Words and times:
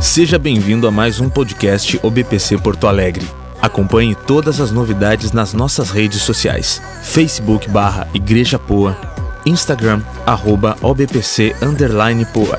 Seja 0.00 0.38
bem-vindo 0.38 0.88
a 0.88 0.90
mais 0.90 1.20
um 1.20 1.28
podcast 1.28 2.00
OBPC 2.02 2.56
Porto 2.56 2.86
Alegre. 2.86 3.26
Acompanhe 3.60 4.14
todas 4.14 4.58
as 4.58 4.72
novidades 4.72 5.30
nas 5.30 5.52
nossas 5.52 5.90
redes 5.90 6.22
sociais: 6.22 6.80
Facebook 7.02 7.68
barra 7.68 8.08
Igreja 8.14 8.58
Poa, 8.58 8.96
Instagram 9.44 10.02
arroba 10.24 10.74
OBPC 10.80 11.54
underline 11.62 12.24
Poa. 12.32 12.58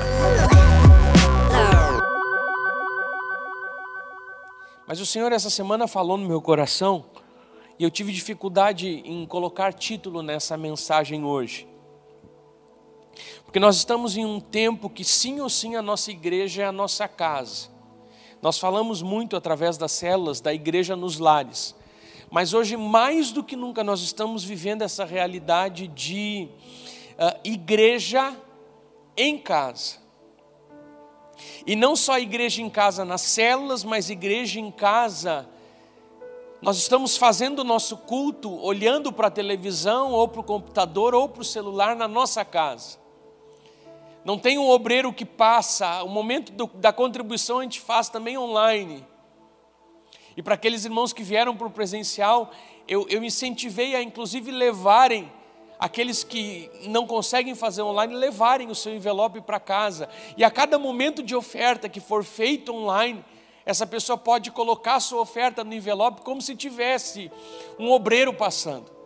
Mas 4.86 5.00
o 5.00 5.04
Senhor 5.04 5.32
essa 5.32 5.50
semana 5.50 5.88
falou 5.88 6.16
no 6.16 6.28
meu 6.28 6.40
coração 6.40 7.04
e 7.76 7.82
eu 7.82 7.90
tive 7.90 8.12
dificuldade 8.12 8.86
em 9.04 9.26
colocar 9.26 9.72
título 9.72 10.22
nessa 10.22 10.56
mensagem 10.56 11.24
hoje. 11.24 11.71
Porque 13.52 13.60
nós 13.60 13.76
estamos 13.76 14.16
em 14.16 14.24
um 14.24 14.40
tempo 14.40 14.88
que 14.88 15.04
sim 15.04 15.42
ou 15.42 15.50
sim 15.50 15.76
a 15.76 15.82
nossa 15.82 16.10
igreja 16.10 16.62
é 16.62 16.64
a 16.64 16.72
nossa 16.72 17.06
casa. 17.06 17.68
Nós 18.40 18.58
falamos 18.58 19.02
muito 19.02 19.36
através 19.36 19.76
das 19.76 19.92
células 19.92 20.40
da 20.40 20.54
igreja 20.54 20.96
nos 20.96 21.18
lares. 21.18 21.74
Mas 22.30 22.54
hoje, 22.54 22.78
mais 22.78 23.30
do 23.30 23.44
que 23.44 23.54
nunca, 23.54 23.84
nós 23.84 24.00
estamos 24.00 24.42
vivendo 24.42 24.80
essa 24.80 25.04
realidade 25.04 25.86
de 25.86 26.48
uh, 27.10 27.38
igreja 27.44 28.34
em 29.18 29.36
casa. 29.36 29.96
E 31.66 31.76
não 31.76 31.94
só 31.94 32.18
igreja 32.18 32.62
em 32.62 32.70
casa 32.70 33.04
nas 33.04 33.20
células, 33.20 33.84
mas 33.84 34.08
igreja 34.08 34.58
em 34.60 34.70
casa. 34.70 35.46
Nós 36.62 36.78
estamos 36.78 37.18
fazendo 37.18 37.58
o 37.58 37.64
nosso 37.64 37.98
culto 37.98 38.50
olhando 38.50 39.12
para 39.12 39.26
a 39.26 39.30
televisão, 39.30 40.12
ou 40.12 40.26
para 40.26 40.40
o 40.40 40.44
computador, 40.44 41.14
ou 41.14 41.28
para 41.28 41.42
o 41.42 41.44
celular 41.44 41.94
na 41.94 42.08
nossa 42.08 42.46
casa. 42.46 43.01
Não 44.24 44.38
tem 44.38 44.58
um 44.58 44.70
obreiro 44.70 45.12
que 45.12 45.24
passa, 45.24 46.02
o 46.04 46.08
momento 46.08 46.52
do, 46.52 46.66
da 46.74 46.92
contribuição 46.92 47.58
a 47.58 47.62
gente 47.62 47.80
faz 47.80 48.08
também 48.08 48.38
online. 48.38 49.04
E 50.36 50.42
para 50.42 50.54
aqueles 50.54 50.84
irmãos 50.84 51.12
que 51.12 51.22
vieram 51.22 51.56
para 51.56 51.66
o 51.66 51.70
presencial, 51.70 52.50
eu, 52.86 53.06
eu 53.08 53.22
incentivei 53.24 53.94
a 53.94 54.02
inclusive 54.02 54.50
levarem 54.50 55.30
aqueles 55.78 56.22
que 56.22 56.70
não 56.84 57.06
conseguem 57.08 57.56
fazer 57.56 57.82
online, 57.82 58.14
levarem 58.14 58.70
o 58.70 58.74
seu 58.74 58.94
envelope 58.94 59.40
para 59.40 59.58
casa. 59.58 60.08
E 60.36 60.44
a 60.44 60.50
cada 60.50 60.78
momento 60.78 61.24
de 61.24 61.34
oferta 61.34 61.88
que 61.88 61.98
for 61.98 62.22
feito 62.22 62.72
online, 62.72 63.24
essa 63.66 63.84
pessoa 63.84 64.16
pode 64.16 64.52
colocar 64.52 64.94
a 64.94 65.00
sua 65.00 65.20
oferta 65.20 65.64
no 65.64 65.74
envelope 65.74 66.22
como 66.22 66.40
se 66.40 66.54
tivesse 66.54 67.30
um 67.78 67.90
obreiro 67.90 68.32
passando. 68.32 69.01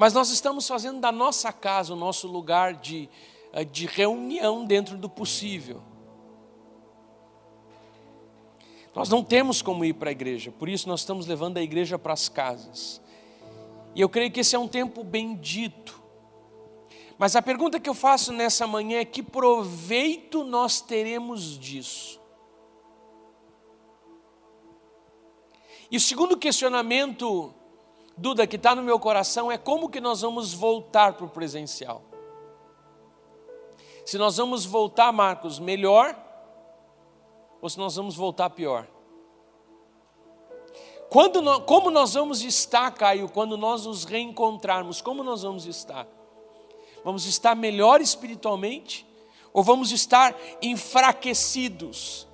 Mas 0.00 0.14
nós 0.14 0.30
estamos 0.30 0.66
fazendo 0.66 0.98
da 0.98 1.12
nossa 1.12 1.52
casa 1.52 1.92
o 1.92 1.96
nosso 1.96 2.26
lugar 2.26 2.72
de, 2.72 3.06
eh, 3.52 3.66
de 3.66 3.84
reunião 3.84 4.64
dentro 4.64 4.96
do 4.96 5.10
possível. 5.10 5.82
Nós 8.94 9.10
não 9.10 9.22
temos 9.22 9.60
como 9.60 9.84
ir 9.84 9.92
para 9.92 10.08
a 10.08 10.12
igreja, 10.12 10.50
por 10.50 10.70
isso 10.70 10.88
nós 10.88 11.00
estamos 11.00 11.26
levando 11.26 11.58
a 11.58 11.62
igreja 11.62 11.98
para 11.98 12.14
as 12.14 12.30
casas. 12.30 12.98
E 13.94 14.00
eu 14.00 14.08
creio 14.08 14.30
que 14.30 14.40
esse 14.40 14.56
é 14.56 14.58
um 14.58 14.66
tempo 14.66 15.04
bendito. 15.04 16.02
Mas 17.18 17.36
a 17.36 17.42
pergunta 17.42 17.78
que 17.78 17.90
eu 17.90 17.94
faço 17.94 18.32
nessa 18.32 18.66
manhã 18.66 19.00
é: 19.00 19.04
que 19.04 19.22
proveito 19.22 20.44
nós 20.44 20.80
teremos 20.80 21.58
disso? 21.58 22.18
E 25.90 25.98
o 25.98 26.00
segundo 26.00 26.38
questionamento 26.38 27.54
Duda, 28.20 28.46
que 28.46 28.56
está 28.56 28.74
no 28.74 28.82
meu 28.82 29.00
coração 29.00 29.50
é 29.50 29.56
como 29.56 29.88
que 29.88 29.98
nós 29.98 30.20
vamos 30.20 30.52
voltar 30.52 31.14
para 31.14 31.24
o 31.24 31.30
presencial. 31.30 32.02
Se 34.04 34.18
nós 34.18 34.36
vamos 34.36 34.66
voltar, 34.66 35.10
Marcos, 35.10 35.58
melhor 35.58 36.14
ou 37.62 37.70
se 37.70 37.78
nós 37.78 37.96
vamos 37.96 38.16
voltar 38.16 38.50
pior? 38.50 38.86
Quando 41.08 41.40
nós, 41.40 41.64
como 41.64 41.90
nós 41.90 42.12
vamos 42.12 42.42
estar, 42.42 42.90
Caio, 42.92 43.26
quando 43.26 43.56
nós 43.56 43.86
nos 43.86 44.04
reencontrarmos? 44.04 45.00
Como 45.00 45.24
nós 45.24 45.42
vamos 45.42 45.64
estar? 45.64 46.06
Vamos 47.02 47.24
estar 47.24 47.56
melhor 47.56 48.02
espiritualmente 48.02 49.06
ou 49.50 49.62
vamos 49.62 49.92
estar 49.92 50.36
enfraquecidos? 50.60 52.28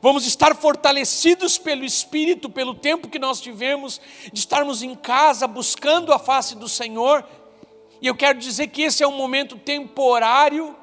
Vamos 0.00 0.24
estar 0.26 0.54
fortalecidos 0.54 1.58
pelo 1.58 1.84
Espírito, 1.84 2.48
pelo 2.48 2.72
tempo 2.74 3.08
que 3.08 3.18
nós 3.18 3.40
tivemos 3.40 4.00
de 4.32 4.38
estarmos 4.38 4.82
em 4.82 4.94
casa 4.94 5.46
buscando 5.48 6.12
a 6.12 6.18
face 6.18 6.54
do 6.54 6.68
Senhor. 6.68 7.24
E 8.00 8.06
eu 8.06 8.14
quero 8.14 8.38
dizer 8.38 8.68
que 8.68 8.82
esse 8.82 9.02
é 9.02 9.08
um 9.08 9.16
momento 9.16 9.56
temporário. 9.56 10.76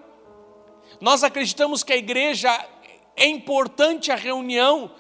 Nós 1.00 1.24
acreditamos 1.24 1.82
que 1.82 1.94
a 1.94 1.98
igreja 1.98 2.52
é 3.16 3.26
importante 3.26 4.12
a 4.12 4.16
reunião 4.16 4.92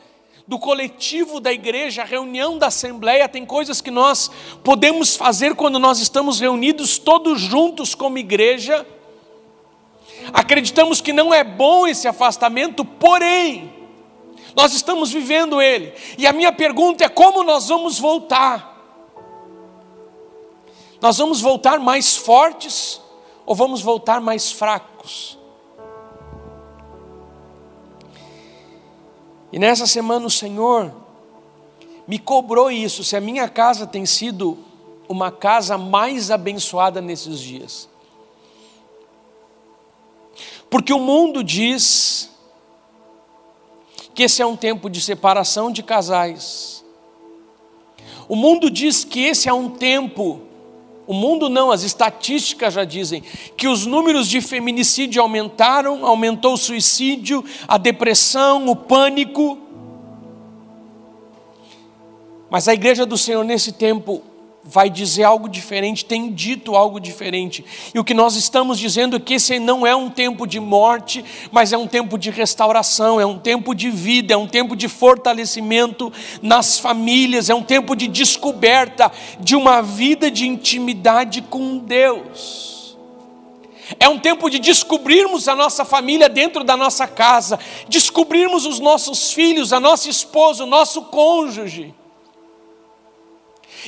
do 0.47 0.59
coletivo 0.59 1.39
da 1.39 1.51
igreja, 1.51 2.03
a 2.03 2.05
reunião 2.05 2.57
da 2.57 2.67
assembleia, 2.67 3.27
tem 3.27 3.45
coisas 3.45 3.81
que 3.81 3.89
nós 3.89 4.29
podemos 4.63 5.15
fazer 5.15 5.55
quando 5.55 5.79
nós 5.79 5.99
estamos 5.99 6.39
reunidos 6.39 6.97
todos 6.99 7.41
juntos 7.41 7.95
como 7.95 8.17
igreja. 8.17 8.85
Acreditamos 10.31 11.01
que 11.01 11.11
não 11.11 11.33
é 11.33 11.43
bom 11.43 11.87
esse 11.87 12.07
afastamento, 12.07 12.85
porém, 12.85 13.74
nós 14.55 14.73
estamos 14.73 15.11
vivendo 15.11 15.61
ele. 15.61 15.93
E 16.17 16.25
a 16.25 16.31
minha 16.31 16.51
pergunta 16.51 17.03
é: 17.03 17.09
como 17.09 17.43
nós 17.43 17.67
vamos 17.67 17.99
voltar? 17.99 18.73
Nós 21.01 21.17
vamos 21.17 21.41
voltar 21.41 21.79
mais 21.79 22.16
fortes 22.16 23.01
ou 23.45 23.53
vamos 23.53 23.81
voltar 23.81 24.21
mais 24.21 24.51
fracos? 24.51 25.38
E 29.51 29.59
nessa 29.59 29.85
semana 29.85 30.25
o 30.25 30.31
Senhor 30.31 30.93
me 32.07 32.17
cobrou 32.17 32.72
isso, 32.72 33.03
se 33.03 33.16
a 33.16 33.22
minha 33.22 33.49
casa 33.49 33.85
tem 33.85 34.05
sido 34.05 34.57
uma 35.07 35.31
casa 35.31 35.77
mais 35.77 36.31
abençoada 36.31 37.01
nesses 37.01 37.39
dias. 37.39 37.89
Porque 40.69 40.93
o 40.93 40.99
mundo 40.99 41.43
diz 41.43 42.34
que 44.15 44.23
esse 44.23 44.41
é 44.41 44.45
um 44.45 44.55
tempo 44.55 44.89
de 44.89 45.01
separação 45.01 45.69
de 45.69 45.83
casais. 45.83 46.83
O 48.29 48.35
mundo 48.35 48.71
diz 48.71 49.03
que 49.03 49.19
esse 49.19 49.49
é 49.49 49.53
um 49.53 49.69
tempo, 49.69 50.41
o 51.05 51.13
mundo 51.13 51.49
não, 51.49 51.69
as 51.69 51.83
estatísticas 51.83 52.73
já 52.73 52.85
dizem, 52.85 53.21
que 53.57 53.67
os 53.67 53.85
números 53.85 54.27
de 54.29 54.39
feminicídio 54.39 55.21
aumentaram, 55.21 56.05
aumentou 56.05 56.53
o 56.53 56.57
suicídio, 56.57 57.43
a 57.67 57.77
depressão, 57.77 58.67
o 58.69 58.75
pânico. 58.75 59.59
Mas 62.49 62.69
a 62.69 62.73
igreja 62.73 63.05
do 63.05 63.17
Senhor 63.17 63.43
nesse 63.43 63.73
tempo 63.73 64.23
vai 64.67 64.89
dizer 64.89 65.23
algo 65.23 65.47
diferente, 65.47 66.03
tem 66.03 66.33
dito 66.33 66.75
algo 66.75 66.99
diferente. 66.99 67.63
E 67.93 67.99
o 67.99 68.03
que 68.03 68.15
nós 68.15 68.35
estamos 68.35 68.79
dizendo 68.79 69.15
é 69.15 69.19
que 69.19 69.35
esse 69.35 69.59
não 69.59 69.85
é 69.85 69.95
um 69.95 70.09
tempo 70.09 70.47
de 70.47 70.59
morte, 70.59 71.23
mas 71.51 71.71
é 71.71 71.77
um 71.77 71.85
tempo 71.85 72.17
de 72.17 72.31
restauração, 72.31 73.21
é 73.21 73.25
um 73.25 73.37
tempo 73.37 73.75
de 73.75 73.91
vida, 73.91 74.33
é 74.33 74.37
um 74.37 74.47
tempo 74.47 74.75
de 74.75 74.87
fortalecimento 74.87 76.11
nas 76.41 76.79
famílias, 76.79 77.47
é 77.47 77.53
um 77.53 77.61
tempo 77.61 77.95
de 77.95 78.07
descoberta 78.07 79.11
de 79.39 79.55
uma 79.55 79.83
vida 79.83 80.31
de 80.31 80.47
intimidade 80.47 81.43
com 81.43 81.77
Deus. 81.77 82.97
É 83.99 84.09
um 84.09 84.17
tempo 84.17 84.49
de 84.49 84.57
descobrirmos 84.57 85.47
a 85.47 85.55
nossa 85.55 85.85
família 85.85 86.27
dentro 86.27 86.63
da 86.63 86.75
nossa 86.75 87.05
casa, 87.05 87.59
descobrirmos 87.87 88.65
os 88.65 88.79
nossos 88.79 89.31
filhos, 89.31 89.71
a 89.71 89.79
nossa 89.79 90.09
esposa, 90.09 90.63
o 90.63 90.67
nosso 90.67 91.03
cônjuge 91.03 91.93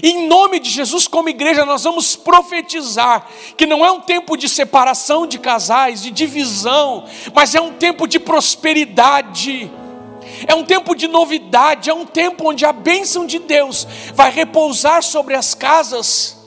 em 0.02 0.28
nome 0.28 0.60
de 0.60 0.70
Jesus, 0.70 1.08
como 1.08 1.30
igreja, 1.30 1.66
nós 1.66 1.84
vamos 1.84 2.16
profetizar 2.16 3.28
que 3.56 3.66
não 3.66 3.86
é 3.86 3.92
um 3.92 4.00
tempo 4.00 4.38
de 4.38 4.48
separação 4.48 5.26
de 5.26 5.40
casais, 5.40 6.02
de 6.02 6.12
divisão, 6.12 7.06
mas 7.34 7.56
é 7.56 7.62
um 7.62 7.74
tempo 7.74 8.08
de 8.08 8.20
prosperidade. 8.20 9.72
É 10.48 10.54
um 10.54 10.64
tempo 10.64 10.94
de 10.94 11.08
novidade, 11.08 11.90
é 11.90 11.94
um 11.94 12.06
tempo 12.06 12.50
onde 12.50 12.66
a 12.66 12.74
bênção 12.74 13.26
de 13.26 13.40
Deus 13.40 13.88
vai 14.14 14.30
repousar 14.30 15.02
sobre 15.02 15.34
as 15.34 15.54
casas 15.54 16.38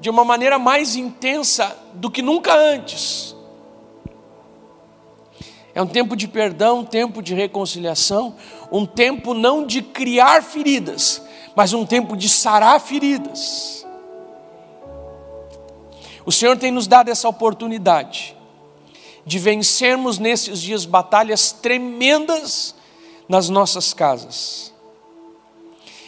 de 0.00 0.10
uma 0.10 0.24
maneira 0.24 0.58
mais 0.58 0.96
intensa 0.96 1.76
do 1.94 2.10
que 2.10 2.20
nunca 2.20 2.54
antes. 2.54 3.36
É 5.74 5.80
um 5.80 5.86
tempo 5.86 6.16
de 6.16 6.26
perdão, 6.26 6.80
um 6.80 6.84
tempo 6.84 7.22
de 7.22 7.34
reconciliação, 7.34 8.34
um 8.72 8.84
tempo 8.84 9.34
não 9.34 9.64
de 9.64 9.82
criar 9.82 10.42
feridas, 10.42 11.22
mas 11.60 11.74
um 11.74 11.84
tempo 11.84 12.16
de 12.16 12.26
sarar 12.26 12.80
feridas. 12.80 13.86
O 16.24 16.32
Senhor 16.32 16.56
tem 16.56 16.70
nos 16.70 16.86
dado 16.86 17.10
essa 17.10 17.28
oportunidade 17.28 18.34
de 19.26 19.38
vencermos 19.38 20.18
nesses 20.18 20.62
dias 20.62 20.86
batalhas 20.86 21.52
tremendas 21.52 22.74
nas 23.28 23.50
nossas 23.50 23.92
casas. 23.92 24.72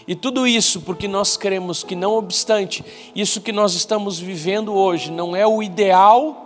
E 0.08 0.14
tudo 0.14 0.46
isso 0.46 0.80
porque 0.80 1.06
nós 1.06 1.36
cremos 1.36 1.84
que, 1.84 1.94
não 1.94 2.12
obstante 2.12 2.82
isso 3.14 3.38
que 3.42 3.52
nós 3.52 3.74
estamos 3.74 4.18
vivendo 4.18 4.72
hoje, 4.72 5.12
não 5.12 5.36
é 5.36 5.46
o 5.46 5.62
ideal 5.62 6.42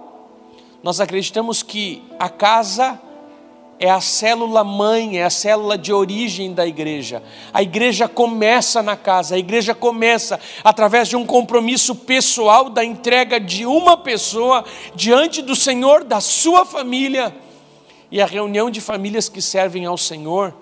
nós 0.83 1.01
acreditamos 1.01 1.63
que 1.63 2.03
a 2.19 2.29
casa 2.29 3.01
é 3.79 3.91
a 3.91 4.01
célula 4.01 4.65
mãe, 4.65 5.19
é 5.19 5.25
a 5.25 5.31
célula 5.31 5.77
de 5.77 5.93
origem 5.93 6.53
da 6.55 6.67
igreja. 6.67 7.23
A 7.53 7.63
igreja 7.63 8.09
começa 8.09 8.83
na 8.83 8.97
casa, 8.97 9.35
a 9.35 9.39
igreja 9.39 9.75
começa 9.75 10.41
através 10.65 11.09
de 11.09 11.17
um 11.17 11.27
compromisso 11.27 11.95
pessoal 11.95 12.71
da 12.71 12.85
entrega 12.85 13.39
de 13.39 13.67
uma 13.67 13.97
pessoa 13.97 14.65
diante 14.95 15.43
do 15.43 15.55
Senhor, 15.55 16.05
da 16.05 16.21
sua 16.21 16.65
família. 16.65 17.35
E 18.11 18.21
a 18.21 18.27
reunião 18.27 18.71
de 18.71 18.81
famílias 18.81 19.29
que 19.29 19.43
servem 19.43 19.85
ao 19.85 19.99
Senhor 19.99 20.55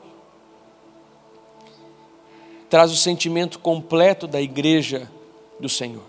traz 2.69 2.91
o 2.91 2.97
sentimento 2.97 3.61
completo 3.61 4.27
da 4.27 4.41
igreja 4.41 5.09
do 5.61 5.69
Senhor. 5.69 6.03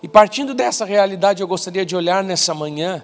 E 0.00 0.06
partindo 0.06 0.54
dessa 0.54 0.84
realidade, 0.84 1.42
eu 1.42 1.48
gostaria 1.48 1.84
de 1.84 1.96
olhar 1.96 2.22
nessa 2.22 2.54
manhã 2.54 3.02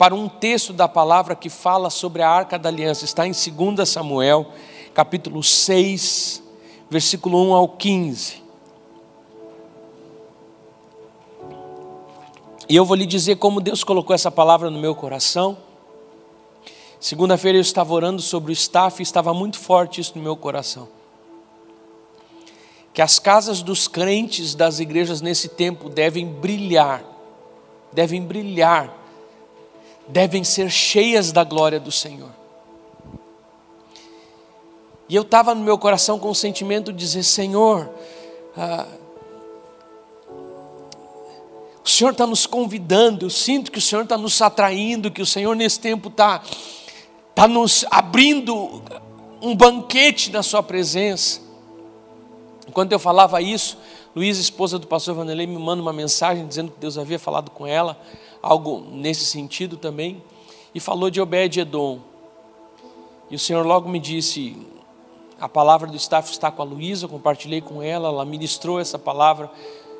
para 0.00 0.14
um 0.14 0.30
texto 0.30 0.72
da 0.72 0.88
palavra 0.88 1.36
que 1.36 1.50
fala 1.50 1.90
sobre 1.90 2.22
a 2.22 2.30
arca 2.30 2.58
da 2.58 2.70
aliança. 2.70 3.04
Está 3.04 3.26
em 3.26 3.32
2 3.32 3.86
Samuel, 3.86 4.46
capítulo 4.94 5.42
6, 5.42 6.42
versículo 6.88 7.38
1 7.50 7.52
ao 7.52 7.68
15. 7.68 8.42
E 12.66 12.74
eu 12.74 12.82
vou 12.82 12.96
lhe 12.96 13.04
dizer 13.04 13.36
como 13.36 13.60
Deus 13.60 13.84
colocou 13.84 14.14
essa 14.14 14.30
palavra 14.30 14.70
no 14.70 14.78
meu 14.78 14.94
coração. 14.94 15.58
Segunda-feira 16.98 17.58
eu 17.58 17.62
estava 17.62 17.92
orando 17.92 18.22
sobre 18.22 18.52
o 18.52 18.54
staff 18.54 19.02
e 19.02 19.04
estava 19.04 19.34
muito 19.34 19.58
forte 19.58 20.00
isso 20.00 20.16
no 20.16 20.22
meu 20.22 20.34
coração. 20.34 20.88
Que 22.94 23.02
as 23.02 23.18
casas 23.18 23.60
dos 23.60 23.86
crentes 23.86 24.54
das 24.54 24.80
igrejas 24.80 25.20
nesse 25.20 25.50
tempo 25.50 25.90
devem 25.90 26.26
brilhar, 26.26 27.04
devem 27.92 28.22
brilhar 28.22 28.98
devem 30.10 30.44
ser 30.44 30.70
cheias 30.70 31.32
da 31.32 31.44
glória 31.44 31.80
do 31.80 31.90
Senhor. 31.90 32.30
E 35.08 35.16
eu 35.16 35.22
estava 35.22 35.54
no 35.54 35.62
meu 35.62 35.76
coração 35.76 36.18
com 36.18 36.30
o 36.30 36.34
sentimento 36.34 36.92
de 36.92 36.98
dizer: 36.98 37.22
Senhor, 37.22 37.88
ah, 38.56 38.86
o 41.84 41.88
Senhor 41.88 42.10
está 42.10 42.26
nos 42.26 42.46
convidando, 42.46 43.26
eu 43.26 43.30
sinto 43.30 43.72
que 43.72 43.78
o 43.78 43.82
Senhor 43.82 44.02
está 44.02 44.16
nos 44.16 44.40
atraindo, 44.40 45.10
que 45.10 45.22
o 45.22 45.26
Senhor 45.26 45.56
nesse 45.56 45.80
tempo 45.80 46.08
está 46.08 46.42
tá 47.34 47.48
nos 47.48 47.84
abrindo 47.90 48.82
um 49.42 49.56
banquete 49.56 50.30
na 50.30 50.42
Sua 50.42 50.62
presença. 50.62 51.40
Enquanto 52.68 52.92
eu 52.92 52.98
falava 53.00 53.42
isso, 53.42 53.76
Luísa, 54.14 54.40
esposa 54.40 54.78
do 54.78 54.86
pastor 54.86 55.14
Vanderlei, 55.14 55.46
me 55.46 55.58
manda 55.58 55.82
uma 55.82 55.92
mensagem 55.92 56.46
dizendo 56.46 56.70
que 56.70 56.78
Deus 56.78 56.96
havia 56.96 57.18
falado 57.18 57.50
com 57.50 57.66
ela 57.66 58.00
algo 58.42 58.80
nesse 58.90 59.24
sentido 59.24 59.76
também, 59.76 60.22
e 60.74 60.80
falou 60.80 61.10
de 61.10 61.20
Obed-Edom. 61.20 62.00
E 63.30 63.36
o 63.36 63.38
Senhor 63.38 63.64
logo 63.66 63.88
me 63.88 63.98
disse: 63.98 64.56
a 65.40 65.48
palavra 65.48 65.88
do 65.88 65.96
staff 65.96 66.30
está 66.30 66.50
com 66.50 66.62
a 66.62 66.64
Luísa, 66.64 67.08
compartilhei 67.08 67.60
com 67.60 67.82
ela, 67.82 68.08
ela 68.08 68.24
ministrou 68.24 68.78
essa 68.78 68.98
palavra 68.98 69.50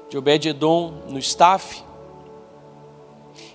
de 0.09 0.19
Obed-Edom 0.19 0.93
no 1.09 1.19
staff. 1.19 1.83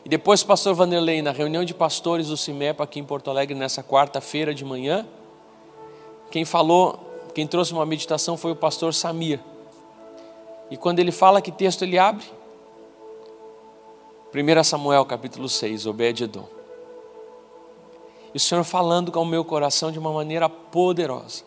E 0.03 0.09
depois, 0.09 0.43
pastor 0.43 0.73
Vanderlei, 0.73 1.21
na 1.21 1.31
reunião 1.31 1.65
de 1.65 1.73
pastores 1.73 2.27
do 2.27 2.37
CIMEPA 2.37 2.83
aqui 2.83 2.99
em 2.99 3.03
Porto 3.03 3.29
Alegre, 3.29 3.55
nessa 3.55 3.83
quarta-feira 3.83 4.53
de 4.53 4.63
manhã, 4.63 5.05
quem 6.31 6.45
falou, 6.45 6.99
quem 7.33 7.47
trouxe 7.47 7.73
uma 7.73 7.85
meditação 7.85 8.37
foi 8.37 8.51
o 8.51 8.55
pastor 8.55 8.93
Samir. 8.93 9.39
E 10.69 10.77
quando 10.77 10.99
ele 10.99 11.11
fala, 11.11 11.41
que 11.41 11.51
texto 11.51 11.83
ele 11.83 11.97
abre? 11.97 12.25
1 14.35 14.63
Samuel 14.65 15.05
capítulo 15.05 15.47
6, 15.47 15.85
Obed-Edom. 15.85 16.45
E 18.33 18.37
o 18.37 18.39
Senhor 18.39 18.65
falando 18.65 19.09
com 19.09 19.21
o 19.21 19.25
meu 19.25 19.45
coração 19.45 19.93
de 19.93 19.97
uma 19.97 20.11
maneira 20.11 20.49
poderosa. 20.49 21.43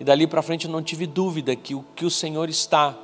E 0.00 0.04
dali 0.04 0.26
para 0.26 0.40
frente 0.40 0.64
eu 0.64 0.72
não 0.72 0.82
tive 0.82 1.06
dúvida 1.06 1.54
que 1.54 1.74
o 1.74 1.84
que 1.94 2.06
o 2.06 2.10
Senhor 2.10 2.48
está 2.48 2.98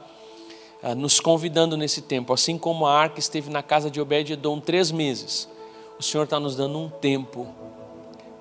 ah, 0.83 0.95
nos 0.95 1.21
convidando 1.21 1.77
nesse 1.77 2.01
tempo, 2.01 2.33
assim 2.33 2.57
como 2.57 2.87
a 2.87 2.99
arca 2.99 3.21
esteve 3.21 3.51
na 3.51 3.63
casa 3.63 3.91
de 3.91 4.01
Obed-Edom 4.01 4.59
três 4.59 4.91
meses, 4.91 5.51
o 5.99 6.03
Senhor 6.03 6.25
está 6.25 6.41
nos 6.41 6.57
dando 6.57 6.79
um 6.79 6.89
tempo 6.89 7.47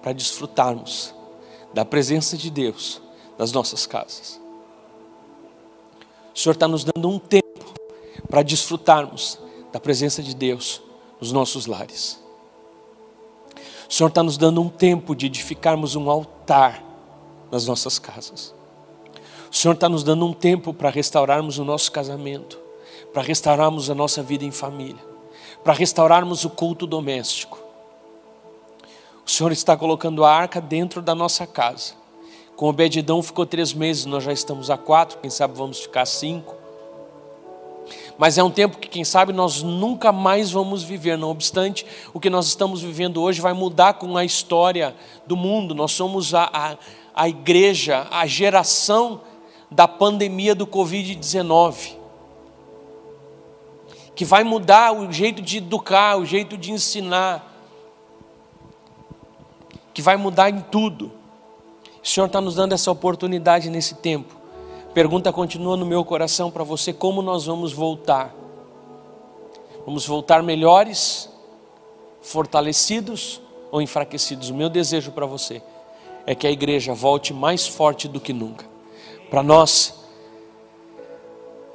para 0.02 0.14
desfrutarmos 0.14 1.14
da 1.74 1.84
presença 1.84 2.38
de 2.38 2.50
Deus 2.50 3.02
nas 3.38 3.52
nossas 3.52 3.86
casas. 3.86 4.40
O 6.34 6.40
Senhor 6.40 6.54
está 6.54 6.70
nos 6.70 6.86
dando 6.86 7.10
um 7.10 7.20
tempo 7.20 7.44
para 8.30 8.42
desfrutarmos 8.44 9.43
da 9.74 9.80
presença 9.80 10.22
de 10.22 10.36
Deus 10.36 10.84
nos 11.20 11.32
nossos 11.32 11.66
lares. 11.66 12.22
O 13.90 13.94
Senhor 13.94 14.10
está 14.10 14.22
nos 14.22 14.38
dando 14.38 14.62
um 14.62 14.70
tempo 14.70 15.16
de 15.16 15.26
edificarmos 15.26 15.96
um 15.96 16.12
altar 16.12 16.84
nas 17.52 17.66
nossas 17.66 17.98
casas. 17.98 18.54
O 19.52 19.56
Senhor 19.56 19.74
está 19.74 19.90
nos 19.90 20.04
dando 20.04 20.26
um 20.28 20.34
tempo 20.34 20.76
para 20.76 20.92
restaurarmos 20.92 21.58
o 21.58 21.66
nosso 21.66 21.92
casamento, 21.92 22.60
para 23.12 23.24
restaurarmos 23.24 23.90
a 23.90 23.96
nossa 23.96 24.22
vida 24.22 24.46
em 24.46 24.52
família, 24.52 25.04
para 25.64 25.74
restaurarmos 25.74 26.46
o 26.46 26.52
culto 26.52 26.86
doméstico. 26.86 27.58
O 29.26 29.30
Senhor 29.30 29.52
está 29.52 29.76
colocando 29.76 30.24
a 30.24 30.32
arca 30.32 30.62
dentro 30.62 31.02
da 31.02 31.16
nossa 31.16 31.48
casa. 31.48 31.94
Com 32.56 32.68
Obedidão 32.68 33.24
ficou 33.24 33.46
três 33.46 33.74
meses, 33.74 34.06
nós 34.06 34.24
já 34.24 34.34
estamos 34.34 34.70
a 34.70 34.78
quatro, 34.78 35.18
quem 35.18 35.32
sabe 35.32 35.58
vamos 35.58 35.80
ficar 35.80 36.06
cinco 36.06 36.63
mas 38.18 38.38
é 38.38 38.44
um 38.44 38.52
tempo 38.52 38.78
que, 38.78 38.88
quem 38.88 39.04
sabe, 39.04 39.34
nós 39.34 39.64
nunca 39.64 40.12
mais 40.12 40.52
vamos 40.52 40.84
viver. 40.84 41.18
Não 41.18 41.30
obstante, 41.30 41.86
o 42.14 42.20
que 42.20 42.30
nós 42.30 42.48
estamos 42.48 42.82
vivendo 42.82 43.22
hoje 43.22 43.42
vai 43.42 43.54
mudar 43.54 43.96
com 43.96 44.16
a 44.16 44.24
história 44.24 44.96
do 45.26 45.36
mundo. 45.36 45.74
Nós 45.74 45.92
somos 45.92 46.34
a, 46.34 46.50
a, 46.54 46.78
a 47.16 47.30
igreja, 47.30 48.08
a 48.12 48.26
geração 48.28 49.22
da 49.70 49.88
pandemia 49.88 50.54
do 50.54 50.68
Covid-19, 50.68 51.96
que 54.16 54.24
vai 54.24 54.44
mudar 54.44 54.94
o 54.94 55.12
jeito 55.12 55.42
de 55.42 55.58
educar, 55.58 56.18
o 56.18 56.26
jeito 56.26 56.56
de 56.56 56.72
ensinar, 56.72 57.52
que 59.92 60.02
vai 60.02 60.18
mudar 60.18 60.52
em 60.52 60.60
tudo. 60.60 61.12
O 62.04 62.08
Senhor 62.08 62.28
está 62.28 62.40
nos 62.40 62.56
dando 62.56 62.74
essa 62.74 62.92
oportunidade 62.92 63.70
nesse 63.70 63.96
tempo 63.96 64.43
Pergunta 64.94 65.34
continua 65.34 65.76
no 65.76 65.86
meu 65.86 66.06
coração 66.06 66.52
para 66.52 66.64
você: 66.64 66.94
como 66.94 67.22
nós 67.22 67.46
vamos 67.46 67.74
voltar? 67.74 68.34
Vamos 69.86 70.06
voltar 70.06 70.44
melhores, 70.44 71.30
fortalecidos 72.22 73.42
ou 73.72 73.82
enfraquecidos? 73.82 74.50
O 74.50 74.54
meu 74.54 74.70
desejo 74.70 75.12
para 75.12 75.26
você 75.26 75.64
é 76.28 76.36
que 76.36 76.46
a 76.46 76.52
igreja 76.52 76.94
volte 76.94 77.34
mais 77.34 77.68
forte 77.68 78.08
do 78.08 78.20
que 78.20 78.32
nunca, 78.32 78.66
para 79.32 79.42
nós 79.42 79.96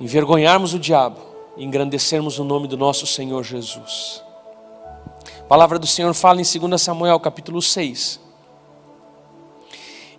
envergonharmos 0.00 0.72
o 0.72 0.78
diabo 0.78 1.18
e 1.56 1.64
engrandecermos 1.64 2.38
o 2.38 2.44
nome 2.44 2.68
do 2.68 2.76
nosso 2.76 3.04
Senhor 3.04 3.42
Jesus. 3.42 4.22
A 5.40 5.44
palavra 5.48 5.76
do 5.76 5.88
Senhor 5.88 6.14
fala 6.14 6.40
em 6.40 6.44
2 6.68 6.80
Samuel 6.80 7.18
capítulo 7.18 7.60
6. 7.60 8.20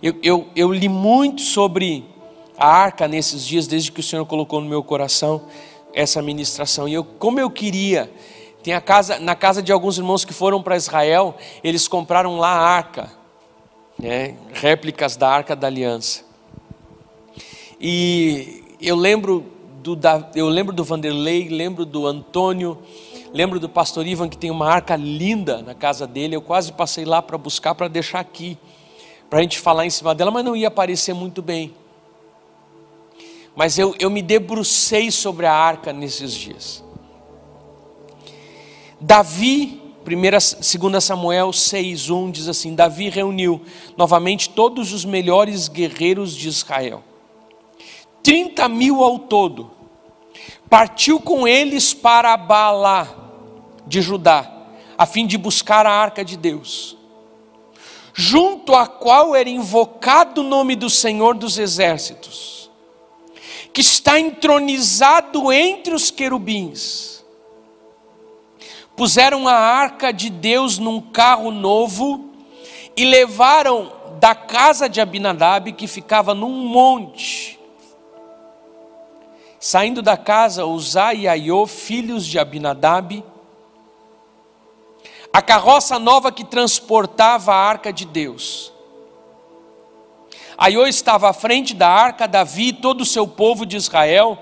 Eu, 0.02 0.16
eu, 0.22 0.48
eu 0.54 0.72
li 0.72 0.88
muito 0.88 1.40
sobre 1.40 2.09
a 2.60 2.66
arca 2.66 3.08
nesses 3.08 3.46
dias, 3.46 3.66
desde 3.66 3.90
que 3.90 4.00
o 4.00 4.02
Senhor 4.02 4.26
colocou 4.26 4.60
no 4.60 4.68
meu 4.68 4.84
coração 4.84 5.40
essa 5.94 6.20
ministração. 6.20 6.86
E 6.86 6.92
eu, 6.92 7.02
como 7.02 7.40
eu 7.40 7.50
queria, 7.50 8.12
tem 8.62 8.74
a 8.74 8.82
casa, 8.82 9.18
na 9.18 9.34
casa 9.34 9.62
de 9.62 9.72
alguns 9.72 9.96
irmãos 9.96 10.26
que 10.26 10.34
foram 10.34 10.62
para 10.62 10.76
Israel, 10.76 11.34
eles 11.64 11.88
compraram 11.88 12.36
lá 12.36 12.50
a 12.50 12.60
arca, 12.60 13.10
né, 13.98 14.34
réplicas 14.52 15.16
da 15.16 15.30
arca 15.30 15.56
da 15.56 15.68
aliança. 15.68 16.22
E 17.80 18.76
eu 18.78 18.94
lembro 18.94 19.46
do, 19.82 19.98
eu 20.34 20.46
lembro 20.46 20.74
do 20.74 20.84
Vanderlei, 20.84 21.48
lembro 21.48 21.86
do 21.86 22.06
Antônio, 22.06 22.76
lembro 23.32 23.58
do 23.58 23.70
pastor 23.70 24.06
Ivan 24.06 24.28
que 24.28 24.36
tem 24.36 24.50
uma 24.50 24.68
arca 24.68 24.96
linda 24.96 25.62
na 25.62 25.74
casa 25.74 26.06
dele. 26.06 26.36
Eu 26.36 26.42
quase 26.42 26.74
passei 26.74 27.06
lá 27.06 27.22
para 27.22 27.38
buscar, 27.38 27.74
para 27.74 27.88
deixar 27.88 28.20
aqui, 28.20 28.58
para 29.30 29.38
a 29.38 29.42
gente 29.42 29.58
falar 29.58 29.86
em 29.86 29.90
cima 29.90 30.14
dela, 30.14 30.30
mas 30.30 30.44
não 30.44 30.54
ia 30.54 30.68
aparecer 30.68 31.14
muito 31.14 31.40
bem 31.40 31.79
mas 33.60 33.78
eu, 33.78 33.94
eu 33.98 34.08
me 34.08 34.22
debrucei 34.22 35.10
sobre 35.10 35.44
a 35.44 35.52
arca 35.52 35.92
nesses 35.92 36.32
dias. 36.32 36.82
Davi, 38.98 39.82
2 40.02 41.04
Samuel 41.04 41.50
6,1 41.50 42.30
diz 42.30 42.48
assim: 42.48 42.74
Davi 42.74 43.10
reuniu 43.10 43.60
novamente 43.98 44.48
todos 44.48 44.94
os 44.94 45.04
melhores 45.04 45.68
guerreiros 45.68 46.34
de 46.34 46.48
Israel, 46.48 47.04
30 48.22 48.66
mil 48.66 49.04
ao 49.04 49.18
todo, 49.18 49.70
partiu 50.70 51.20
com 51.20 51.46
eles 51.46 51.92
para 51.92 52.34
Baalá 52.38 53.14
de 53.86 54.00
Judá, 54.00 54.50
a 54.96 55.04
fim 55.04 55.26
de 55.26 55.36
buscar 55.36 55.84
a 55.84 55.92
arca 55.92 56.24
de 56.24 56.38
Deus, 56.38 56.96
junto 58.14 58.74
à 58.74 58.86
qual 58.86 59.36
era 59.36 59.50
invocado 59.50 60.40
o 60.40 60.44
nome 60.44 60.74
do 60.74 60.88
Senhor 60.88 61.34
dos 61.34 61.58
Exércitos 61.58 62.59
que 63.72 63.80
está 63.80 64.18
entronizado 64.18 65.52
entre 65.52 65.94
os 65.94 66.10
querubins. 66.10 67.24
puseram 68.96 69.48
a 69.48 69.54
arca 69.54 70.12
de 70.12 70.28
Deus 70.28 70.76
num 70.76 71.00
carro 71.00 71.50
novo 71.50 72.34
e 72.94 73.04
levaram 73.06 73.90
da 74.20 74.34
casa 74.34 74.90
de 74.90 75.00
Abinadab, 75.00 75.72
que 75.72 75.86
ficava 75.86 76.34
num 76.34 76.50
monte. 76.50 77.58
Saindo 79.58 80.02
da 80.02 80.18
casa, 80.18 80.66
Uzá 80.66 81.14
e 81.14 81.26
Aiô, 81.26 81.66
filhos 81.66 82.26
de 82.26 82.38
Abinadab, 82.38 83.24
a 85.32 85.40
carroça 85.40 85.98
nova 85.98 86.30
que 86.30 86.44
transportava 86.44 87.54
a 87.54 87.56
arca 87.56 87.92
de 87.92 88.04
Deus. 88.04 88.72
Aiô 90.60 90.86
estava 90.86 91.30
à 91.30 91.32
frente 91.32 91.72
da 91.72 91.88
arca, 91.88 92.28
Davi 92.28 92.68
e 92.68 92.72
todo 92.74 93.00
o 93.00 93.06
seu 93.06 93.26
povo 93.26 93.64
de 93.64 93.78
Israel, 93.78 94.36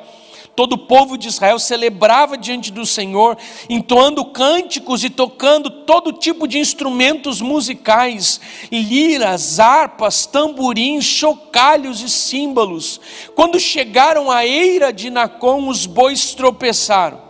todo 0.56 0.72
o 0.72 0.78
povo 0.78 1.16
de 1.16 1.28
Israel 1.28 1.60
celebrava 1.60 2.37
diante 2.37 2.72
do 2.72 2.84
Senhor, 2.84 3.38
entoando 3.70 4.25
cânticos 4.25 5.04
e 5.04 5.10
tocando 5.10 5.70
todo 5.70 6.12
tipo 6.12 6.48
de 6.48 6.58
instrumentos 6.58 7.40
musicais, 7.40 8.40
liras, 8.68 9.60
harpas, 9.60 10.26
tamborins, 10.26 11.04
chocalhos 11.04 12.02
e 12.02 12.08
símbolos. 12.08 13.00
Quando 13.37 13.60
chegaram 13.60 14.28
à 14.28 14.44
eira 14.44 14.92
de 14.92 15.10
Nacon, 15.10 15.68
os 15.68 15.87
bois 15.87 16.34
tropeçaram. 16.34 17.20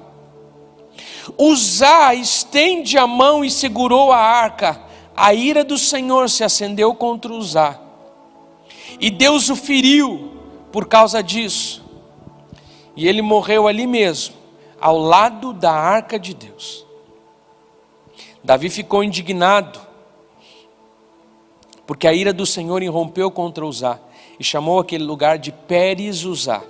Uzá 1.37 2.15
estende 2.15 2.97
a 2.97 3.07
mão 3.07 3.45
e 3.45 3.51
segurou 3.51 4.11
a 4.11 4.19
arca. 4.19 4.81
A 5.15 5.35
ira 5.35 5.63
do 5.63 5.77
Senhor 5.77 6.31
se 6.31 6.43
acendeu 6.43 6.95
contra 6.95 7.35
Uzá. 7.35 7.88
E 9.01 9.11
Deus 9.11 9.49
o 9.49 9.57
feriu 9.57 10.33
por 10.73 10.87
causa 10.87 11.23
disso. 11.23 11.85
E 12.97 13.07
ele 13.07 13.23
morreu 13.23 13.69
ali 13.69 13.87
mesmo, 13.87 14.35
ao 14.81 14.99
lado 14.99 15.53
da 15.53 15.73
arca 15.73 16.19
de 16.19 16.35
Deus. 16.35 16.87
Davi 18.43 18.71
ficou 18.71 19.05
indignado, 19.05 19.81
porque 21.87 22.07
a 22.07 22.13
ira 22.13 22.33
do 22.33 22.47
Senhor 22.47 22.83
irrompeu 22.83 23.31
contra 23.31 23.65
Uzá, 23.65 23.99
e 24.39 24.45
chamou 24.45 24.79
aquele 24.79 25.05
lugar 25.05 25.39
de 25.39 25.53
Pérez 25.53 26.25
Uzá, 26.25 26.63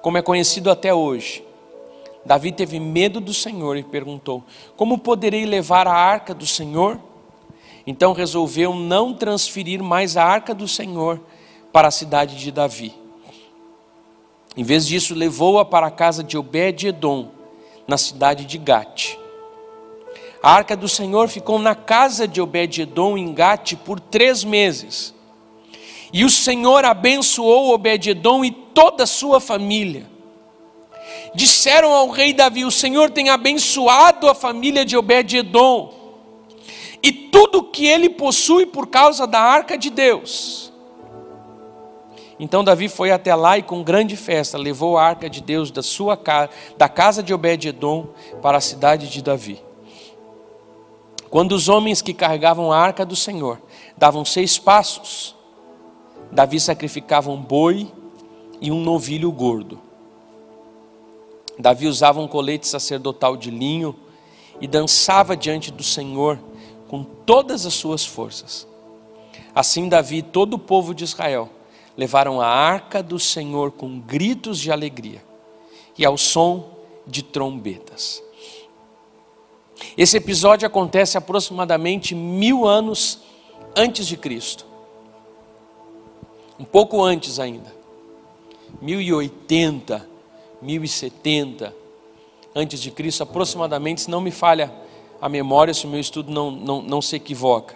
como 0.00 0.18
é 0.18 0.22
conhecido 0.22 0.70
até 0.70 0.92
hoje. 0.92 1.44
Davi 2.24 2.52
teve 2.52 2.80
medo 2.80 3.20
do 3.20 3.34
Senhor 3.34 3.76
e 3.76 3.82
perguntou: 3.82 4.42
Como 4.76 4.98
poderei 4.98 5.44
levar 5.44 5.86
a 5.86 5.94
arca 5.94 6.32
do 6.32 6.46
Senhor? 6.46 6.98
Então 7.86 8.12
resolveu 8.12 8.74
não 8.74 9.12
transferir 9.12 9.82
mais 9.82 10.16
a 10.16 10.24
arca 10.24 10.54
do 10.54 10.66
Senhor 10.66 11.20
para 11.72 11.88
a 11.88 11.90
cidade 11.90 12.36
de 12.36 12.50
Davi. 12.50 12.94
Em 14.56 14.62
vez 14.62 14.86
disso, 14.86 15.14
levou-a 15.14 15.64
para 15.64 15.88
a 15.88 15.90
casa 15.90 16.22
de 16.22 16.38
Obed-Edom, 16.38 17.30
na 17.86 17.98
cidade 17.98 18.44
de 18.46 18.56
Gate. 18.56 19.16
A 20.42 20.52
arca 20.52 20.76
do 20.76 20.88
Senhor 20.88 21.28
ficou 21.28 21.58
na 21.58 21.74
casa 21.74 22.28
de 22.28 22.40
Obed-Edom 22.40 23.18
em 23.18 23.34
Gate 23.34 23.74
por 23.76 23.98
três 23.98 24.44
meses. 24.44 25.12
E 26.12 26.24
o 26.24 26.30
Senhor 26.30 26.84
abençoou 26.84 27.74
Obed-Edom 27.74 28.44
e 28.44 28.50
toda 28.50 29.02
a 29.04 29.06
sua 29.06 29.40
família. 29.40 30.06
Disseram 31.34 31.92
ao 31.92 32.08
rei 32.08 32.32
Davi: 32.32 32.64
O 32.64 32.70
Senhor 32.70 33.10
tem 33.10 33.28
abençoado 33.28 34.30
a 34.30 34.34
família 34.34 34.84
de 34.84 34.96
Obed-Edom 34.96 36.03
e 37.04 37.12
tudo 37.12 37.58
o 37.58 37.64
que 37.64 37.86
ele 37.86 38.08
possui 38.08 38.64
por 38.64 38.86
causa 38.86 39.26
da 39.26 39.38
arca 39.38 39.76
de 39.76 39.90
Deus. 39.90 40.72
Então 42.40 42.64
Davi 42.64 42.88
foi 42.88 43.10
até 43.10 43.34
lá 43.34 43.58
e 43.58 43.62
com 43.62 43.82
grande 43.82 44.16
festa 44.16 44.56
levou 44.56 44.96
a 44.96 45.04
arca 45.04 45.28
de 45.28 45.42
Deus 45.42 45.70
da 45.70 45.82
sua 45.82 46.16
casa, 46.16 46.48
da 46.78 46.88
casa 46.88 47.22
de 47.22 47.34
Obed-edom 47.34 48.06
para 48.40 48.56
a 48.56 48.60
cidade 48.60 49.10
de 49.10 49.20
Davi. 49.20 49.62
Quando 51.28 51.52
os 51.52 51.68
homens 51.68 52.00
que 52.00 52.14
carregavam 52.14 52.72
a 52.72 52.78
arca 52.78 53.04
do 53.04 53.14
Senhor 53.14 53.60
davam 53.98 54.24
seis 54.24 54.58
passos, 54.58 55.36
Davi 56.32 56.58
sacrificava 56.58 57.30
um 57.30 57.40
boi 57.40 57.92
e 58.62 58.72
um 58.72 58.80
novilho 58.80 59.30
gordo. 59.30 59.78
Davi 61.58 61.86
usava 61.86 62.18
um 62.18 62.26
colete 62.26 62.66
sacerdotal 62.66 63.36
de 63.36 63.50
linho 63.50 63.94
e 64.58 64.66
dançava 64.66 65.36
diante 65.36 65.70
do 65.70 65.82
Senhor 65.82 66.38
com 66.94 67.02
todas 67.02 67.66
as 67.66 67.74
suas 67.74 68.06
forças. 68.06 68.68
Assim 69.52 69.88
Davi 69.88 70.18
e 70.18 70.22
todo 70.22 70.54
o 70.54 70.58
povo 70.60 70.94
de 70.94 71.02
Israel 71.02 71.50
levaram 71.96 72.40
a 72.40 72.46
arca 72.46 73.02
do 73.02 73.18
Senhor 73.18 73.72
com 73.72 73.98
gritos 73.98 74.60
de 74.60 74.70
alegria 74.70 75.20
e 75.98 76.04
ao 76.04 76.16
som 76.16 76.70
de 77.04 77.20
trombetas. 77.24 78.22
Esse 79.98 80.18
episódio 80.18 80.68
acontece 80.68 81.18
aproximadamente 81.18 82.14
mil 82.14 82.64
anos 82.64 83.22
antes 83.74 84.06
de 84.06 84.16
Cristo. 84.16 84.64
Um 86.60 86.64
pouco 86.64 87.02
antes 87.02 87.40
ainda. 87.40 87.74
1080, 88.80 90.08
1070 90.62 91.74
antes 92.54 92.80
de 92.80 92.92
Cristo, 92.92 93.24
aproximadamente, 93.24 94.02
se 94.02 94.10
não 94.10 94.20
me 94.20 94.30
falha 94.30 94.83
a 95.24 95.28
memória, 95.30 95.72
se 95.72 95.86
o 95.86 95.88
meu 95.88 96.00
estudo 96.00 96.30
não, 96.30 96.50
não, 96.50 96.82
não 96.82 97.00
se 97.00 97.16
equivoca. 97.16 97.74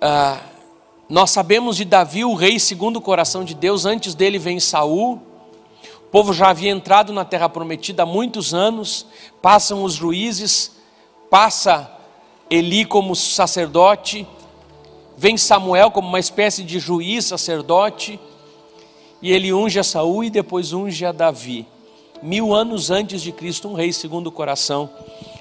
Ah, 0.00 0.40
nós 1.08 1.30
sabemos 1.30 1.76
de 1.76 1.84
Davi, 1.84 2.24
o 2.24 2.34
rei 2.34 2.58
segundo 2.58 2.96
o 2.96 3.00
coração 3.00 3.44
de 3.44 3.54
Deus, 3.54 3.84
antes 3.84 4.12
dele 4.12 4.40
vem 4.40 4.58
Saul. 4.58 5.22
O 5.98 6.10
povo 6.10 6.32
já 6.32 6.48
havia 6.48 6.72
entrado 6.72 7.12
na 7.12 7.24
terra 7.24 7.48
prometida 7.48 8.02
há 8.02 8.06
muitos 8.06 8.52
anos. 8.52 9.06
Passam 9.40 9.84
os 9.84 9.94
juízes, 9.94 10.72
passa 11.30 11.88
Eli 12.50 12.84
como 12.84 13.14
sacerdote, 13.14 14.26
vem 15.16 15.36
Samuel 15.36 15.92
como 15.92 16.08
uma 16.08 16.18
espécie 16.18 16.64
de 16.64 16.80
juiz 16.80 17.26
sacerdote, 17.26 18.18
e 19.22 19.30
ele 19.30 19.52
unge 19.52 19.78
a 19.78 19.84
Saul 19.84 20.24
e 20.24 20.30
depois 20.30 20.72
unge 20.72 21.06
a 21.06 21.12
Davi. 21.12 21.68
Mil 22.22 22.54
anos 22.54 22.90
antes 22.90 23.20
de 23.20 23.32
Cristo, 23.32 23.68
um 23.68 23.74
rei 23.74 23.92
segundo 23.92 24.28
o 24.28 24.32
coração 24.32 24.88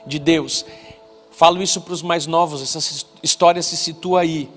de 0.05 0.17
Deus. 0.17 0.65
Falo 1.31 1.61
isso 1.61 1.81
para 1.81 1.93
os 1.93 2.01
mais 2.01 2.25
novos, 2.27 2.61
essa 2.61 3.05
história 3.21 3.61
se 3.61 3.77
situa 3.77 4.21
aí. 4.21 4.49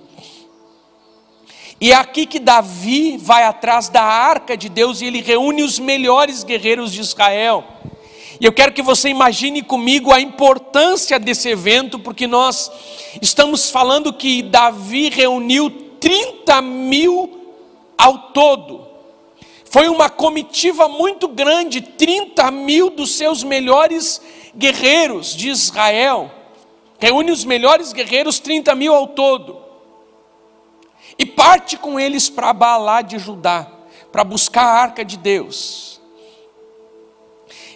E 1.80 1.92
é 1.92 1.94
aqui 1.94 2.24
que 2.24 2.38
Davi 2.38 3.16
vai 3.16 3.44
atrás 3.44 3.88
da 3.88 4.02
arca 4.02 4.56
de 4.56 4.68
Deus 4.68 5.00
e 5.00 5.06
ele 5.06 5.20
reúne 5.20 5.62
os 5.62 5.78
melhores 5.78 6.44
guerreiros 6.44 6.92
de 6.92 7.00
Israel. 7.00 7.64
E 8.40 8.44
eu 8.44 8.52
quero 8.52 8.72
que 8.72 8.82
você 8.82 9.08
imagine 9.08 9.62
comigo 9.62 10.12
a 10.12 10.20
importância 10.20 11.18
desse 11.18 11.48
evento, 11.48 11.98
porque 11.98 12.26
nós 12.26 12.70
estamos 13.20 13.70
falando 13.70 14.12
que 14.12 14.42
Davi 14.42 15.08
reuniu 15.08 15.70
30 16.00 16.62
mil 16.62 17.56
ao 17.96 18.18
todo. 18.32 18.83
Foi 19.74 19.88
uma 19.88 20.08
comitiva 20.08 20.88
muito 20.88 21.26
grande, 21.26 21.80
30 21.80 22.48
mil 22.52 22.90
dos 22.90 23.16
seus 23.16 23.42
melhores 23.42 24.22
guerreiros 24.56 25.34
de 25.34 25.48
Israel. 25.48 26.30
Reúne 26.96 27.32
os 27.32 27.44
melhores 27.44 27.92
guerreiros, 27.92 28.38
30 28.38 28.72
mil 28.76 28.94
ao 28.94 29.08
todo 29.08 29.60
e 31.18 31.26
parte 31.26 31.76
com 31.76 31.98
eles 31.98 32.30
para 32.30 32.52
Baalá 32.52 33.02
de 33.02 33.18
Judá, 33.18 33.66
para 34.12 34.22
buscar 34.22 34.62
a 34.62 34.80
arca 34.80 35.04
de 35.04 35.16
Deus. 35.16 36.00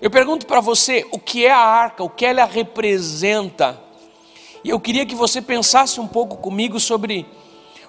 Eu 0.00 0.08
pergunto 0.08 0.46
para 0.46 0.60
você, 0.60 1.04
o 1.10 1.18
que 1.18 1.46
é 1.46 1.50
a 1.50 1.58
arca, 1.58 2.04
o 2.04 2.08
que 2.08 2.24
ela 2.24 2.44
representa? 2.44 3.76
E 4.62 4.70
eu 4.70 4.78
queria 4.78 5.04
que 5.04 5.16
você 5.16 5.42
pensasse 5.42 5.98
um 5.98 6.06
pouco 6.06 6.36
comigo 6.36 6.78
sobre 6.78 7.26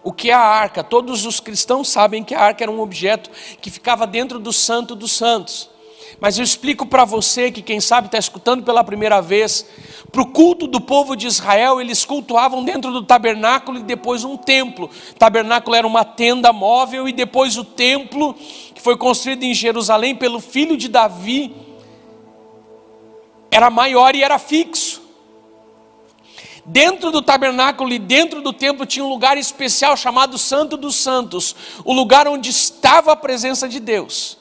o 0.04 0.12
que 0.12 0.30
é 0.30 0.34
a 0.34 0.40
arca. 0.40 0.84
Todos 0.84 1.26
os 1.26 1.40
cristãos 1.40 1.90
sabem 1.90 2.24
que 2.24 2.34
a 2.36 2.42
arca 2.42 2.64
era 2.64 2.72
um 2.72 2.80
objeto 2.80 3.30
que 3.62 3.70
ficava 3.70 4.08
dentro 4.08 4.40
do 4.40 4.54
santo 4.54 4.96
dos 4.96 5.12
santos. 5.12 5.70
Mas 6.20 6.38
eu 6.38 6.44
explico 6.44 6.86
para 6.86 7.06
você 7.06 7.52
que, 7.52 7.62
quem 7.62 7.80
sabe, 7.80 8.08
está 8.08 8.18
escutando 8.18 8.64
pela 8.64 8.84
primeira 8.84 9.22
vez, 9.22 9.66
para 10.12 10.22
o 10.22 10.26
culto 10.26 10.68
do 10.68 10.82
povo 10.82 11.16
de 11.16 11.28
Israel, 11.28 11.80
eles 11.80 12.04
cultuavam 12.04 12.64
dentro 12.64 12.92
do 12.92 13.04
tabernáculo 13.04 13.80
e 13.80 13.84
depois 13.84 14.24
um 14.24 14.36
templo. 14.36 14.90
O 15.12 15.16
tabernáculo 15.16 15.76
era 15.76 15.88
uma 15.88 16.04
tenda 16.04 16.52
móvel 16.52 17.08
e 17.08 17.14
depois 17.14 17.58
o 17.58 17.64
templo, 17.64 18.34
que 18.34 18.82
foi 18.82 18.98
construído 18.98 19.44
em 19.44 19.54
Jerusalém 19.54 20.16
pelo 20.16 20.40
filho 20.40 20.76
de 20.76 20.90
Davi, 20.90 21.56
era 23.52 23.70
maior 23.70 24.16
e 24.16 24.24
era 24.24 24.38
fixo. 24.38 25.09
Dentro 26.72 27.10
do 27.10 27.20
tabernáculo 27.20 27.92
e 27.92 27.98
dentro 27.98 28.44
do 28.44 28.54
templo 28.54 28.86
tinha 28.86 29.04
um 29.04 29.10
lugar 29.10 29.40
especial 29.40 29.98
chamado 29.98 30.38
Santo 30.38 30.78
dos 30.78 30.98
Santos, 30.98 31.56
o 31.84 31.92
lugar 31.92 32.28
onde 32.28 32.52
estava 32.52 33.12
a 33.12 33.16
presença 33.16 33.68
de 33.68 33.80
Deus. 33.80 34.38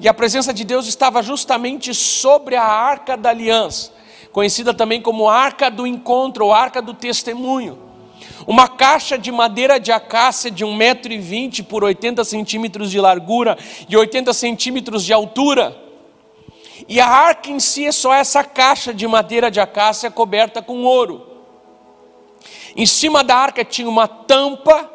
E 0.00 0.08
a 0.08 0.14
presença 0.14 0.52
de 0.52 0.64
Deus 0.64 0.88
estava 0.88 1.22
justamente 1.22 1.94
sobre 1.94 2.56
a 2.56 2.64
arca 2.64 3.16
da 3.16 3.30
aliança, 3.30 3.92
conhecida 4.32 4.74
também 4.74 5.00
como 5.00 5.28
arca 5.28 5.70
do 5.70 5.86
encontro 5.86 6.46
ou 6.46 6.52
arca 6.52 6.82
do 6.82 6.92
testemunho. 6.92 7.78
Uma 8.44 8.66
caixa 8.66 9.16
de 9.16 9.30
madeira 9.30 9.78
de 9.78 9.92
acácia 9.92 10.50
de 10.50 10.64
1,20m 10.64 11.64
por 11.66 11.84
80 11.84 12.24
centímetros 12.24 12.90
de 12.90 13.00
largura 13.00 13.56
e 13.88 13.96
80 13.96 14.32
centímetros 14.32 15.04
de 15.04 15.12
altura. 15.12 15.80
E 16.88 16.98
a 16.98 17.06
arca 17.06 17.48
em 17.48 17.60
si 17.60 17.86
é 17.86 17.92
só 17.92 18.12
essa 18.12 18.42
caixa 18.42 18.92
de 18.92 19.06
madeira 19.06 19.52
de 19.52 19.60
acácia 19.60 20.10
coberta 20.10 20.60
com 20.60 20.82
ouro. 20.82 21.27
Em 22.78 22.86
cima 22.86 23.24
da 23.24 23.34
arca 23.34 23.64
tinha 23.64 23.88
uma 23.88 24.06
tampa, 24.06 24.88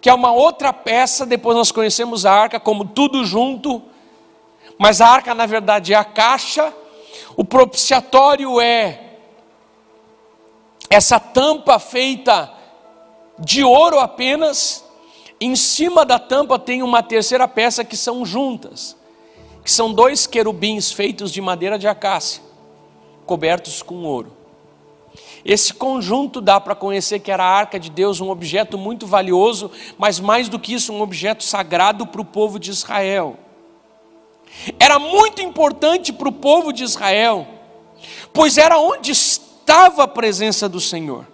que 0.00 0.10
é 0.10 0.12
uma 0.12 0.32
outra 0.32 0.72
peça, 0.72 1.24
depois 1.24 1.56
nós 1.56 1.70
conhecemos 1.70 2.26
a 2.26 2.32
arca 2.32 2.58
como 2.58 2.84
tudo 2.84 3.24
junto, 3.24 3.80
mas 4.76 5.00
a 5.00 5.06
arca 5.06 5.32
na 5.32 5.46
verdade 5.46 5.94
é 5.94 5.96
a 5.96 6.04
caixa, 6.04 6.74
o 7.36 7.44
propiciatório 7.44 8.60
é 8.60 9.18
essa 10.90 11.20
tampa 11.20 11.78
feita 11.78 12.52
de 13.38 13.62
ouro 13.62 14.00
apenas, 14.00 14.84
em 15.40 15.54
cima 15.54 16.04
da 16.04 16.18
tampa 16.18 16.58
tem 16.58 16.82
uma 16.82 17.04
terceira 17.04 17.46
peça 17.46 17.84
que 17.84 17.96
são 17.96 18.26
juntas, 18.26 18.96
que 19.62 19.70
são 19.70 19.92
dois 19.92 20.26
querubins 20.26 20.90
feitos 20.90 21.30
de 21.30 21.40
madeira 21.40 21.78
de 21.78 21.86
acácia, 21.86 22.42
cobertos 23.24 23.80
com 23.80 24.02
ouro. 24.02 24.35
Esse 25.48 25.72
conjunto 25.72 26.40
dá 26.40 26.60
para 26.60 26.74
conhecer 26.74 27.20
que 27.20 27.30
era 27.30 27.44
a 27.44 27.48
arca 27.48 27.78
de 27.78 27.88
Deus, 27.88 28.20
um 28.20 28.30
objeto 28.30 28.76
muito 28.76 29.06
valioso, 29.06 29.70
mas 29.96 30.18
mais 30.18 30.48
do 30.48 30.58
que 30.58 30.74
isso, 30.74 30.92
um 30.92 31.00
objeto 31.00 31.44
sagrado 31.44 32.04
para 32.04 32.20
o 32.20 32.24
povo 32.24 32.58
de 32.58 32.70
Israel. 32.70 33.36
Era 34.76 34.98
muito 34.98 35.40
importante 35.40 36.12
para 36.12 36.28
o 36.28 36.32
povo 36.32 36.72
de 36.72 36.82
Israel, 36.82 37.46
pois 38.32 38.58
era 38.58 38.76
onde 38.76 39.12
estava 39.12 40.02
a 40.02 40.08
presença 40.08 40.68
do 40.68 40.80
Senhor. 40.80 41.24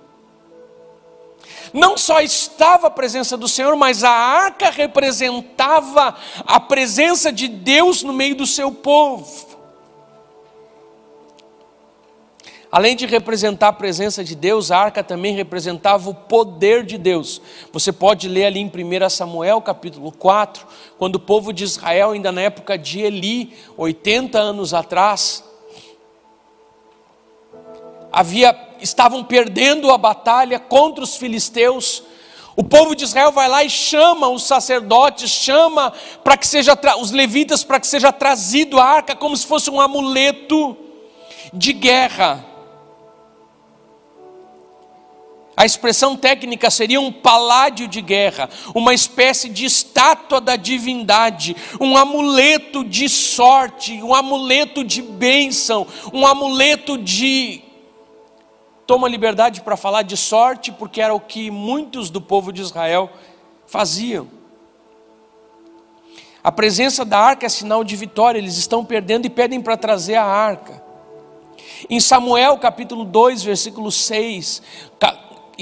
Não 1.73 1.97
só 1.97 2.21
estava 2.21 2.89
a 2.89 2.91
presença 2.91 3.35
do 3.35 3.49
Senhor, 3.49 3.75
mas 3.77 4.05
a 4.05 4.11
arca 4.11 4.69
representava 4.69 6.15
a 6.47 6.61
presença 6.61 7.33
de 7.33 7.49
Deus 7.49 8.03
no 8.03 8.13
meio 8.13 8.35
do 8.35 8.47
seu 8.47 8.71
povo. 8.71 9.52
Além 12.73 12.97
de 12.97 13.05
representar 13.05 13.69
a 13.69 13.73
presença 13.75 14.25
de 14.25 14.35
Deus, 14.35 14.71
a 14.71 14.79
arca 14.79 15.05
também 15.05 15.35
representava 15.35 16.09
o 16.09 16.15
poder 16.15 16.87
de 16.87 16.97
Deus. 16.97 17.43
Você 17.71 17.93
pode 17.93 18.27
ler 18.27 18.47
ali 18.47 18.61
em 18.61 18.67
1 18.67 19.11
Samuel 19.11 19.61
capítulo 19.61 20.11
4, 20.11 20.67
quando 20.97 21.17
o 21.17 21.21
povo 21.21 21.53
de 21.53 21.65
Israel, 21.65 22.13
ainda 22.13 22.33
na 22.33 22.41
época 22.41 22.79
de 22.79 23.01
Eli, 23.01 23.55
80 23.77 24.39
anos 24.39 24.73
atrás, 24.73 25.45
havia, 28.11 28.59
estavam 28.81 29.23
perdendo 29.23 29.91
a 29.91 29.99
batalha 29.99 30.59
contra 30.59 31.05
os 31.05 31.15
filisteus. 31.15 32.03
O 32.57 32.65
povo 32.65 32.97
de 32.97 33.05
Israel 33.05 33.33
vai 33.33 33.51
lá 33.51 33.63
e 33.63 33.69
chama 33.69 34.31
os 34.31 34.45
sacerdotes, 34.45 35.31
chama 35.31 35.93
para 36.25 36.39
que 36.39 36.47
seja 36.47 36.73
os 36.99 37.11
levitas 37.11 37.65
para 37.65 37.79
que 37.79 37.87
seja 37.87 38.11
trazido 38.11 38.81
a 38.81 38.85
arca 38.85 39.15
como 39.15 39.37
se 39.37 39.47
fosse 39.47 39.69
um 39.69 39.79
amuleto 39.79 40.75
de 41.53 41.75
guerra. 41.75 42.52
A 45.55 45.67
expressão 45.67 46.17
técnica 46.17 46.71
seria 46.71 47.01
um 47.01 47.13
paládio 47.13 47.87
de 47.87 48.01
guerra, 48.01 48.49
uma 48.75 48.95
espécie 48.95 49.51
de 49.51 49.67
estátua 49.67 50.41
da 50.41 50.57
divindade, 50.57 51.55
um 51.79 51.97
amuleto 51.97 52.83
de 52.83 53.09
sorte, 53.09 54.03
um 54.03 54.15
amuleto 54.15 54.83
de 54.83 55.03
bênção, 55.03 55.87
um 56.13 56.27
amuleto 56.27 56.97
de. 56.97 57.63
Toma 58.87 59.09
liberdade 59.09 59.61
para 59.61 59.77
falar 59.77 60.03
de 60.03 60.17
sorte, 60.17 60.73
porque 60.73 61.01
era 61.01 61.15
o 61.15 61.21
que 61.21 61.51
muitos 61.51 62.09
do 62.09 62.21
povo 62.21 62.51
de 62.53 62.63
Israel 62.63 63.11
faziam. 63.67 64.29
A 66.43 66.51
presença 66.51 67.05
da 67.05 67.19
arca 67.19 67.47
é 67.47 67.49
sinal 67.49 67.85
de 67.85 67.95
vitória, 67.95 68.39
eles 68.39 68.57
estão 68.57 68.85
perdendo 68.85 69.27
e 69.27 69.31
pedem 69.31 69.61
para 69.61 69.77
trazer 69.77 70.17
a 70.17 70.25
arca. 70.25 70.83
Em 71.89 72.01
Samuel 72.01 72.59
capítulo 72.59 73.05
2, 73.05 73.43
versículo 73.43 73.93
6, 73.93 74.63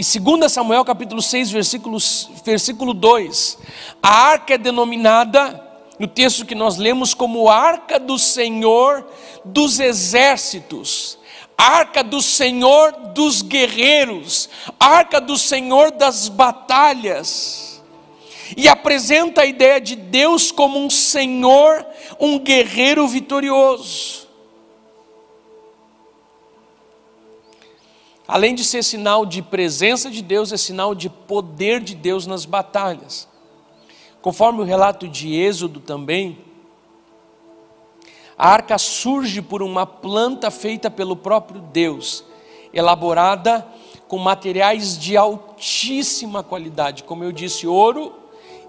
em 0.01 0.39
2 0.39 0.51
Samuel 0.51 0.83
capítulo 0.83 1.21
6, 1.21 1.51
versículos, 1.51 2.31
versículo 2.43 2.95
2, 2.95 3.59
a 4.03 4.09
arca 4.09 4.55
é 4.55 4.59
denominada, 4.59 5.63
no 5.99 6.09
texto 6.09 6.47
que 6.47 6.55
nós 6.55 6.79
lemos, 6.79 7.13
como 7.13 7.51
arca 7.51 7.99
do 7.99 8.19
Senhor 8.19 9.07
dos 9.45 9.79
exércitos, 9.79 11.19
arca 11.57 12.03
do 12.03 12.23
Senhor 12.23 12.93
dos 13.13 13.43
guerreiros, 13.43 14.49
arca 14.79 15.21
do 15.21 15.37
Senhor 15.37 15.91
das 15.91 16.31
batalhas. 16.31 17.83
E 18.57 18.69
apresenta 18.69 19.43
a 19.43 19.47
ideia 19.47 19.79
de 19.79 19.95
Deus 19.95 20.51
como 20.51 20.83
um 20.83 20.89
Senhor, 20.89 21.87
um 22.19 22.39
guerreiro 22.39 23.07
vitorioso. 23.07 24.20
Além 28.31 28.55
de 28.55 28.63
ser 28.63 28.85
sinal 28.85 29.27
de 29.27 29.43
presença 29.43 30.09
de 30.09 30.23
Deus, 30.23 30.53
é 30.53 30.57
sinal 30.57 30.95
de 30.95 31.11
poder 31.11 31.81
de 31.81 31.97
Deus 31.97 32.29
nas 32.29 32.45
batalhas. 32.45 33.29
Conforme 34.23 34.61
o 34.61 34.65
relato 34.65 35.09
de 35.09 35.35
Êxodo 35.35 35.81
também, 35.81 36.39
a 38.39 38.49
arca 38.49 38.79
surge 38.79 39.43
por 39.43 39.65
uma 39.65 39.85
planta 39.85 40.49
feita 40.49 40.89
pelo 40.89 41.17
próprio 41.17 41.61
Deus, 41.61 42.25
elaborada 42.73 43.67
com 44.07 44.17
materiais 44.17 44.97
de 44.97 45.17
altíssima 45.17 46.41
qualidade, 46.45 47.03
como 47.03 47.25
eu 47.25 47.33
disse, 47.33 47.67
ouro 47.67 48.15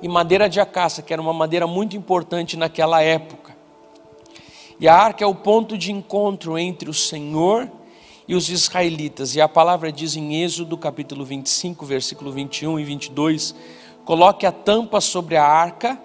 e 0.02 0.08
madeira 0.08 0.50
de 0.50 0.60
acácia, 0.60 1.04
que 1.04 1.14
era 1.14 1.22
uma 1.22 1.34
madeira 1.34 1.68
muito 1.68 1.96
importante 1.96 2.58
naquela 2.58 3.00
época. 3.04 3.56
E 4.80 4.88
a 4.88 4.96
arca 4.96 5.24
é 5.24 5.28
o 5.28 5.36
ponto 5.36 5.78
de 5.78 5.92
encontro 5.92 6.58
entre 6.58 6.90
o 6.90 6.94
Senhor 6.96 7.70
e 8.28 8.36
os 8.36 8.50
israelitas. 8.50 9.36
E 9.36 9.42
a 9.42 9.48
palavra 9.48 9.92
diz 9.92 10.16
em 10.16 10.44
Êxodo 10.44 10.78
capítulo 10.78 11.26
25, 11.26 11.86
versículo 11.86 12.32
21 12.32 12.80
e 12.80 12.84
22: 12.84 13.56
Coloque 14.06 14.46
a 14.46 14.52
tampa 14.52 15.02
sobre 15.02 15.38
a 15.38 15.46
arca 15.46 16.00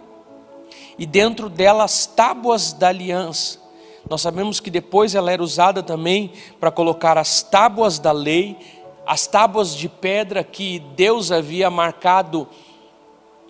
e 0.99 1.07
dentro 1.07 1.49
dela 1.49 1.85
as 1.85 2.07
tábuas 2.07 2.73
da 2.73 2.89
aliança. 2.89 3.61
Nós 4.09 4.21
sabemos 4.21 4.61
que 4.61 4.71
depois 4.71 5.15
ela 5.15 5.33
era 5.33 5.43
usada 5.43 5.83
também 5.83 6.33
para 6.61 6.71
colocar 6.71 7.19
as 7.19 7.43
tábuas 7.43 7.99
da 7.99 8.13
lei, 8.13 8.57
as 9.05 9.27
tábuas 9.27 9.75
de 9.75 9.89
pedra 9.89 10.45
que 10.45 10.79
Deus 10.79 11.33
havia 11.33 11.71
marcado 11.71 12.49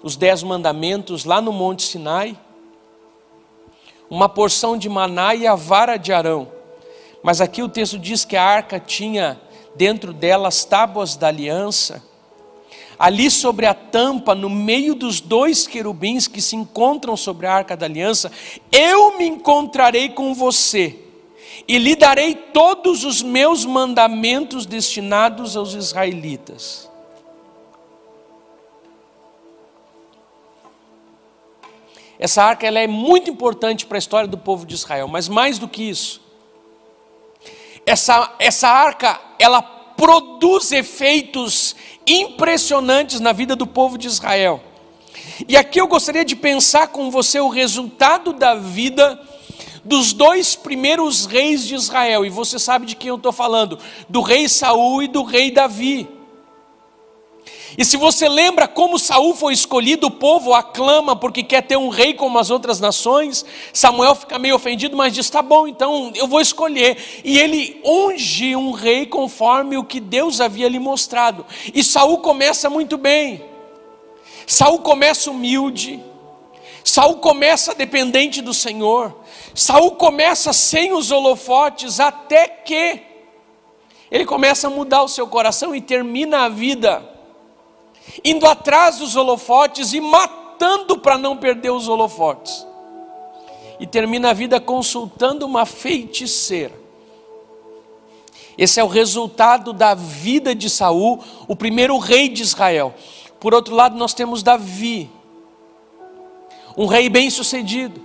os 0.02 0.16
dez 0.16 0.42
mandamentos 0.42 1.24
lá 1.24 1.40
no 1.40 1.52
Monte 1.52 1.82
Sinai, 1.82 2.38
uma 4.08 4.28
porção 4.28 4.78
de 4.78 4.88
maná 4.88 5.34
e 5.34 5.46
a 5.46 5.54
vara 5.54 5.96
de 5.96 6.12
Arão. 6.12 6.55
Mas 7.26 7.40
aqui 7.40 7.60
o 7.60 7.68
texto 7.68 7.98
diz 7.98 8.24
que 8.24 8.36
a 8.36 8.44
arca 8.44 8.78
tinha 8.78 9.36
dentro 9.74 10.12
dela 10.12 10.46
as 10.46 10.64
tábuas 10.64 11.16
da 11.16 11.26
aliança. 11.26 12.00
Ali 12.96 13.32
sobre 13.32 13.66
a 13.66 13.74
tampa, 13.74 14.32
no 14.32 14.48
meio 14.48 14.94
dos 14.94 15.20
dois 15.20 15.66
querubins 15.66 16.28
que 16.28 16.40
se 16.40 16.54
encontram 16.54 17.16
sobre 17.16 17.48
a 17.48 17.52
arca 17.52 17.76
da 17.76 17.84
aliança, 17.84 18.30
eu 18.70 19.18
me 19.18 19.26
encontrarei 19.26 20.10
com 20.10 20.32
você 20.34 21.00
e 21.66 21.78
lhe 21.78 21.96
darei 21.96 22.32
todos 22.32 23.02
os 23.02 23.22
meus 23.22 23.64
mandamentos 23.64 24.64
destinados 24.64 25.56
aos 25.56 25.74
israelitas. 25.74 26.88
Essa 32.20 32.44
arca 32.44 32.68
ela 32.68 32.78
é 32.78 32.86
muito 32.86 33.28
importante 33.28 33.84
para 33.84 33.96
a 33.96 33.98
história 33.98 34.28
do 34.28 34.38
povo 34.38 34.64
de 34.64 34.76
Israel, 34.76 35.08
mas 35.08 35.28
mais 35.28 35.58
do 35.58 35.66
que 35.66 35.82
isso, 35.82 36.24
essa, 37.86 38.34
essa 38.40 38.68
arca, 38.68 39.20
ela 39.38 39.62
produz 39.62 40.72
efeitos 40.72 41.76
impressionantes 42.06 43.20
na 43.20 43.32
vida 43.32 43.54
do 43.54 43.66
povo 43.66 43.96
de 43.96 44.08
Israel. 44.08 44.62
E 45.48 45.56
aqui 45.56 45.80
eu 45.80 45.86
gostaria 45.86 46.24
de 46.24 46.34
pensar 46.34 46.88
com 46.88 47.10
você 47.10 47.38
o 47.40 47.48
resultado 47.48 48.32
da 48.32 48.54
vida 48.54 49.18
dos 49.84 50.12
dois 50.12 50.56
primeiros 50.56 51.26
reis 51.26 51.64
de 51.64 51.74
Israel. 51.74 52.26
E 52.26 52.30
você 52.30 52.58
sabe 52.58 52.86
de 52.86 52.96
quem 52.96 53.08
eu 53.08 53.16
estou 53.16 53.32
falando: 53.32 53.78
do 54.08 54.20
rei 54.20 54.48
Saul 54.48 55.02
e 55.02 55.08
do 55.08 55.22
rei 55.22 55.50
Davi. 55.50 56.15
E 57.78 57.84
se 57.84 57.96
você 57.98 58.26
lembra 58.28 58.66
como 58.66 58.98
Saul 58.98 59.34
foi 59.34 59.52
escolhido, 59.52 60.06
o 60.06 60.10
povo 60.10 60.54
aclama 60.54 61.14
porque 61.14 61.42
quer 61.42 61.62
ter 61.62 61.76
um 61.76 61.90
rei 61.90 62.14
como 62.14 62.38
as 62.38 62.50
outras 62.50 62.80
nações. 62.80 63.44
Samuel 63.72 64.14
fica 64.14 64.38
meio 64.38 64.54
ofendido, 64.54 64.96
mas 64.96 65.12
diz: 65.12 65.28
"Tá 65.28 65.42
bom, 65.42 65.68
então 65.68 66.10
eu 66.14 66.26
vou 66.26 66.40
escolher". 66.40 66.96
E 67.22 67.38
ele 67.38 67.80
unge 67.84 68.56
um 68.56 68.70
rei 68.70 69.04
conforme 69.04 69.76
o 69.76 69.84
que 69.84 70.00
Deus 70.00 70.40
havia 70.40 70.68
lhe 70.68 70.78
mostrado. 70.78 71.44
E 71.74 71.84
Saul 71.84 72.18
começa 72.18 72.70
muito 72.70 72.96
bem. 72.96 73.44
Saul 74.46 74.78
começa 74.78 75.30
humilde. 75.30 76.02
Saul 76.82 77.16
começa 77.16 77.74
dependente 77.74 78.40
do 78.40 78.54
Senhor. 78.54 79.14
Saul 79.54 79.92
começa 79.92 80.52
sem 80.52 80.94
os 80.94 81.10
holofotes 81.10 82.00
até 82.00 82.46
que 82.48 83.02
ele 84.10 84.24
começa 84.24 84.68
a 84.68 84.70
mudar 84.70 85.02
o 85.02 85.08
seu 85.08 85.26
coração 85.26 85.74
e 85.74 85.80
termina 85.80 86.44
a 86.44 86.48
vida 86.48 87.15
indo 88.24 88.46
atrás 88.46 88.98
dos 88.98 89.16
holofotes 89.16 89.92
e 89.92 90.00
matando 90.00 90.98
para 90.98 91.18
não 91.18 91.36
perder 91.36 91.70
os 91.70 91.88
holofotes. 91.88 92.66
e 93.78 93.86
termina 93.86 94.30
a 94.30 94.32
vida 94.32 94.58
consultando 94.58 95.44
uma 95.44 95.66
feiticeira. 95.66 96.72
Esse 98.56 98.80
é 98.80 98.84
o 98.84 98.88
resultado 98.88 99.72
da 99.72 99.94
vida 99.94 100.54
de 100.54 100.70
Saul, 100.70 101.22
o 101.46 101.54
primeiro 101.54 101.98
rei 101.98 102.28
de 102.28 102.42
Israel. 102.42 102.94
Por 103.38 103.54
outro 103.54 103.74
lado, 103.74 103.96
nós 103.96 104.14
temos 104.14 104.42
Davi, 104.42 105.10
um 106.76 106.86
rei 106.86 107.10
bem-sucedido, 107.10 108.00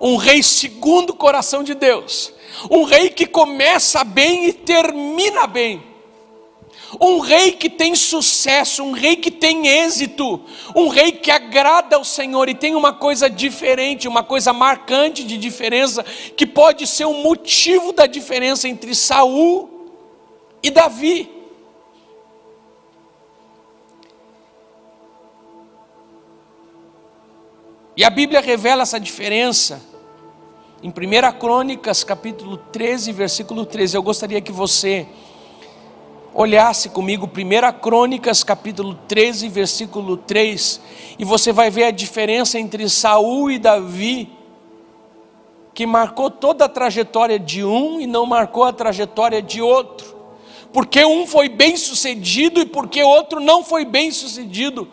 um 0.00 0.16
rei 0.16 0.42
segundo 0.42 1.10
o 1.10 1.16
coração 1.16 1.62
de 1.62 1.74
Deus, 1.74 2.32
um 2.68 2.82
rei 2.82 3.10
que 3.10 3.26
começa 3.26 4.02
bem 4.02 4.46
e 4.46 4.52
termina 4.52 5.46
bem. 5.46 5.82
Um 7.00 7.18
rei 7.18 7.52
que 7.52 7.68
tem 7.68 7.94
sucesso, 7.94 8.82
um 8.82 8.92
rei 8.92 9.16
que 9.16 9.30
tem 9.30 9.66
êxito, 9.66 10.40
um 10.74 10.88
rei 10.88 11.12
que 11.12 11.30
agrada 11.30 11.96
ao 11.96 12.04
Senhor 12.04 12.48
e 12.48 12.54
tem 12.54 12.74
uma 12.74 12.92
coisa 12.92 13.28
diferente, 13.28 14.06
uma 14.06 14.22
coisa 14.22 14.52
marcante 14.52 15.24
de 15.24 15.36
diferença, 15.36 16.04
que 16.36 16.46
pode 16.46 16.86
ser 16.86 17.04
um 17.04 17.22
motivo 17.22 17.92
da 17.92 18.06
diferença 18.06 18.68
entre 18.68 18.94
Saul 18.94 19.90
e 20.62 20.70
Davi. 20.70 21.28
E 27.96 28.04
a 28.04 28.10
Bíblia 28.10 28.40
revela 28.40 28.82
essa 28.82 29.00
diferença 29.00 29.82
em 30.82 30.90
1 30.90 31.38
Crônicas, 31.38 32.04
capítulo 32.04 32.58
13, 32.58 33.10
versículo 33.10 33.64
13. 33.64 33.96
Eu 33.96 34.02
gostaria 34.02 34.40
que 34.40 34.52
você 34.52 35.08
olhasse 36.36 36.90
comigo 36.90 37.26
1 37.26 37.80
Crônicas, 37.80 38.44
capítulo 38.44 38.94
13, 39.08 39.48
versículo 39.48 40.18
3, 40.18 40.82
e 41.18 41.24
você 41.24 41.50
vai 41.50 41.70
ver 41.70 41.84
a 41.84 41.90
diferença 41.90 42.58
entre 42.58 42.86
Saul 42.90 43.50
e 43.50 43.58
Davi, 43.58 44.30
que 45.72 45.86
marcou 45.86 46.30
toda 46.30 46.66
a 46.66 46.68
trajetória 46.68 47.38
de 47.38 47.64
um 47.64 47.98
e 47.98 48.06
não 48.06 48.26
marcou 48.26 48.64
a 48.64 48.72
trajetória 48.72 49.40
de 49.40 49.62
outro. 49.62 50.14
Porque 50.74 51.02
um 51.06 51.26
foi 51.26 51.48
bem 51.48 51.74
sucedido 51.74 52.60
e 52.60 52.66
porque 52.66 53.02
outro 53.02 53.40
não 53.40 53.64
foi 53.64 53.86
bem 53.86 54.10
sucedido. 54.10 54.86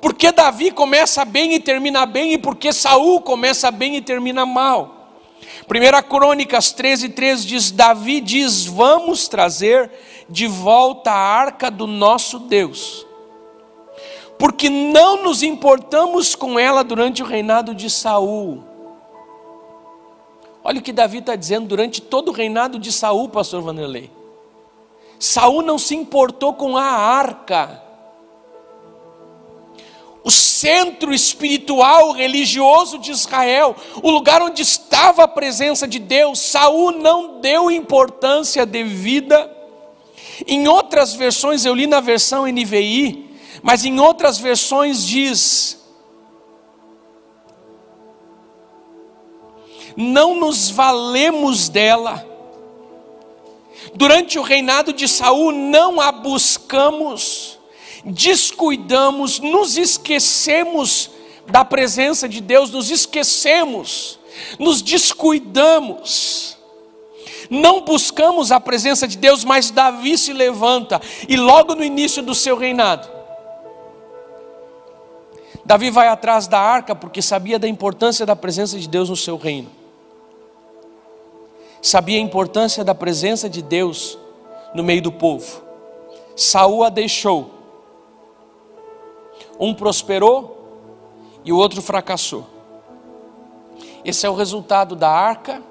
Porque 0.00 0.32
Davi 0.32 0.70
começa 0.70 1.26
bem 1.26 1.54
e 1.54 1.60
termina 1.60 2.06
bem, 2.06 2.32
e 2.32 2.38
porque 2.38 2.72
Saul 2.72 3.20
começa 3.20 3.70
bem 3.70 3.96
e 3.96 4.00
termina 4.00 4.46
mal. 4.46 4.93
1 5.68 6.08
Crônicas 6.08 6.72
13, 6.72 7.10
13 7.10 7.46
diz: 7.46 7.70
Davi 7.70 8.20
diz: 8.20 8.66
Vamos 8.66 9.28
trazer 9.28 9.90
de 10.28 10.46
volta 10.46 11.10
a 11.10 11.16
arca 11.16 11.70
do 11.70 11.86
nosso 11.86 12.38
Deus, 12.38 13.06
porque 14.38 14.68
não 14.68 15.22
nos 15.22 15.42
importamos 15.42 16.34
com 16.34 16.58
ela 16.58 16.82
durante 16.82 17.22
o 17.22 17.26
reinado 17.26 17.74
de 17.74 17.88
Saul. 17.90 18.64
Olha 20.62 20.80
o 20.80 20.82
que 20.82 20.92
Davi 20.92 21.18
está 21.18 21.36
dizendo 21.36 21.66
durante 21.66 22.00
todo 22.00 22.30
o 22.30 22.32
reinado 22.32 22.78
de 22.78 22.90
Saul, 22.90 23.28
pastor 23.28 23.60
Vanderlei. 23.60 24.10
Saul 25.18 25.62
não 25.62 25.78
se 25.78 25.94
importou 25.94 26.54
com 26.54 26.76
a 26.76 26.84
arca. 26.84 27.83
O 30.24 30.30
centro 30.30 31.12
espiritual 31.12 32.12
religioso 32.12 32.98
de 32.98 33.10
Israel, 33.10 33.76
o 34.02 34.10
lugar 34.10 34.40
onde 34.42 34.62
estava 34.62 35.24
a 35.24 35.28
presença 35.28 35.86
de 35.86 35.98
Deus, 35.98 36.40
Saul 36.40 36.92
não 36.92 37.40
deu 37.40 37.70
importância 37.70 38.64
devida 38.64 39.54
em 40.46 40.66
outras 40.66 41.14
versões, 41.14 41.64
eu 41.64 41.74
li 41.74 41.86
na 41.86 42.00
versão 42.00 42.46
NVI, 42.46 43.30
mas 43.62 43.84
em 43.84 44.00
outras 44.00 44.38
versões 44.38 45.06
diz: 45.06 45.78
Não 49.96 50.34
nos 50.34 50.68
valemos 50.68 51.68
dela. 51.68 52.26
Durante 53.94 54.38
o 54.38 54.42
reinado 54.42 54.92
de 54.92 55.06
Saul 55.06 55.52
não 55.52 56.00
a 56.00 56.10
buscamos, 56.10 57.53
descuidamos, 58.04 59.38
nos 59.40 59.76
esquecemos 59.76 61.10
da 61.46 61.64
presença 61.64 62.28
de 62.28 62.40
Deus, 62.40 62.70
nos 62.70 62.90
esquecemos, 62.90 64.18
nos 64.58 64.82
descuidamos 64.82 66.54
não 67.50 67.82
buscamos 67.82 68.50
a 68.50 68.58
presença 68.58 69.06
de 69.06 69.18
Deus, 69.18 69.44
mas 69.44 69.70
Davi 69.70 70.16
se 70.16 70.32
levanta 70.32 71.00
e 71.28 71.36
logo 71.36 71.74
no 71.74 71.84
início 71.84 72.22
do 72.22 72.34
seu 72.34 72.56
reinado, 72.56 73.08
Davi 75.64 75.90
vai 75.90 76.08
atrás 76.08 76.46
da 76.46 76.60
arca 76.60 76.94
porque 76.94 77.22
sabia 77.22 77.58
da 77.58 77.66
importância 77.66 78.26
da 78.26 78.36
presença 78.36 78.78
de 78.78 78.86
Deus 78.86 79.08
no 79.08 79.16
seu 79.16 79.36
reino. 79.38 79.70
Sabia 81.80 82.18
a 82.18 82.22
importância 82.22 82.84
da 82.84 82.94
presença 82.94 83.48
de 83.48 83.62
Deus 83.62 84.18
no 84.74 84.82
meio 84.82 85.00
do 85.00 85.12
povo. 85.12 85.62
Saul 86.36 86.84
a 86.84 86.90
deixou. 86.90 87.53
Um 89.58 89.74
prosperou 89.74 90.54
e 91.44 91.52
o 91.52 91.56
outro 91.56 91.82
fracassou. 91.82 92.46
Esse 94.04 94.26
é 94.26 94.30
o 94.30 94.34
resultado 94.34 94.94
da 94.94 95.10
arca 95.10 95.62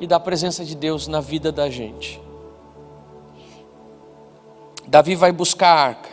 e 0.00 0.06
da 0.06 0.18
presença 0.18 0.64
de 0.64 0.74
Deus 0.74 1.06
na 1.06 1.20
vida 1.20 1.50
da 1.50 1.68
gente. 1.68 2.20
Davi 4.86 5.14
vai 5.14 5.30
buscar 5.30 5.68
a 5.68 5.80
arca. 5.80 6.08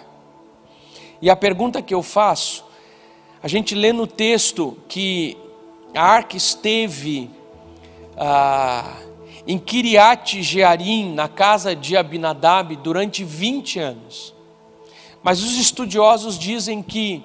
E 1.21 1.29
a 1.29 1.35
pergunta 1.35 1.81
que 1.81 1.93
eu 1.93 2.03
faço, 2.03 2.65
a 3.41 3.47
gente 3.47 3.73
lê 3.73 3.93
no 3.93 4.05
texto 4.05 4.77
que 4.87 5.37
a 5.93 6.03
arca 6.03 6.35
esteve 6.35 7.29
ah, 8.17 8.97
em 9.47 9.57
Kiriat 9.57 10.43
Jearim, 10.43 11.13
na 11.13 11.29
casa 11.29 11.75
de 11.75 11.95
Abinadab, 11.95 12.75
durante 12.75 13.23
20 13.23 13.79
anos. 13.79 14.34
Mas 15.25 15.41
os 15.41 15.57
estudiosos 15.57 16.37
dizem 16.37 16.83
que 16.83 17.23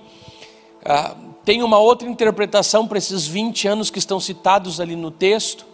ah, 0.83 1.15
tem 1.45 1.63
uma 1.63 1.77
outra 1.79 2.09
interpretação 2.09 2.89
para 2.89 2.97
esses 2.97 3.27
20 3.27 3.69
anos 3.69 3.91
que 3.91 3.99
estão 3.99 4.19
citados 4.19 4.81
ali 4.81 4.97
no 4.97 5.11
texto, 5.11 5.67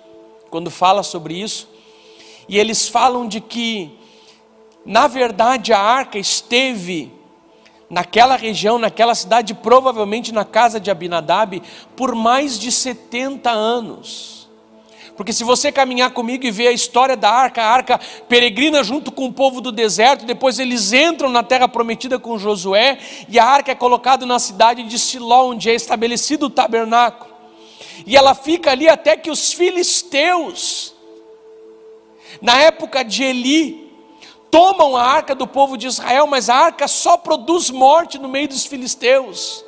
quando 0.50 0.68
fala 0.68 1.04
sobre 1.04 1.40
isso, 1.40 1.68
e 2.48 2.58
eles 2.58 2.88
falam 2.88 3.28
de 3.28 3.40
que, 3.40 3.96
na 4.84 5.06
verdade, 5.06 5.72
a 5.72 5.78
arca 5.78 6.18
esteve 6.18 7.12
naquela 7.88 8.34
região, 8.34 8.76
naquela 8.76 9.14
cidade, 9.14 9.54
provavelmente 9.54 10.32
na 10.32 10.44
casa 10.44 10.80
de 10.80 10.90
Abinadab, 10.90 11.62
por 11.94 12.12
mais 12.16 12.58
de 12.58 12.72
70 12.72 13.52
anos. 13.52 14.45
Porque 15.16 15.32
se 15.32 15.44
você 15.44 15.72
caminhar 15.72 16.10
comigo 16.10 16.44
e 16.44 16.50
ver 16.50 16.68
a 16.68 16.72
história 16.72 17.16
da 17.16 17.30
arca, 17.30 17.62
a 17.62 17.70
arca 17.70 18.00
peregrina 18.28 18.84
junto 18.84 19.10
com 19.10 19.26
o 19.26 19.32
povo 19.32 19.60
do 19.60 19.72
deserto, 19.72 20.26
depois 20.26 20.58
eles 20.58 20.92
entram 20.92 21.30
na 21.30 21.42
terra 21.42 21.66
prometida 21.66 22.18
com 22.18 22.38
Josué, 22.38 22.98
e 23.28 23.38
a 23.38 23.44
arca 23.44 23.72
é 23.72 23.74
colocada 23.74 24.26
na 24.26 24.38
cidade 24.38 24.82
de 24.82 24.98
Siló, 24.98 25.48
onde 25.48 25.70
é 25.70 25.74
estabelecido 25.74 26.46
o 26.46 26.50
tabernáculo. 26.50 27.34
E 28.06 28.16
ela 28.16 28.34
fica 28.34 28.70
ali 28.70 28.88
até 28.88 29.16
que 29.16 29.30
os 29.30 29.52
filisteus, 29.52 30.94
na 32.42 32.60
época 32.60 33.02
de 33.02 33.24
Eli, 33.24 33.90
tomam 34.50 34.96
a 34.96 35.02
arca 35.02 35.34
do 35.34 35.46
povo 35.46 35.78
de 35.78 35.86
Israel, 35.86 36.26
mas 36.26 36.50
a 36.50 36.56
arca 36.56 36.86
só 36.86 37.16
produz 37.16 37.70
morte 37.70 38.18
no 38.18 38.28
meio 38.28 38.48
dos 38.48 38.66
filisteus. 38.66 39.65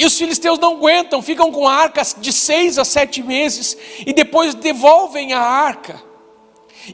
E 0.00 0.04
os 0.06 0.16
filisteus 0.16 0.58
não 0.58 0.76
aguentam, 0.76 1.20
ficam 1.20 1.52
com 1.52 1.68
a 1.68 1.74
arca 1.74 2.00
de 2.16 2.32
seis 2.32 2.78
a 2.78 2.86
sete 2.86 3.22
meses 3.22 3.76
e 4.06 4.14
depois 4.14 4.54
devolvem 4.54 5.34
a 5.34 5.42
arca. 5.42 6.02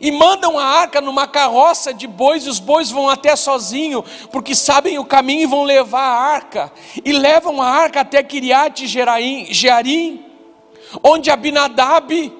E 0.01 0.11
mandam 0.11 0.59
a 0.59 0.65
arca 0.65 1.01
numa 1.01 1.29
carroça 1.29 1.95
de 1.95 2.09
bois, 2.09 2.45
e 2.45 2.49
os 2.49 2.59
bois 2.59 2.91
vão 2.91 3.09
até 3.09 3.37
sozinho, 3.37 4.05
porque 4.33 4.57
sabem 4.57 4.99
o 4.99 5.05
caminho 5.05 5.43
e 5.43 5.47
vão 5.47 5.63
levar 5.63 6.01
a 6.01 6.21
arca, 6.21 6.73
e 7.05 7.13
levam 7.13 7.63
a 7.63 7.69
arca 7.69 8.01
até 8.01 8.21
Kiriat 8.25 8.85
Jearim, 8.89 10.25
onde 11.01 11.31
Abinadab, 11.31 12.33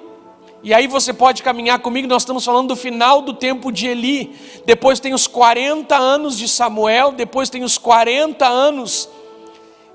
e 0.61 0.73
aí 0.73 0.85
você 0.85 1.13
pode 1.13 1.43
caminhar 1.43 1.79
comigo, 1.79 2.09
nós 2.09 2.23
estamos 2.23 2.43
falando 2.43 2.67
do 2.67 2.75
final 2.75 3.21
do 3.21 3.33
tempo 3.33 3.71
de 3.71 3.87
Eli, 3.87 4.35
depois 4.65 4.99
tem 4.99 5.13
os 5.13 5.27
40 5.27 5.95
anos 5.95 6.37
de 6.37 6.49
Samuel, 6.49 7.13
depois 7.13 7.49
tem 7.49 7.63
os 7.63 7.77
40 7.77 8.45
anos 8.45 9.07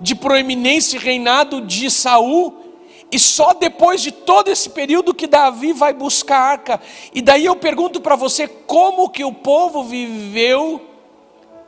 de 0.02 0.16
proeminência 0.16 0.96
e 0.96 1.00
reinado 1.00 1.60
de 1.60 1.88
Saul, 1.88 2.54
e 3.10 3.18
só 3.18 3.54
depois 3.54 4.02
de 4.02 4.10
todo 4.10 4.48
esse 4.48 4.68
período 4.70 5.14
que 5.14 5.26
Davi 5.26 5.72
vai 5.72 5.92
buscar 5.92 6.36
a 6.36 6.50
arca. 6.50 6.80
E 7.14 7.22
daí 7.22 7.44
eu 7.44 7.54
pergunto 7.54 8.00
para 8.00 8.16
você, 8.16 8.48
como 8.48 9.08
que 9.08 9.22
o 9.22 9.32
povo 9.32 9.84
viveu 9.84 10.80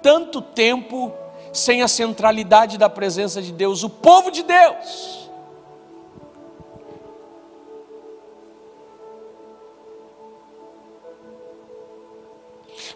tanto 0.02 0.42
tempo 0.42 1.12
sem 1.52 1.82
a 1.82 1.88
centralidade 1.88 2.76
da 2.76 2.88
presença 2.88 3.40
de 3.40 3.52
Deus, 3.52 3.84
o 3.84 3.90
povo 3.90 4.30
de 4.30 4.42
Deus? 4.42 5.30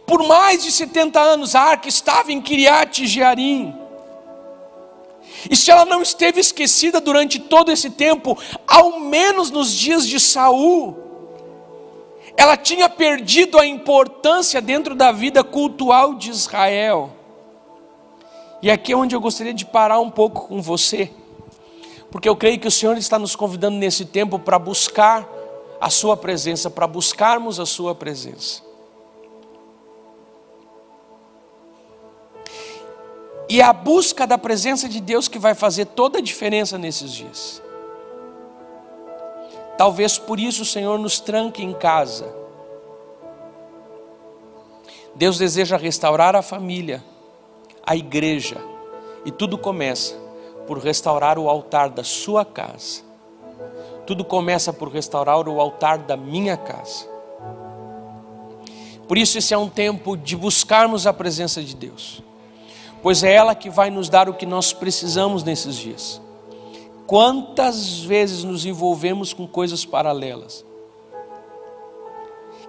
Por 0.05 0.27
mais 0.27 0.65
de 0.65 0.73
70 0.73 1.21
anos 1.21 1.55
a 1.55 1.61
arca 1.61 1.87
estava 1.87 2.33
em 2.33 2.41
Kiriat 2.41 3.07
Jearim. 3.07 3.88
E 5.51 5.57
se 5.57 5.71
ela 5.71 5.85
não 5.85 6.03
esteve 6.03 6.41
esquecida 6.41 7.01
durante 7.01 7.39
todo 7.39 7.71
esse 7.71 7.91
tempo, 7.91 8.37
ao 8.67 8.99
menos 8.99 9.51
nos 9.51 9.73
dias 9.73 10.07
de 10.07 10.19
Saul, 10.19 10.97
ela 12.37 12.57
tinha 12.57 12.89
perdido 12.89 13.59
a 13.59 13.67
importância 13.67 14.61
dentro 14.61 14.95
da 14.95 15.13
vida 15.13 15.43
cultural 15.45 16.15
de 16.15 16.31
Israel. 16.31 17.11
E 18.63 18.71
aqui 18.71 18.93
é 18.93 18.97
onde 18.97 19.15
eu 19.15 19.21
gostaria 19.21 19.55
de 19.55 19.65
parar 19.65 20.01
um 20.01 20.11
pouco 20.11 20.49
com 20.49 20.61
você, 20.61 21.11
porque 22.11 22.29
eu 22.29 22.37
creio 22.37 22.59
que 22.59 22.69
o 22.69 22.71
Senhor 22.71 22.97
está 22.97 23.19
nos 23.19 23.37
convidando 23.37 23.77
nesse 23.77 24.05
tempo 24.05 24.39
para 24.39 24.59
buscar 24.59 25.29
a 25.81 25.91
Sua 25.91 26.17
presença, 26.17 26.69
para 26.69 26.87
buscarmos 26.87 27.61
a 27.61 27.67
Sua 27.67 27.95
presença. 27.95 28.68
E 33.49 33.63
é 33.63 33.65
a 33.65 33.73
busca 33.73 34.27
da 34.27 34.37
presença 34.37 34.89
de 34.89 35.01
Deus 35.01 35.27
que 35.27 35.39
vai 35.39 35.55
fazer 35.55 35.87
toda 35.87 36.19
a 36.19 36.23
diferença 36.23 36.77
nesses 36.77 37.13
dias. 37.13 37.63
Talvez 39.79 40.19
por 40.19 40.39
isso 40.39 40.63
o 40.63 40.67
Senhor 40.67 40.99
nos 40.99 41.19
tranque 41.19 41.63
em 41.63 41.73
casa. 41.73 42.31
Deus 45.15 45.39
deseja 45.39 45.79
restaurar 45.79 46.37
a 46.37 46.43
família, 46.43 47.03
a 47.85 47.97
igreja, 47.97 48.59
e 49.25 49.31
tudo 49.31 49.57
começa 49.57 50.15
por 50.67 50.79
restaurar 50.79 51.39
o 51.39 51.49
altar 51.49 51.89
da 51.89 52.05
sua 52.05 52.45
casa. 52.45 53.03
Tudo 54.07 54.25
começa 54.25 54.73
por 54.73 54.89
restaurar 54.91 55.49
o 55.49 55.61
altar 55.61 55.99
da 55.99 56.17
minha 56.17 56.57
casa. 56.57 57.07
Por 59.07 59.17
isso, 59.17 59.39
esse 59.39 59.55
é 59.55 59.59
um 59.59 59.71
tempo 59.71 60.17
de 60.17 60.37
buscarmos 60.37 61.07
a 61.07 61.13
presença 61.15 61.63
de 61.63 61.75
Deus 61.75 62.28
pois 63.03 63.23
é 63.23 63.33
ela 63.33 63.55
que 63.55 63.71
vai 63.71 63.91
nos 63.91 64.09
dar 64.09 64.29
o 64.29 64.35
que 64.35 64.47
nós 64.47 64.73
precisamos 64.73 65.43
nesses 65.43 65.77
dias. 65.77 66.21
Quantas 67.07 68.01
vezes 68.01 68.45
nos 68.45 68.67
envolvemos 68.67 69.33
com 69.33 69.47
coisas 69.47 69.85
paralelas 69.85 70.65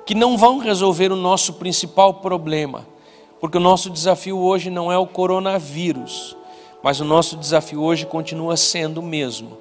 que 0.06 0.16
não 0.16 0.36
vão 0.38 0.58
resolver 0.58 1.12
o 1.12 1.16
nosso 1.16 1.54
principal 1.54 2.16
problema, 2.16 2.88
porque 3.40 3.58
o 3.58 3.62
nosso 3.62 3.92
desafio 3.92 4.40
hoje 4.40 4.70
não 4.72 4.92
é 4.92 4.98
o 4.98 5.06
coronavírus, 5.06 6.36
mas 6.82 7.00
o 7.00 7.06
nosso 7.06 7.38
desafio 7.38 7.82
hoje 7.82 8.06
continua 8.06 8.58
sendo 8.58 9.02
o 9.02 9.04
mesmo: 9.04 9.58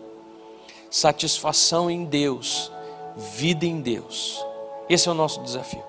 satisfação 0.90 1.90
em 1.90 2.04
Deus, 2.04 2.72
vida 3.14 3.66
em 3.66 3.80
Deus. 3.80 4.42
Esse 4.88 5.08
é 5.08 5.12
o 5.12 5.14
nosso 5.14 5.42
desafio. 5.42 5.82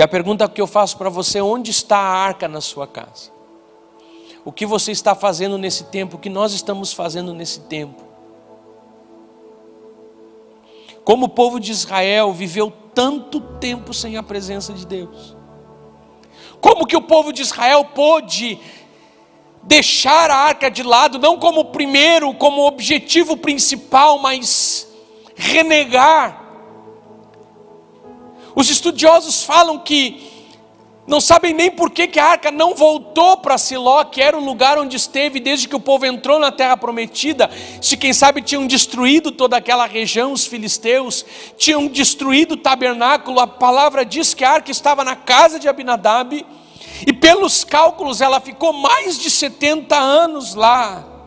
E 0.00 0.02
a 0.02 0.08
pergunta 0.08 0.48
que 0.48 0.62
eu 0.62 0.66
faço 0.66 0.96
para 0.96 1.10
você: 1.10 1.42
onde 1.42 1.70
está 1.70 1.98
a 1.98 2.24
arca 2.24 2.48
na 2.48 2.62
sua 2.62 2.86
casa? 2.86 3.30
O 4.42 4.50
que 4.50 4.64
você 4.64 4.92
está 4.92 5.14
fazendo 5.14 5.58
nesse 5.58 5.84
tempo? 5.84 6.16
O 6.16 6.18
que 6.18 6.30
nós 6.30 6.54
estamos 6.54 6.90
fazendo 6.90 7.34
nesse 7.34 7.60
tempo? 7.60 8.02
Como 11.04 11.26
o 11.26 11.28
povo 11.28 11.60
de 11.60 11.70
Israel 11.70 12.32
viveu 12.32 12.72
tanto 12.94 13.42
tempo 13.58 13.92
sem 13.92 14.16
a 14.16 14.22
presença 14.22 14.72
de 14.72 14.86
Deus? 14.86 15.36
Como 16.62 16.86
que 16.86 16.96
o 16.96 17.02
povo 17.02 17.30
de 17.30 17.42
Israel 17.42 17.84
pôde 17.84 18.58
deixar 19.64 20.30
a 20.30 20.36
arca 20.36 20.70
de 20.70 20.82
lado, 20.82 21.18
não 21.18 21.38
como 21.38 21.66
primeiro, 21.66 22.32
como 22.32 22.66
objetivo 22.66 23.36
principal, 23.36 24.18
mas 24.18 24.88
renegar 25.36 26.39
os 28.54 28.70
estudiosos 28.70 29.42
falam 29.42 29.78
que 29.78 30.30
não 31.10 31.20
sabem 31.20 31.52
nem 31.52 31.72
por 31.72 31.90
que, 31.90 32.06
que 32.06 32.20
a 32.20 32.24
arca 32.24 32.52
não 32.52 32.72
voltou 32.72 33.36
para 33.38 33.58
Siló, 33.58 34.04
que 34.04 34.22
era 34.22 34.38
o 34.38 34.44
lugar 34.44 34.78
onde 34.78 34.96
esteve 34.96 35.40
desde 35.40 35.66
que 35.66 35.74
o 35.74 35.80
povo 35.80 36.06
entrou 36.06 36.38
na 36.38 36.52
terra 36.52 36.76
prometida. 36.76 37.50
Se 37.82 37.96
quem 37.96 38.12
sabe 38.12 38.42
tinham 38.42 38.64
destruído 38.64 39.32
toda 39.32 39.56
aquela 39.56 39.86
região, 39.86 40.32
os 40.32 40.46
filisteus, 40.46 41.26
tinham 41.58 41.88
destruído 41.88 42.52
o 42.52 42.56
tabernáculo. 42.56 43.40
A 43.40 43.46
palavra 43.46 44.04
diz 44.04 44.34
que 44.34 44.44
a 44.44 44.52
arca 44.52 44.70
estava 44.70 45.02
na 45.02 45.16
casa 45.16 45.58
de 45.58 45.68
Abinadab, 45.68 46.46
e 47.04 47.12
pelos 47.12 47.64
cálculos 47.64 48.20
ela 48.20 48.40
ficou 48.40 48.72
mais 48.72 49.18
de 49.18 49.30
70 49.30 49.96
anos 49.96 50.54
lá. 50.54 51.19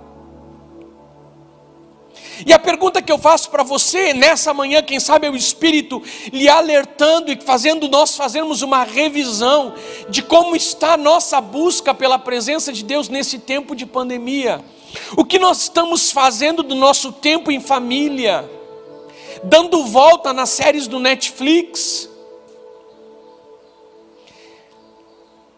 E 2.46 2.52
a 2.52 2.58
pergunta 2.58 3.02
que 3.02 3.12
eu 3.12 3.19
faço 3.19 3.50
para 3.52 3.62
você 3.62 4.13
nessa 4.13 4.54
manhã, 4.54 4.82
quem 4.82 5.00
sabe 5.00 5.28
é 5.28 5.30
o 5.30 5.36
Espírito 5.36 6.02
lhe 6.32 6.50
alertando 6.50 7.32
e 7.32 7.39
fazendo 7.39 7.88
nós 7.88 8.15
fazermos 8.15 8.62
uma 8.62 8.84
revisão 8.84 9.76
de 10.10 10.24
como 10.24 10.56
está 10.56 10.93
a 10.93 10.98
nossa 10.98 11.39
busca 11.39 11.93
pela 11.93 12.17
presença 12.17 12.74
de 12.74 12.84
Deus 12.84 13.08
nesse 13.08 13.38
tempo 13.38 13.76
de 13.76 13.86
pandemia. 13.86 14.63
O 15.15 15.24
que 15.24 15.38
nós 15.38 15.62
estamos 15.62 16.12
fazendo 16.12 16.63
do 16.63 16.76
nosso 16.76 17.12
tempo 17.12 17.52
em 17.52 17.60
família? 17.60 18.50
Dando 19.43 19.84
volta 19.86 20.34
nas 20.34 20.50
séries 20.50 20.88
do 20.88 21.00
Netflix? 21.00 22.10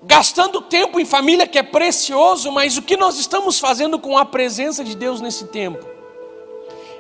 Gastando 0.04 0.62
tempo 0.62 1.00
em 1.00 1.06
família 1.06 1.48
que 1.48 1.58
é 1.58 1.64
precioso, 1.64 2.52
mas 2.52 2.78
o 2.78 2.82
que 2.82 2.96
nós 2.96 3.18
estamos 3.18 3.60
fazendo 3.60 3.98
com 3.98 4.18
a 4.18 4.26
presença 4.26 4.84
de 4.84 4.96
Deus 4.96 5.22
nesse 5.22 5.46
tempo? 5.48 5.95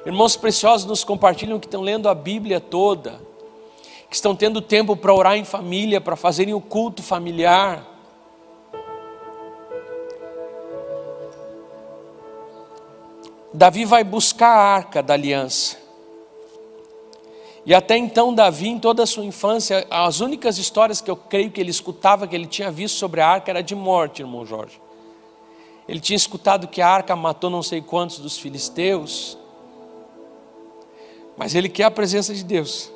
Irmãos 0.06 0.38
preciosos 0.38 0.86
nos 0.86 1.04
compartilham 1.04 1.60
que 1.60 1.65
estão 1.65 1.82
lendo 1.82 2.08
a 2.08 2.13
Bíblia 2.13 2.60
toda, 2.60 3.20
que 4.08 4.15
estão 4.15 4.36
tendo 4.36 4.62
tempo 4.62 4.96
para 4.96 5.12
orar 5.12 5.36
em 5.36 5.44
família, 5.44 6.00
para 6.00 6.15
fazerem 6.15 6.54
o 6.54 6.62
culto 6.62 7.02
familiar. 7.02 7.84
Davi 13.52 13.84
vai 13.84 14.04
buscar 14.04 14.50
a 14.50 14.76
arca 14.76 15.02
da 15.02 15.15
aliança. 15.15 15.78
E 17.65 17.74
até 17.74 17.98
então, 17.98 18.32
Davi, 18.32 18.68
em 18.68 18.78
toda 18.78 19.02
a 19.02 19.08
sua 19.08 19.26
infância, 19.26 19.88
as 19.89 20.20
únicas 20.20 20.60
histórias 20.60 21.02
que 21.02 21.10
eu 21.10 21.15
creio 21.15 21.50
que 21.50 21.60
ele 21.60 21.72
escutava, 21.72 22.28
que 22.28 22.36
ele 22.36 22.46
tinha 22.46 22.70
visto 22.70 22.96
sobre 22.96 23.22
a 23.22 23.28
arca, 23.28 23.50
era 23.50 23.63
de 23.63 23.74
morte, 23.74 24.22
irmão 24.22 24.46
Jorge. 24.46 24.80
Ele 25.89 26.00
tinha 26.00 26.15
escutado 26.15 26.68
que 26.68 26.80
a 26.80 26.88
arca 26.88 27.15
matou 27.15 27.50
não 27.50 27.63
sei 27.63 27.82
quantos 27.82 28.20
dos 28.20 28.38
filisteus, 28.38 29.36
mas 31.38 31.54
ele 31.56 31.69
quer 31.69 31.84
a 31.84 31.91
presença 31.91 32.34
de 32.34 32.43
Deus. 32.43 32.91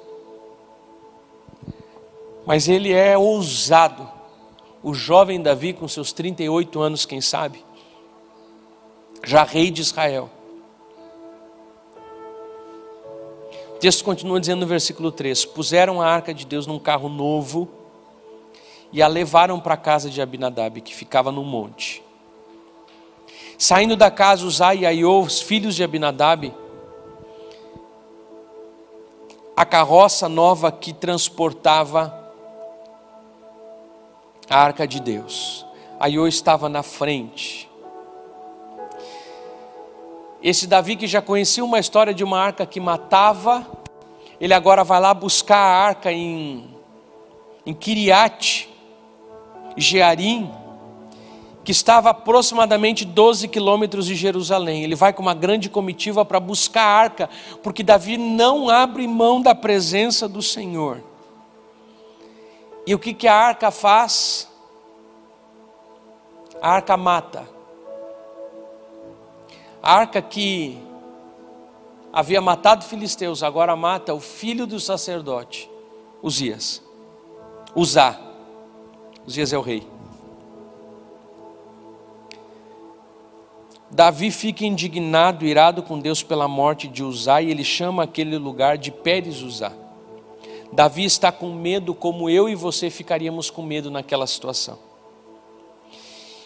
Mas 2.45 2.67
ele 2.67 2.93
é 2.93 3.17
ousado. 3.17 4.09
O 4.81 4.93
jovem 4.93 5.41
Davi, 5.41 5.73
com 5.73 5.87
seus 5.87 6.13
38 6.13 6.79
anos, 6.79 7.05
quem 7.05 7.19
sabe, 7.19 7.63
já 9.23 9.43
rei 9.43 9.69
de 9.69 9.81
Israel. 9.81 10.29
O 13.75 13.79
texto 13.79 14.03
continua 14.03 14.39
dizendo 14.39 14.61
no 14.61 14.67
versículo 14.67 15.11
3: 15.11 15.45
Puseram 15.45 16.01
a 16.01 16.07
arca 16.07 16.33
de 16.33 16.45
Deus 16.45 16.65
num 16.65 16.79
carro 16.79 17.09
novo 17.09 17.69
e 18.91 19.01
a 19.01 19.07
levaram 19.07 19.59
para 19.59 19.75
a 19.75 19.77
casa 19.77 20.09
de 20.09 20.21
Abinadab, 20.21 20.81
que 20.81 20.95
ficava 20.95 21.31
no 21.31 21.43
monte. 21.43 22.01
Saindo 23.57 23.95
da 23.95 24.09
casa, 24.09 24.45
Uzai 24.45 24.79
e 24.79 24.85
Aiô, 24.85 25.19
os 25.19 25.41
filhos 25.41 25.75
de 25.75 25.83
Abinadab, 25.83 26.53
a 29.59 29.65
carroça 29.65 30.29
nova 30.29 30.71
que 30.71 30.93
transportava 30.93 32.17
a 34.49 34.57
arca 34.57 34.87
de 34.87 35.01
Deus. 35.01 35.65
Aiô 35.99 36.25
estava 36.27 36.69
na 36.69 36.81
frente. 36.81 37.69
Esse 40.41 40.65
Davi 40.65 40.95
que 40.95 41.07
já 41.07 41.21
conhecia 41.21 41.61
uma 41.61 41.77
história 41.77 42.13
de 42.13 42.23
uma 42.23 42.39
arca 42.39 42.65
que 42.65 42.79
matava, 42.79 43.67
ele 44.39 44.53
agora 44.53 44.85
vai 44.85 45.01
lá 45.01 45.13
buscar 45.13 45.57
a 45.57 45.87
arca 45.87 46.09
em, 46.09 46.73
em 47.65 47.73
Kiriat, 47.73 48.69
Jearim, 49.75 50.49
que 51.69 51.73
estava 51.73 52.09
aproximadamente 52.09 53.05
12 53.05 53.47
quilômetros 53.47 54.07
de 54.07 54.15
Jerusalém. 54.15 54.83
Ele 54.83 54.95
vai 54.95 55.13
com 55.13 55.21
uma 55.21 55.35
grande 55.35 55.69
comitiva 55.69 56.25
para 56.25 56.39
buscar 56.39 56.81
a 56.81 56.99
arca, 56.99 57.29
porque 57.61 57.83
Davi 57.83 58.17
não 58.17 58.67
abre 58.67 59.07
mão 59.07 59.39
da 59.39 59.53
presença 59.53 60.27
do 60.27 60.41
Senhor. 60.41 61.03
E 62.87 62.95
o 62.95 62.97
que, 62.97 63.13
que 63.13 63.27
a 63.27 63.35
arca 63.35 63.69
faz? 63.69 64.49
A 66.59 66.71
arca 66.71 66.97
mata. 66.97 67.47
A 69.79 69.93
arca 69.93 70.23
que 70.23 70.75
havia 72.11 72.41
matado 72.41 72.83
filisteus, 72.83 73.43
agora 73.43 73.75
mata 73.75 74.11
o 74.11 74.19
filho 74.19 74.65
do 74.65 74.79
sacerdote, 74.79 75.69
Uzias. 76.23 76.81
Uzá. 77.75 78.19
Uzias 79.27 79.53
é 79.53 79.57
o 79.59 79.61
rei. 79.61 79.98
Davi 83.91 84.29
fica 84.29 84.65
indignado, 84.65 85.45
irado 85.45 85.81
com 85.81 85.99
Deus 85.99 86.21
pela 86.21 86.47
morte 86.47 86.87
de 86.87 87.03
Uzá, 87.03 87.41
e 87.41 87.49
ele 87.49 87.63
chama 87.63 88.03
aquele 88.03 88.37
lugar 88.37 88.77
de 88.77 88.91
Pérez 88.91 89.41
Uzá. 89.41 89.71
Davi 90.71 91.03
está 91.03 91.31
com 91.31 91.51
medo, 91.51 91.95
como 91.95 92.29
eu 92.29 92.47
e 92.47 92.53
você 92.53 92.89
ficaríamos 92.89 93.49
com 93.49 93.63
medo 93.63 93.89
naquela 93.89 94.27
situação. 94.27 94.77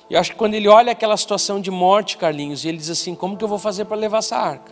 Eu 0.10 0.20
acho 0.20 0.32
que 0.32 0.38
quando 0.38 0.54
ele 0.54 0.68
olha 0.68 0.92
aquela 0.92 1.18
situação 1.18 1.60
de 1.60 1.70
morte, 1.70 2.18
Carlinhos, 2.18 2.64
e 2.64 2.70
ele 2.70 2.78
diz 2.78 2.90
assim: 2.90 3.16
como 3.16 3.36
que 3.36 3.44
eu 3.44 3.48
vou 3.48 3.60
fazer 3.60 3.86
para 3.86 3.98
levar 3.98 4.20
essa 4.20 4.38
arca? 4.38 4.72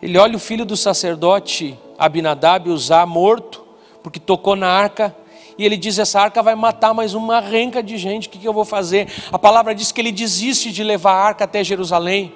Ele 0.00 0.18
olha 0.18 0.36
o 0.36 0.40
filho 0.40 0.64
do 0.64 0.76
sacerdote 0.76 1.78
Abinadab 1.98 2.68
usar 2.70 3.06
morto, 3.06 3.64
porque 4.02 4.18
tocou 4.18 4.56
na 4.56 4.68
arca, 4.68 5.14
e 5.58 5.64
ele 5.64 5.76
diz: 5.76 5.98
essa 5.98 6.20
arca 6.20 6.42
vai 6.42 6.54
matar 6.54 6.94
mais 6.94 7.14
uma 7.14 7.40
renca 7.40 7.82
de 7.82 7.96
gente, 7.96 8.28
o 8.28 8.30
que, 8.30 8.38
que 8.38 8.48
eu 8.48 8.52
vou 8.52 8.64
fazer? 8.64 9.08
A 9.32 9.38
palavra 9.38 9.74
diz 9.74 9.92
que 9.92 10.00
ele 10.00 10.12
desiste 10.12 10.72
de 10.72 10.82
levar 10.82 11.12
a 11.12 11.24
arca 11.24 11.44
até 11.44 11.62
Jerusalém. 11.62 12.32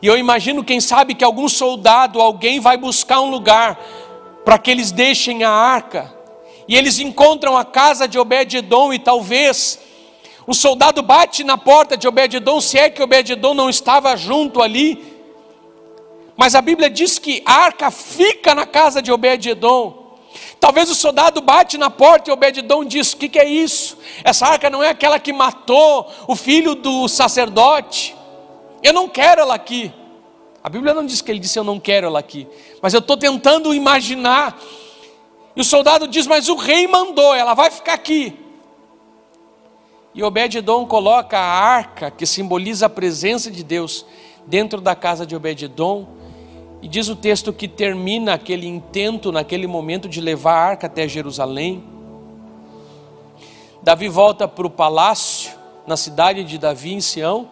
E 0.00 0.06
eu 0.06 0.18
imagino, 0.18 0.64
quem 0.64 0.80
sabe, 0.80 1.14
que 1.14 1.24
algum 1.24 1.48
soldado, 1.48 2.20
alguém 2.20 2.60
vai 2.60 2.76
buscar 2.76 3.20
um 3.20 3.30
lugar 3.30 3.78
para 4.44 4.58
que 4.58 4.70
eles 4.70 4.90
deixem 4.90 5.44
a 5.44 5.50
arca. 5.50 6.12
E 6.66 6.76
eles 6.76 6.98
encontram 6.98 7.56
a 7.56 7.64
casa 7.64 8.06
de 8.08 8.18
Obed-Edom 8.18 8.92
e 8.92 8.98
talvez 8.98 9.78
o 10.46 10.54
soldado 10.54 11.02
bate 11.02 11.44
na 11.44 11.56
porta 11.56 11.96
de 11.96 12.08
Obed-Edom, 12.08 12.60
se 12.60 12.78
é 12.78 12.90
que 12.90 13.02
Obed-Edom 13.02 13.54
não 13.54 13.70
estava 13.70 14.16
junto 14.16 14.60
ali. 14.60 15.12
Mas 16.36 16.54
a 16.54 16.60
Bíblia 16.60 16.90
diz 16.90 17.18
que 17.18 17.42
a 17.46 17.52
arca 17.52 17.90
fica 17.90 18.54
na 18.54 18.66
casa 18.66 19.00
de 19.00 19.12
Obed-Edom. 19.12 20.01
Talvez 20.58 20.90
o 20.90 20.94
soldado 20.94 21.40
bate 21.40 21.76
na 21.76 21.90
porta 21.90 22.30
e 22.30 22.32
Obed-Edom 22.32 22.84
diz: 22.84 23.12
O 23.12 23.16
que, 23.16 23.28
que 23.28 23.38
é 23.38 23.48
isso? 23.48 23.98
Essa 24.22 24.46
arca 24.46 24.70
não 24.70 24.82
é 24.82 24.88
aquela 24.88 25.18
que 25.18 25.32
matou 25.32 26.10
o 26.26 26.36
filho 26.36 26.74
do 26.74 27.08
sacerdote. 27.08 28.16
Eu 28.82 28.92
não 28.92 29.08
quero 29.08 29.40
ela 29.40 29.54
aqui. 29.54 29.92
A 30.62 30.68
Bíblia 30.68 30.94
não 30.94 31.04
diz 31.04 31.20
que 31.20 31.30
ele 31.30 31.40
disse 31.40 31.58
eu 31.58 31.64
não 31.64 31.80
quero 31.80 32.06
ela 32.06 32.20
aqui, 32.20 32.46
mas 32.80 32.94
eu 32.94 33.00
estou 33.00 33.16
tentando 33.16 33.74
imaginar. 33.74 34.58
E 35.56 35.60
o 35.60 35.64
soldado 35.64 36.06
diz: 36.06 36.26
Mas 36.26 36.48
o 36.48 36.54
rei 36.54 36.86
mandou, 36.86 37.34
ela 37.34 37.54
vai 37.54 37.70
ficar 37.70 37.94
aqui. 37.94 38.38
E 40.14 40.22
Obed-Edom 40.22 40.86
coloca 40.86 41.38
a 41.38 41.42
arca, 41.42 42.10
que 42.10 42.26
simboliza 42.26 42.86
a 42.86 42.88
presença 42.88 43.50
de 43.50 43.64
Deus, 43.64 44.04
dentro 44.46 44.80
da 44.80 44.94
casa 44.94 45.26
de 45.26 45.34
Obed-Edom. 45.34 46.21
E 46.82 46.88
diz 46.88 47.08
o 47.08 47.14
texto 47.14 47.52
que 47.52 47.68
termina 47.68 48.34
aquele 48.34 48.66
intento, 48.66 49.30
naquele 49.30 49.68
momento, 49.68 50.08
de 50.08 50.20
levar 50.20 50.54
a 50.54 50.64
arca 50.70 50.88
até 50.88 51.06
Jerusalém. 51.06 51.84
Davi 53.80 54.08
volta 54.08 54.48
para 54.48 54.66
o 54.66 54.70
palácio, 54.70 55.52
na 55.86 55.96
cidade 55.96 56.42
de 56.42 56.58
Davi, 56.58 56.92
em 56.92 57.00
Sião. 57.00 57.48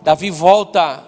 Davi 0.00 0.30
volta 0.30 1.04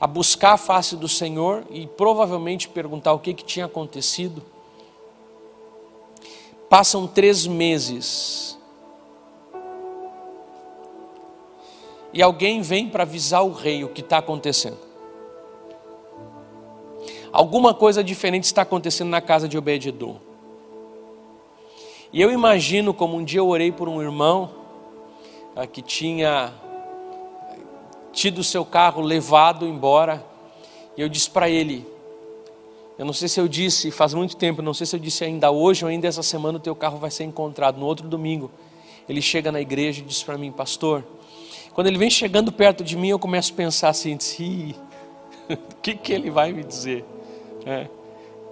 a 0.00 0.08
buscar 0.08 0.54
a 0.54 0.56
face 0.56 0.96
do 0.96 1.06
Senhor 1.06 1.64
e 1.70 1.86
provavelmente 1.86 2.68
perguntar 2.68 3.12
o 3.12 3.20
que, 3.20 3.32
que 3.32 3.44
tinha 3.44 3.66
acontecido. 3.66 4.42
Passam 6.68 7.06
três 7.06 7.46
meses 7.46 8.58
e 12.12 12.20
alguém 12.20 12.60
vem 12.60 12.88
para 12.88 13.04
avisar 13.04 13.44
o 13.44 13.52
rei 13.52 13.84
o 13.84 13.88
que 13.88 14.00
está 14.00 14.18
acontecendo. 14.18 14.95
Alguma 17.36 17.74
coisa 17.74 18.02
diferente 18.02 18.44
está 18.44 18.62
acontecendo 18.62 19.10
na 19.10 19.20
casa 19.20 19.46
de 19.46 19.58
Obed-Edom. 19.58 20.16
E 22.10 22.22
eu 22.22 22.32
imagino 22.32 22.94
como 22.94 23.14
um 23.14 23.22
dia 23.22 23.40
eu 23.40 23.48
orei 23.48 23.70
por 23.70 23.90
um 23.90 24.00
irmão 24.00 24.50
ah, 25.54 25.66
que 25.66 25.82
tinha 25.82 26.50
tido 28.10 28.42
seu 28.42 28.64
carro 28.64 29.02
levado 29.02 29.66
embora, 29.66 30.24
e 30.96 31.02
eu 31.02 31.10
disse 31.10 31.28
para 31.28 31.46
ele: 31.46 31.86
Eu 32.98 33.04
não 33.04 33.12
sei 33.12 33.28
se 33.28 33.38
eu 33.38 33.46
disse, 33.46 33.90
faz 33.90 34.14
muito 34.14 34.34
tempo, 34.34 34.62
não 34.62 34.72
sei 34.72 34.86
se 34.86 34.96
eu 34.96 35.00
disse 35.00 35.22
ainda 35.22 35.50
hoje 35.50 35.84
ou 35.84 35.90
ainda 35.90 36.08
essa 36.08 36.22
semana 36.22 36.56
o 36.56 36.60
teu 36.60 36.74
carro 36.74 36.96
vai 36.96 37.10
ser 37.10 37.24
encontrado. 37.24 37.78
No 37.78 37.84
outro 37.84 38.08
domingo, 38.08 38.50
ele 39.06 39.20
chega 39.20 39.52
na 39.52 39.60
igreja 39.60 40.00
e 40.00 40.04
diz 40.04 40.22
para 40.22 40.38
mim: 40.38 40.50
Pastor, 40.50 41.04
quando 41.74 41.88
ele 41.88 41.98
vem 41.98 42.08
chegando 42.08 42.50
perto 42.50 42.82
de 42.82 42.96
mim, 42.96 43.08
eu 43.08 43.18
começo 43.18 43.52
a 43.52 43.56
pensar 43.56 43.90
assim: 43.90 44.16
o 45.50 45.76
que, 45.82 45.94
que 45.94 46.14
ele 46.14 46.30
vai 46.30 46.50
me 46.50 46.64
dizer? 46.64 47.04
É. 47.66 47.88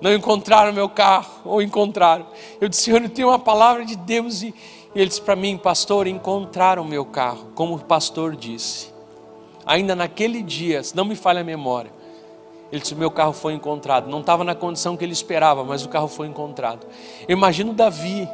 Não 0.00 0.12
encontraram 0.12 0.72
meu 0.72 0.88
carro, 0.88 1.30
ou 1.44 1.62
encontraram. 1.62 2.26
Eu 2.60 2.68
disse: 2.68 2.90
eu 2.90 3.08
tenho 3.08 3.28
uma 3.28 3.38
palavra 3.38 3.84
de 3.84 3.96
Deus. 3.96 4.42
E, 4.42 4.52
e 4.94 5.00
ele 5.00 5.08
disse 5.08 5.22
para 5.22 5.36
mim: 5.36 5.56
Pastor, 5.56 6.06
encontraram 6.06 6.84
meu 6.84 7.04
carro, 7.04 7.46
como 7.54 7.76
o 7.76 7.78
pastor 7.78 8.34
disse. 8.34 8.92
Ainda 9.64 9.94
naquele 9.94 10.42
dia, 10.42 10.82
se 10.82 10.94
não 10.94 11.04
me 11.04 11.14
falha 11.14 11.40
a 11.40 11.44
memória, 11.44 11.92
ele 12.72 12.82
disse: 12.82 12.94
Meu 12.94 13.10
carro 13.10 13.32
foi 13.32 13.54
encontrado. 13.54 14.10
Não 14.10 14.20
estava 14.20 14.42
na 14.42 14.54
condição 14.54 14.96
que 14.96 15.04
ele 15.04 15.12
esperava, 15.12 15.64
mas 15.64 15.84
o 15.84 15.88
carro 15.88 16.08
foi 16.08 16.26
encontrado. 16.26 16.86
Eu 17.28 17.36
imagino 17.36 17.72
Davi 17.72 18.28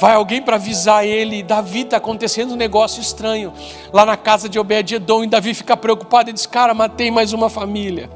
Vai 0.00 0.14
alguém 0.14 0.42
para 0.42 0.56
avisar 0.56 1.06
ele, 1.06 1.42
Davi 1.42 1.80
está 1.80 1.98
acontecendo 1.98 2.52
um 2.52 2.56
negócio 2.56 3.00
estranho 3.00 3.52
lá 3.92 4.04
na 4.04 4.16
casa 4.16 4.48
de 4.48 4.58
Obed-edom 4.58 5.24
e 5.24 5.26
Davi 5.26 5.54
fica 5.54 5.76
preocupado 5.76 6.30
e 6.30 6.32
diz: 6.32 6.46
Cara, 6.46 6.74
matei 6.74 7.10
mais 7.10 7.32
uma 7.32 7.48
família. 7.48 8.10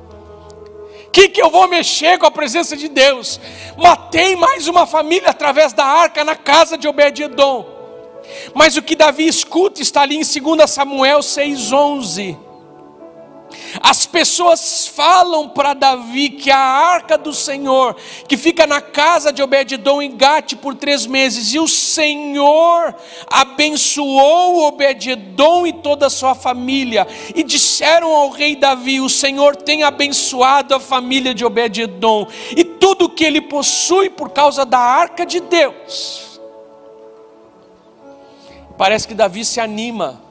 Que, 1.13 1.29
que 1.29 1.43
eu 1.43 1.51
vou 1.51 1.67
mexer 1.69 2.19
com 2.19 2.27
a 2.27 2.31
presença 2.31 2.77
de 2.77 2.89
Deus? 2.89 3.41
Matei 3.77 4.37
mais 4.37 4.69
uma 4.69 4.87
família 4.87 5.31
através 5.31 5.73
da 5.73 5.85
arca 5.85 6.25
na 6.25 6.37
casa 6.37 6.79
de 6.79 6.87
Obed-edom. 6.87 7.67
Mas 8.55 8.77
o 8.77 8.83
que 8.83 8.95
Davi 8.95 9.27
escuta 9.27 9.83
está 9.83 10.03
ali 10.03 10.17
em 10.17 10.23
2 10.23 10.71
Samuel 10.71 11.19
6,11 11.19 12.50
as 13.83 14.07
pessoas 14.07 14.87
falam 14.87 15.49
para 15.49 15.75
Davi 15.75 16.31
que 16.31 16.51
a 16.51 16.59
arca 16.59 17.17
do 17.17 17.33
Senhor, 17.33 17.97
que 18.29 18.37
fica 18.37 18.67
na 18.67 18.81
casa 18.81 19.33
de 19.33 19.43
Obed-Edom 19.43 20.03
em 20.03 20.17
Gate 20.17 20.55
por 20.57 20.75
três 20.75 21.07
meses, 21.07 21.53
e 21.53 21.59
o 21.59 21.69
Senhor 21.69 22.95
abençoou 23.27 24.65
Obed-Edom 24.65 25.67
e 25.67 25.73
toda 25.73 26.07
a 26.07 26.11
sua 26.11 26.35
família, 26.35 27.07
e 27.35 27.43
disseram 27.43 28.15
ao 28.15 28.31
rei 28.31 28.57
Davi: 28.57 29.01
O 29.01 29.09
Senhor 29.09 29.57
tem 29.57 29.83
abençoado 29.83 30.75
a 30.75 30.81
família 30.81 31.35
de 31.35 31.45
Obed-Edom 31.45 32.27
e 32.57 32.65
tudo 32.65 33.09
que 33.09 33.25
ele 33.25 33.41
possui 33.41 34.11
por 34.11 34.31
causa 34.31 34.65
da 34.65 34.79
arca 34.79 35.25
de 35.25 35.41
Deus. 35.41 36.41
Parece 38.77 39.07
que 39.07 39.15
Davi 39.15 39.45
se 39.45 39.61
anima 39.61 40.30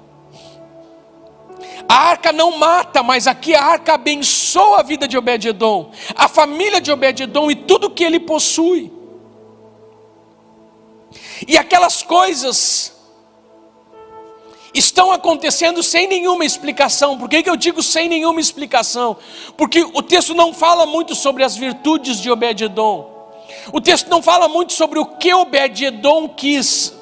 a 1.89 1.95
arca 1.95 2.32
não 2.32 2.56
mata, 2.56 3.02
mas 3.02 3.25
aqui 3.25 3.56
a 3.56 3.63
arca 3.63 3.95
abençoa 3.95 4.82
a 4.82 4.84
vida 4.84 5.08
de 5.08 5.17
Obed-Edom, 5.17 5.89
a 6.15 6.28
família 6.28 6.80
de 6.80 6.91
Obed-Edom 6.91 7.49
e 7.49 7.56
tudo 7.56 7.89
que 7.89 8.04
ele 8.04 8.19
possui. 8.19 8.93
E 11.47 11.58
aquelas 11.58 12.04
coisas 12.04 12.93
estão 14.71 15.12
acontecendo 15.12 15.82
sem 15.82 16.06
nenhuma 16.06 16.45
explicação. 16.45 17.17
Por 17.17 17.28
que, 17.28 17.41
que 17.41 17.49
eu 17.49 17.56
digo 17.56 17.82
sem 17.82 18.08
nenhuma 18.08 18.39
explicação? 18.39 19.17
Porque 19.58 19.82
o 19.82 20.04
texto 20.04 20.36
não 20.36 20.54
fala 20.54 20.86
muito 20.86 21.15
sobre 21.15 21.43
as 21.43 21.56
virtudes 21.56 22.19
de 22.19 22.30
Obed-Edom. 22.30 23.17
O 23.73 23.82
texto 23.82 24.12
não 24.12 24.21
fala 24.21 24.47
muito 24.47 24.73
sobre 24.73 24.99
o 24.99 25.06
que 25.08 25.34
Obed-Edom 25.34 26.30
quis 26.30 26.99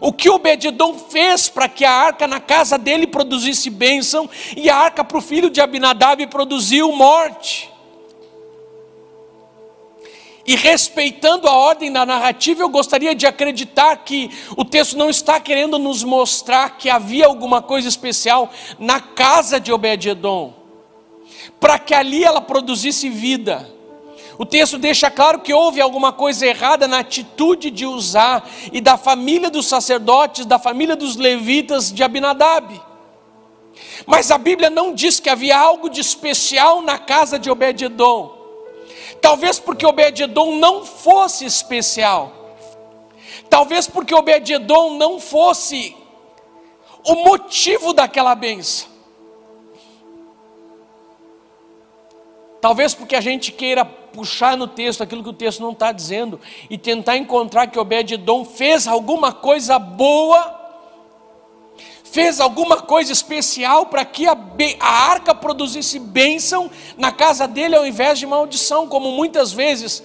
o 0.00 0.12
que 0.12 0.28
Obededom 0.28 0.94
fez 0.94 1.48
para 1.48 1.68
que 1.68 1.84
a 1.84 1.92
arca 1.92 2.26
na 2.26 2.40
casa 2.40 2.78
dele 2.78 3.06
produzisse 3.06 3.70
bênção 3.70 4.28
e 4.56 4.68
a 4.68 4.76
arca 4.76 5.04
para 5.04 5.18
o 5.18 5.22
filho 5.22 5.50
de 5.50 5.60
Abinadab 5.60 6.26
produziu 6.28 6.92
morte. 6.92 7.70
E 10.48 10.56
respeitando 10.56 11.46
a 11.46 11.52
ordem 11.52 11.92
da 11.92 12.06
narrativa, 12.06 12.62
eu 12.62 12.70
gostaria 12.70 13.14
de 13.14 13.26
acreditar 13.26 13.94
que 13.96 14.30
o 14.56 14.64
texto 14.64 14.96
não 14.96 15.10
está 15.10 15.38
querendo 15.38 15.78
nos 15.78 16.02
mostrar 16.02 16.78
que 16.78 16.88
havia 16.88 17.26
alguma 17.26 17.60
coisa 17.60 17.86
especial 17.86 18.50
na 18.78 18.98
casa 18.98 19.60
de 19.60 19.70
Obed-Edom, 19.70 20.54
para 21.60 21.78
que 21.78 21.92
ali 21.92 22.24
ela 22.24 22.40
produzisse 22.40 23.10
vida. 23.10 23.77
O 24.38 24.46
texto 24.46 24.78
deixa 24.78 25.10
claro 25.10 25.40
que 25.40 25.52
houve 25.52 25.80
alguma 25.80 26.12
coisa 26.12 26.46
errada 26.46 26.86
na 26.86 27.00
atitude 27.00 27.72
de 27.72 27.84
usar 27.84 28.48
e 28.72 28.80
da 28.80 28.96
família 28.96 29.50
dos 29.50 29.66
sacerdotes, 29.66 30.46
da 30.46 30.60
família 30.60 30.94
dos 30.94 31.16
levitas 31.16 31.92
de 31.92 32.04
Abinadab. 32.04 32.80
Mas 34.06 34.30
a 34.30 34.38
Bíblia 34.38 34.70
não 34.70 34.94
diz 34.94 35.18
que 35.18 35.28
havia 35.28 35.58
algo 35.58 35.90
de 35.90 36.00
especial 36.00 36.80
na 36.82 36.98
casa 36.98 37.36
de 37.36 37.50
Obed-edom. 37.50 38.32
Talvez 39.20 39.58
porque 39.58 39.84
Obed-edom 39.84 40.54
não 40.56 40.86
fosse 40.86 41.44
especial. 41.44 42.32
Talvez 43.50 43.88
porque 43.88 44.14
Obed-edom 44.14 44.94
não 44.94 45.18
fosse 45.18 45.96
o 47.04 47.16
motivo 47.24 47.92
daquela 47.92 48.36
benção. 48.36 48.88
Talvez 52.60 52.94
porque 52.94 53.16
a 53.16 53.20
gente 53.20 53.50
queira 53.50 53.97
puxar 54.18 54.56
no 54.56 54.66
texto 54.66 55.00
aquilo 55.00 55.22
que 55.22 55.28
o 55.28 55.32
texto 55.32 55.62
não 55.62 55.70
está 55.70 55.92
dizendo 55.92 56.40
e 56.68 56.76
tentar 56.76 57.16
encontrar 57.16 57.68
que 57.68 57.78
Obed-Edom 57.78 58.44
fez 58.44 58.88
alguma 58.88 59.32
coisa 59.32 59.78
boa, 59.78 60.58
fez 62.02 62.40
alguma 62.40 62.82
coisa 62.82 63.12
especial 63.12 63.86
para 63.86 64.04
que 64.04 64.26
a, 64.26 64.36
a 64.80 64.88
arca 64.88 65.32
produzisse 65.36 66.00
bênção 66.00 66.68
na 66.96 67.12
casa 67.12 67.46
dele 67.46 67.76
ao 67.76 67.86
invés 67.86 68.18
de 68.18 68.26
maldição, 68.26 68.88
como 68.88 69.12
muitas 69.12 69.52
vezes 69.52 70.02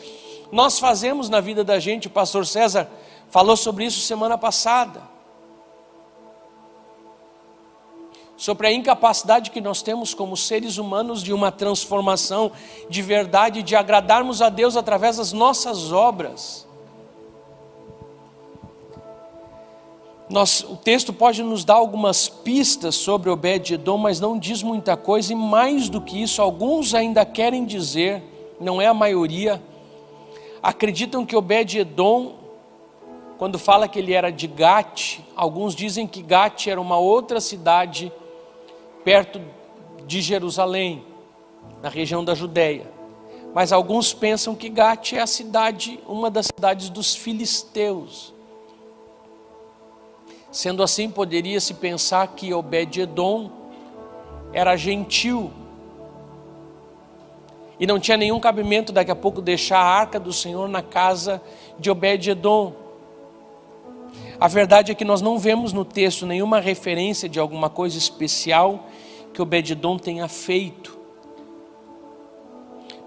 nós 0.51 0.77
fazemos 0.77 1.27
na 1.27 1.39
vida 1.39 1.63
da 1.63 1.79
gente. 1.79 2.05
O 2.05 2.11
pastor 2.11 2.45
César 2.45 2.87
falou 3.31 3.57
sobre 3.57 3.85
isso 3.85 3.99
semana 4.01 4.37
passada. 4.37 5.01
Sobre 8.43 8.67
a 8.67 8.73
incapacidade 8.73 9.51
que 9.51 9.61
nós 9.61 9.81
temos 9.81 10.13
como 10.13 10.35
seres 10.35 10.77
humanos 10.77 11.23
de 11.23 11.31
uma 11.31 11.49
transformação 11.49 12.51
de 12.89 13.01
verdade, 13.01 13.63
de 13.63 13.73
agradarmos 13.73 14.41
a 14.41 14.49
Deus 14.49 14.75
através 14.75 15.15
das 15.15 15.31
nossas 15.31 15.93
obras. 15.93 16.67
Nós, 20.29 20.61
o 20.61 20.75
texto 20.75 21.13
pode 21.13 21.41
nos 21.41 21.63
dar 21.63 21.75
algumas 21.75 22.27
pistas 22.27 22.95
sobre 22.95 23.29
Obed-Edom, 23.29 23.97
mas 23.97 24.19
não 24.19 24.37
diz 24.37 24.61
muita 24.61 24.97
coisa, 24.97 25.31
e 25.31 25.37
mais 25.37 25.87
do 25.87 26.01
que 26.01 26.21
isso, 26.21 26.41
alguns 26.41 26.93
ainda 26.93 27.23
querem 27.23 27.63
dizer, 27.63 28.21
não 28.59 28.81
é 28.81 28.87
a 28.87 28.93
maioria, 28.93 29.63
acreditam 30.61 31.25
que 31.25 31.33
Obed-Edom 31.33 32.33
quando 33.37 33.57
fala 33.57 33.87
que 33.87 33.99
ele 33.99 34.13
era 34.13 34.31
de 34.31 34.47
Gate, 34.47 35.19
alguns 35.33 35.73
dizem 35.73 36.05
que 36.05 36.21
Gate 36.21 36.67
era 36.67 36.79
uma 36.79 36.97
outra 36.97 37.41
cidade 37.41 38.11
perto 39.03 39.41
de 40.05 40.21
Jerusalém, 40.21 41.05
na 41.81 41.89
região 41.89 42.23
da 42.23 42.33
Judéia. 42.33 42.91
Mas 43.53 43.71
alguns 43.71 44.13
pensam 44.13 44.55
que 44.55 44.69
Gate 44.69 45.13
é 45.13 45.21
a 45.21 45.27
cidade, 45.27 45.99
uma 46.07 46.29
das 46.29 46.47
cidades 46.47 46.89
dos 46.89 47.15
filisteus. 47.15 48.33
Sendo 50.51 50.83
assim, 50.83 51.09
poderia 51.09 51.59
se 51.59 51.73
pensar 51.73 52.27
que 52.27 52.53
Obed-edom 52.53 53.51
era 54.51 54.75
gentil 54.75 55.51
e 57.79 57.87
não 57.87 57.99
tinha 57.99 58.15
nenhum 58.15 58.39
cabimento 58.39 58.93
daqui 58.93 59.11
a 59.11 59.15
pouco 59.15 59.41
deixar 59.41 59.79
a 59.79 59.85
arca 59.85 60.19
do 60.19 60.31
Senhor 60.31 60.69
na 60.69 60.81
casa 60.81 61.41
de 61.77 61.89
Obed-edom. 61.89 62.73
A 64.39 64.47
verdade 64.47 64.91
é 64.91 64.95
que 64.95 65.05
nós 65.05 65.21
não 65.21 65.37
vemos 65.37 65.73
no 65.73 65.83
texto 65.83 66.25
nenhuma 66.25 66.59
referência 66.59 67.27
de 67.27 67.39
alguma 67.39 67.69
coisa 67.69 67.97
especial 67.97 68.87
que 69.33 69.41
Obededom 69.41 69.97
tenha 69.97 70.27
feito. 70.27 70.97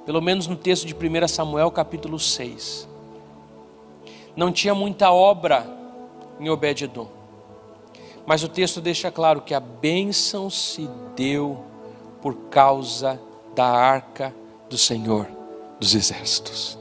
Pelo 0.05 0.21
menos 0.21 0.47
no 0.47 0.57
texto 0.57 0.87
de 0.87 0.95
1 0.95 1.29
Samuel, 1.29 1.71
capítulo 1.71 2.19
6. 2.19 2.89
Não 4.37 4.53
tinha 4.53 4.75
muita 4.75 5.11
obra 5.11 5.67
em 6.39 6.51
Obededom. 6.51 7.09
Mas 8.27 8.43
o 8.43 8.49
texto 8.49 8.81
deixa 8.81 9.11
claro 9.11 9.41
que 9.41 9.55
a 9.55 9.61
bênção 9.61 10.51
se 10.51 10.89
deu 11.15 11.65
por 12.21 12.35
causa 12.51 13.21
da 13.55 13.67
arca 13.67 14.35
do 14.69 14.77
Senhor 14.77 15.29
dos 15.79 15.95
exércitos. 15.95 16.77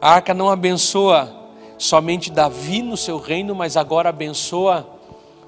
A 0.00 0.10
arca 0.12 0.32
não 0.32 0.48
abençoa 0.48 1.34
somente 1.78 2.30
Davi 2.30 2.82
no 2.82 2.96
seu 2.96 3.18
reino, 3.18 3.54
mas 3.54 3.76
agora 3.76 4.10
abençoa 4.10 4.86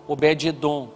Obed-Edom. 0.09 0.96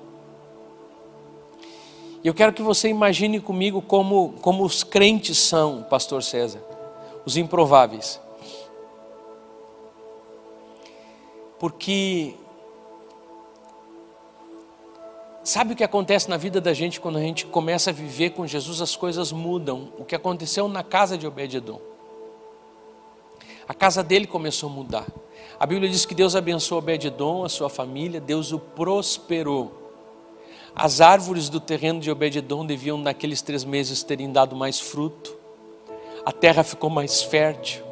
E 2.23 2.29
eu 2.29 2.35
quero 2.35 2.53
que 2.53 2.63
você 2.63 2.89
imagine 2.89 3.41
comigo 3.41 3.81
como, 3.81 4.35
como 4.43 4.65
os 4.65 4.85
crentes 4.85 5.39
são, 5.39 5.83
pastor 5.85 6.23
César, 6.23 6.63
os 7.25 7.37
improváveis. 7.37 8.21
Porque 11.59 12.35
sabe 15.43 15.73
o 15.73 15.77
que 15.77 15.85
acontece 15.85 16.29
na 16.29 16.37
vida 16.37 16.61
da 16.61 16.75
gente 16.75 17.01
quando 17.01 17.17
a 17.17 17.23
gente 17.23 17.47
começa 17.47 17.91
a 17.91 17.93
viver 17.93 18.31
com 18.31 18.47
Jesus, 18.47 18.83
as 18.83 18.95
coisas 18.95 19.33
mudam. 19.33 19.93
O 19.99 20.05
que 20.05 20.15
aconteceu 20.15 20.69
na 20.69 20.83
casa 20.83 21.17
de 21.17 21.27
Obed-Edom. 21.27 21.81
A 23.67 23.73
casa 23.73 24.03
dele 24.03 24.27
começou 24.27 24.69
a 24.69 24.73
mudar. 24.73 25.07
A 25.59 25.65
Bíblia 25.65 25.89
diz 25.89 26.05
que 26.05 26.15
Deus 26.15 26.35
abençoou 26.35 26.81
Obed-edom, 26.81 27.45
a 27.45 27.49
sua 27.49 27.71
família, 27.71 28.21
Deus 28.21 28.53
o 28.53 28.59
prosperou. 28.59 29.80
As 30.83 31.03
árvores 31.03 31.51
do 31.51 31.61
terreno 31.61 32.01
de 32.01 32.11
Obed-edom 32.11 32.65
deviam 32.65 32.97
naqueles 32.97 33.43
três 33.43 33.65
meses 33.65 34.03
terem 34.03 34.33
dado 34.33 34.57
mais 34.57 34.81
fruto. 34.81 35.37
A 36.25 36.33
terra 36.33 36.65
ficou 36.65 36.89
mais 36.89 37.23
fértil. 37.23 37.83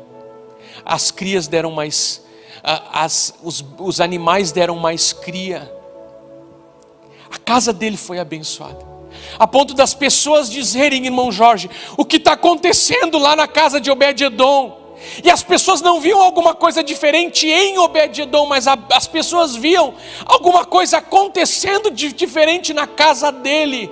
As 0.87 1.11
crias 1.11 1.47
deram 1.47 1.71
mais, 1.71 2.25
as, 2.63 3.35
os, 3.43 3.63
os 3.79 4.01
animais 4.01 4.53
deram 4.53 4.77
mais 4.77 5.13
cria. 5.13 5.71
A 7.31 7.37
casa 7.37 7.75
dele 7.75 7.99
foi 7.99 8.19
abençoada. 8.19 8.83
A 9.39 9.47
ponto 9.47 9.75
das 9.75 9.93
pessoas 9.93 10.49
dizerem, 10.49 11.05
irmão 11.05 11.31
Jorge, 11.31 11.69
o 11.95 12.07
que 12.07 12.17
está 12.17 12.33
acontecendo 12.33 13.19
lá 13.19 13.37
na 13.37 13.47
casa 13.47 13.79
de 13.79 13.91
Obed-edom? 13.91 14.88
E 15.23 15.31
as 15.31 15.43
pessoas 15.43 15.81
não 15.81 16.01
viam 16.01 16.21
alguma 16.21 16.55
coisa 16.55 16.83
diferente 16.83 17.49
em 17.49 17.79
Obed-edom, 17.79 18.47
mas 18.47 18.67
a, 18.67 18.79
as 18.93 19.07
pessoas 19.07 19.55
viam 19.55 19.95
alguma 20.25 20.65
coisa 20.65 20.99
acontecendo 20.99 21.91
de 21.91 22.13
diferente 22.13 22.73
na 22.73 22.87
casa 22.87 23.31
dele. 23.31 23.91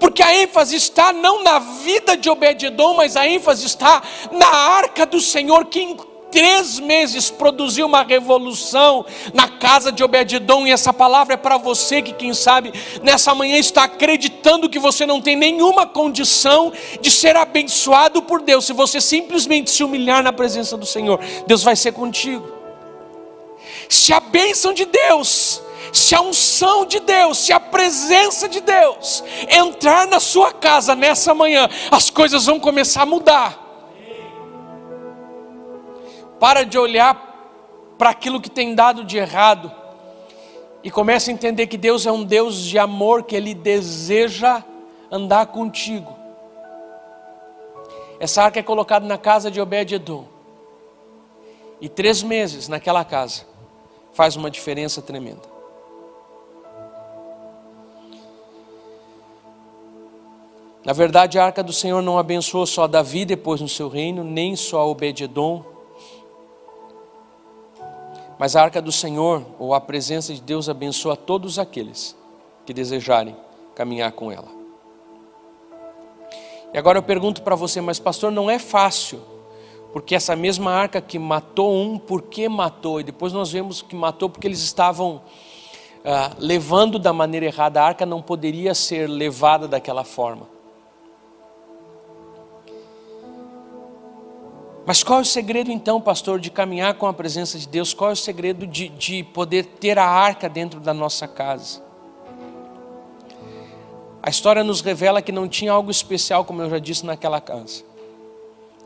Porque 0.00 0.22
a 0.22 0.34
ênfase 0.34 0.76
está 0.76 1.12
não 1.12 1.42
na 1.42 1.58
vida 1.58 2.16
de 2.16 2.28
Obed-edom, 2.28 2.94
mas 2.94 3.16
a 3.16 3.26
ênfase 3.26 3.66
está 3.66 4.02
na 4.30 4.48
arca 4.48 5.06
do 5.06 5.20
Senhor 5.20 5.66
que 5.66 5.96
três 6.30 6.78
meses 6.78 7.30
produziu 7.30 7.86
uma 7.86 8.02
revolução 8.02 9.04
na 9.32 9.48
casa 9.48 9.90
de 9.90 10.02
Obededom, 10.04 10.66
e 10.66 10.70
essa 10.70 10.92
palavra 10.92 11.34
é 11.34 11.36
para 11.36 11.56
você 11.56 12.02
que, 12.02 12.12
quem 12.12 12.34
sabe, 12.34 12.72
nessa 13.02 13.34
manhã 13.34 13.56
está 13.56 13.84
acreditando 13.84 14.68
que 14.68 14.78
você 14.78 15.06
não 15.06 15.20
tem 15.20 15.36
nenhuma 15.36 15.86
condição 15.86 16.72
de 17.00 17.10
ser 17.10 17.36
abençoado 17.36 18.22
por 18.22 18.42
Deus, 18.42 18.66
se 18.66 18.72
você 18.72 19.00
simplesmente 19.00 19.70
se 19.70 19.82
humilhar 19.82 20.22
na 20.22 20.32
presença 20.32 20.76
do 20.76 20.86
Senhor, 20.86 21.20
Deus 21.46 21.62
vai 21.62 21.76
ser 21.76 21.92
contigo. 21.92 22.46
Se 23.88 24.12
a 24.12 24.20
bênção 24.20 24.72
de 24.72 24.84
Deus, 24.84 25.62
se 25.92 26.14
a 26.14 26.20
unção 26.20 26.84
de 26.84 27.00
Deus, 27.00 27.38
se 27.38 27.52
a 27.52 27.60
presença 27.60 28.48
de 28.48 28.60
Deus 28.60 29.24
entrar 29.48 30.06
na 30.06 30.20
sua 30.20 30.52
casa 30.52 30.94
nessa 30.94 31.34
manhã, 31.34 31.68
as 31.90 32.10
coisas 32.10 32.46
vão 32.46 32.60
começar 32.60 33.02
a 33.02 33.06
mudar. 33.06 33.67
Para 36.38 36.64
de 36.64 36.78
olhar 36.78 37.14
para 37.96 38.10
aquilo 38.10 38.40
que 38.40 38.50
tem 38.50 38.74
dado 38.74 39.04
de 39.04 39.18
errado 39.18 39.72
e 40.82 40.90
começa 40.90 41.30
a 41.30 41.34
entender 41.34 41.66
que 41.66 41.76
Deus 41.76 42.06
é 42.06 42.12
um 42.12 42.22
Deus 42.22 42.60
de 42.60 42.78
amor, 42.78 43.24
que 43.24 43.34
Ele 43.34 43.54
deseja 43.54 44.62
andar 45.10 45.46
contigo. 45.46 46.16
Essa 48.20 48.44
arca 48.44 48.60
é 48.60 48.62
colocada 48.62 49.06
na 49.06 49.18
casa 49.18 49.50
de 49.50 49.60
Obed-Edom. 49.60 50.24
E 51.80 51.88
três 51.88 52.22
meses 52.22 52.68
naquela 52.68 53.04
casa 53.04 53.44
faz 54.12 54.34
uma 54.34 54.50
diferença 54.50 55.00
tremenda. 55.00 55.58
Na 60.84 60.92
verdade, 60.92 61.38
a 61.38 61.44
arca 61.44 61.62
do 61.62 61.72
Senhor 61.72 62.00
não 62.02 62.18
abençoou 62.18 62.64
só 62.66 62.86
Davi 62.86 63.24
depois 63.24 63.60
no 63.60 63.68
seu 63.68 63.88
reino, 63.88 64.24
nem 64.24 64.56
só 64.56 64.88
Obed-Edom, 64.88 65.64
mas 68.38 68.54
a 68.54 68.62
arca 68.62 68.80
do 68.80 68.92
Senhor, 68.92 69.44
ou 69.58 69.74
a 69.74 69.80
presença 69.80 70.32
de 70.32 70.40
Deus, 70.40 70.68
abençoa 70.68 71.16
todos 71.16 71.58
aqueles 71.58 72.16
que 72.64 72.72
desejarem 72.72 73.36
caminhar 73.74 74.12
com 74.12 74.30
ela. 74.30 74.48
E 76.72 76.78
agora 76.78 76.98
eu 76.98 77.02
pergunto 77.02 77.42
para 77.42 77.56
você, 77.56 77.80
mas 77.80 77.98
pastor, 77.98 78.30
não 78.30 78.50
é 78.50 78.58
fácil, 78.58 79.20
porque 79.92 80.14
essa 80.14 80.36
mesma 80.36 80.70
arca 80.70 81.00
que 81.00 81.18
matou 81.18 81.74
um, 81.74 81.98
por 81.98 82.22
que 82.22 82.48
matou? 82.48 83.00
E 83.00 83.04
depois 83.04 83.32
nós 83.32 83.50
vemos 83.50 83.80
que 83.82 83.96
matou 83.96 84.28
porque 84.28 84.46
eles 84.46 84.60
estavam 84.60 85.22
ah, 86.04 86.32
levando 86.38 86.98
da 86.98 87.12
maneira 87.12 87.46
errada, 87.46 87.82
a 87.82 87.86
arca 87.86 88.06
não 88.06 88.22
poderia 88.22 88.74
ser 88.74 89.08
levada 89.08 89.66
daquela 89.66 90.04
forma. 90.04 90.57
Mas 94.88 95.02
qual 95.02 95.18
é 95.18 95.22
o 95.22 95.24
segredo 95.26 95.70
então, 95.70 96.00
pastor, 96.00 96.40
de 96.40 96.50
caminhar 96.50 96.94
com 96.94 97.06
a 97.06 97.12
presença 97.12 97.58
de 97.58 97.68
Deus? 97.68 97.92
Qual 97.92 98.08
é 98.08 98.14
o 98.14 98.16
segredo 98.16 98.66
de, 98.66 98.88
de 98.88 99.22
poder 99.22 99.66
ter 99.66 99.98
a 99.98 100.06
arca 100.06 100.48
dentro 100.48 100.80
da 100.80 100.94
nossa 100.94 101.28
casa? 101.28 101.82
A 104.22 104.30
história 104.30 104.64
nos 104.64 104.80
revela 104.80 105.20
que 105.20 105.30
não 105.30 105.46
tinha 105.46 105.72
algo 105.72 105.90
especial, 105.90 106.42
como 106.42 106.62
eu 106.62 106.70
já 106.70 106.78
disse, 106.78 107.04
naquela 107.04 107.38
casa. 107.38 107.84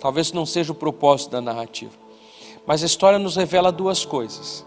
Talvez 0.00 0.32
não 0.32 0.44
seja 0.44 0.72
o 0.72 0.74
propósito 0.74 1.30
da 1.30 1.40
narrativa. 1.40 1.92
Mas 2.66 2.82
a 2.82 2.86
história 2.86 3.16
nos 3.16 3.36
revela 3.36 3.70
duas 3.70 4.05
coisas. 4.05 4.66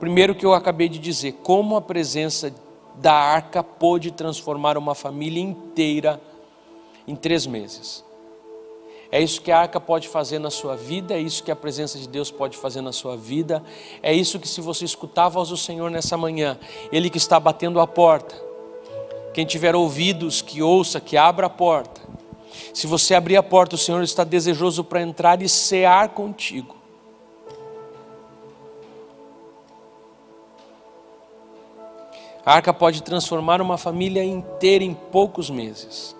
Primeiro, 0.00 0.34
que 0.34 0.46
eu 0.46 0.54
acabei 0.54 0.88
de 0.88 0.98
dizer, 0.98 1.32
como 1.42 1.76
a 1.76 1.82
presença 1.82 2.54
da 2.94 3.12
arca 3.12 3.62
pôde 3.62 4.12
transformar 4.12 4.78
uma 4.78 4.94
família 4.94 5.42
inteira 5.42 6.18
em 7.06 7.14
três 7.14 7.46
meses. 7.46 8.07
É 9.10 9.22
isso 9.22 9.40
que 9.40 9.50
a 9.50 9.60
arca 9.60 9.80
pode 9.80 10.06
fazer 10.06 10.38
na 10.38 10.50
sua 10.50 10.76
vida, 10.76 11.14
é 11.14 11.18
isso 11.18 11.42
que 11.42 11.50
a 11.50 11.56
presença 11.56 11.98
de 11.98 12.06
Deus 12.06 12.30
pode 12.30 12.56
fazer 12.58 12.82
na 12.82 12.92
sua 12.92 13.16
vida, 13.16 13.62
é 14.02 14.12
isso 14.12 14.38
que, 14.38 14.46
se 14.46 14.60
você 14.60 14.84
escutar 14.84 15.26
a 15.26 15.28
voz 15.30 15.48
do 15.48 15.56
Senhor 15.56 15.90
nessa 15.90 16.16
manhã, 16.16 16.58
Ele 16.92 17.08
que 17.08 17.16
está 17.16 17.40
batendo 17.40 17.80
a 17.80 17.86
porta, 17.86 18.34
quem 19.32 19.46
tiver 19.46 19.74
ouvidos, 19.74 20.42
que 20.42 20.62
ouça, 20.62 21.00
que 21.00 21.16
abra 21.16 21.46
a 21.46 21.50
porta. 21.50 22.02
Se 22.74 22.86
você 22.86 23.14
abrir 23.14 23.36
a 23.36 23.42
porta, 23.42 23.76
o 23.76 23.78
Senhor 23.78 24.02
está 24.02 24.24
desejoso 24.24 24.84
para 24.84 25.00
entrar 25.00 25.40
e 25.40 25.48
cear 25.48 26.10
contigo. 26.10 26.76
A 32.44 32.54
arca 32.54 32.72
pode 32.72 33.02
transformar 33.02 33.60
uma 33.60 33.78
família 33.78 34.24
inteira 34.24 34.82
em 34.82 34.94
poucos 34.94 35.50
meses. 35.50 36.17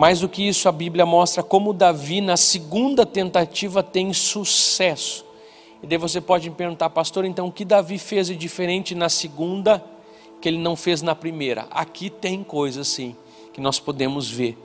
Mais 0.00 0.20
do 0.20 0.30
que 0.30 0.48
isso, 0.48 0.66
a 0.66 0.72
Bíblia 0.72 1.04
mostra 1.04 1.42
como 1.42 1.74
Davi, 1.74 2.22
na 2.22 2.34
segunda 2.34 3.04
tentativa, 3.04 3.82
tem 3.82 4.14
sucesso. 4.14 5.26
E 5.82 5.86
daí 5.86 5.98
você 5.98 6.22
pode 6.22 6.48
me 6.48 6.56
perguntar, 6.56 6.88
pastor, 6.88 7.26
então 7.26 7.48
o 7.48 7.52
que 7.52 7.66
Davi 7.66 7.98
fez 7.98 8.28
de 8.28 8.34
diferente 8.34 8.94
na 8.94 9.10
segunda 9.10 9.84
que 10.40 10.48
ele 10.48 10.56
não 10.56 10.74
fez 10.74 11.02
na 11.02 11.14
primeira? 11.14 11.66
Aqui 11.70 12.08
tem 12.08 12.42
coisa 12.42 12.82
sim 12.82 13.14
que 13.52 13.60
nós 13.60 13.78
podemos 13.78 14.26
ver 14.30 14.56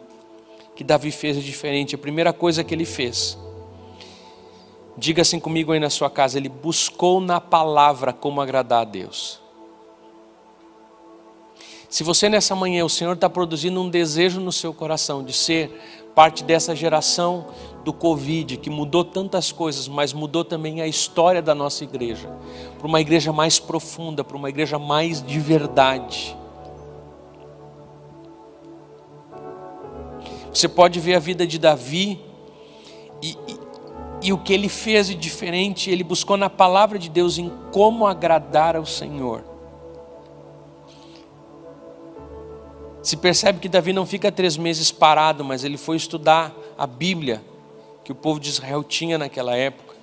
que 0.74 0.86
Davi 0.86 1.12
fez 1.12 1.36
de 1.36 1.44
diferente. 1.44 1.96
A 1.96 1.98
primeira 1.98 2.32
coisa 2.32 2.64
que 2.64 2.74
ele 2.74 2.86
fez, 2.86 3.38
diga 4.98 5.22
assim 5.22 5.38
comigo 5.38 5.74
aí 5.74 5.82
na 5.82 5.90
sua 5.90 6.10
casa, 6.10 6.38
ele 6.38 6.48
buscou 6.48 7.20
na 7.20 7.42
palavra 7.42 8.14
como 8.14 8.40
agradar 8.40 8.84
a 8.84 8.86
Deus. 8.86 9.45
Se 11.90 12.04
você 12.04 12.28
nessa 12.28 12.56
manhã, 12.56 12.84
o 12.84 12.90
Senhor 12.90 13.14
está 13.14 13.30
produzindo 13.30 13.80
um 13.80 13.90
desejo 13.90 14.40
no 14.40 14.52
seu 14.52 14.74
coração 14.74 15.24
de 15.24 15.34
ser 15.34 15.72
parte 16.16 16.44
dessa 16.44 16.76
geração 16.76 17.48
do 17.84 17.94
Covid, 17.94 18.58
que 18.58 18.70
mudou 18.70 19.04
tantas 19.04 19.52
coisas, 19.52 19.88
mas 19.88 20.14
mudou 20.14 20.44
também 20.44 20.82
a 20.82 20.88
história 20.88 21.42
da 21.42 21.54
nossa 21.54 21.84
igreja, 21.84 22.30
para 22.78 22.88
uma 22.88 23.02
igreja 23.02 23.32
mais 23.32 23.60
profunda, 23.60 24.24
para 24.24 24.38
uma 24.38 24.50
igreja 24.50 24.80
mais 24.80 25.22
de 25.22 25.40
verdade. 25.40 26.36
Você 30.52 30.70
pode 30.70 31.00
ver 31.02 31.16
a 31.16 31.20
vida 31.20 31.46
de 31.46 31.60
Davi 31.60 32.20
e, 33.22 33.32
e, 33.32 33.60
e 34.24 34.34
o 34.34 34.38
que 34.38 34.54
ele 34.54 34.70
fez 34.70 35.08
de 35.08 35.16
diferente, 35.16 35.92
ele 35.92 36.04
buscou 36.04 36.38
na 36.38 36.50
palavra 36.50 36.98
de 36.98 37.10
Deus 37.10 37.38
em 37.38 37.52
como 37.72 38.08
agradar 38.08 38.78
ao 38.78 38.86
Senhor. 38.86 39.55
Se 43.06 43.16
percebe 43.16 43.60
que 43.60 43.70
Davi 43.70 43.94
não 43.94 44.04
fica 44.04 44.32
três 44.32 44.58
meses 44.58 44.92
parado, 44.92 45.46
mas 45.46 45.64
ele 45.64 45.78
foi 45.78 45.96
estudar 45.96 46.52
a 46.76 46.88
Bíblia 46.88 47.40
que 48.04 48.12
o 48.12 48.16
povo 48.16 48.40
de 48.40 48.50
Israel 48.50 48.84
tinha 48.84 49.16
naquela 49.16 49.56
época. 49.56 49.94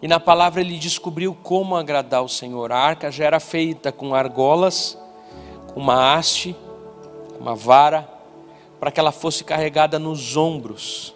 E 0.00 0.08
na 0.08 0.18
palavra 0.18 0.62
ele 0.62 0.78
descobriu 0.78 1.36
como 1.42 1.76
agradar 1.76 2.24
o 2.24 2.28
Senhor. 2.28 2.72
A 2.72 2.78
arca 2.78 3.12
já 3.12 3.26
era 3.26 3.38
feita 3.38 3.92
com 3.92 4.14
argolas, 4.14 4.96
com 5.74 5.80
uma 5.80 6.14
haste, 6.14 6.56
uma 7.38 7.54
vara, 7.54 8.08
para 8.80 8.90
que 8.90 8.98
ela 8.98 9.12
fosse 9.12 9.44
carregada 9.44 9.98
nos 9.98 10.38
ombros. 10.38 11.14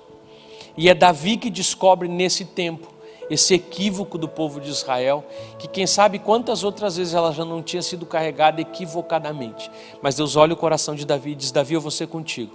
E 0.76 0.90
é 0.90 0.92
Davi 0.92 1.38
que 1.38 1.48
descobre 1.48 2.08
nesse 2.08 2.44
tempo 2.44 2.91
esse 3.32 3.54
equívoco 3.54 4.18
do 4.18 4.28
povo 4.28 4.60
de 4.60 4.68
Israel, 4.68 5.24
que 5.58 5.66
quem 5.66 5.86
sabe 5.86 6.18
quantas 6.18 6.62
outras 6.62 6.96
vezes 6.96 7.14
ela 7.14 7.32
já 7.32 7.44
não 7.44 7.62
tinha 7.62 7.80
sido 7.80 8.04
carregada 8.04 8.60
equivocadamente. 8.60 9.70
Mas 10.02 10.16
Deus 10.16 10.36
olha 10.36 10.52
o 10.52 10.56
coração 10.56 10.94
de 10.94 11.06
Davi 11.06 11.30
e 11.30 11.34
diz: 11.34 11.50
Davi, 11.50 11.74
eu 11.74 11.80
vou 11.80 11.90
ser 11.90 12.08
contigo. 12.08 12.52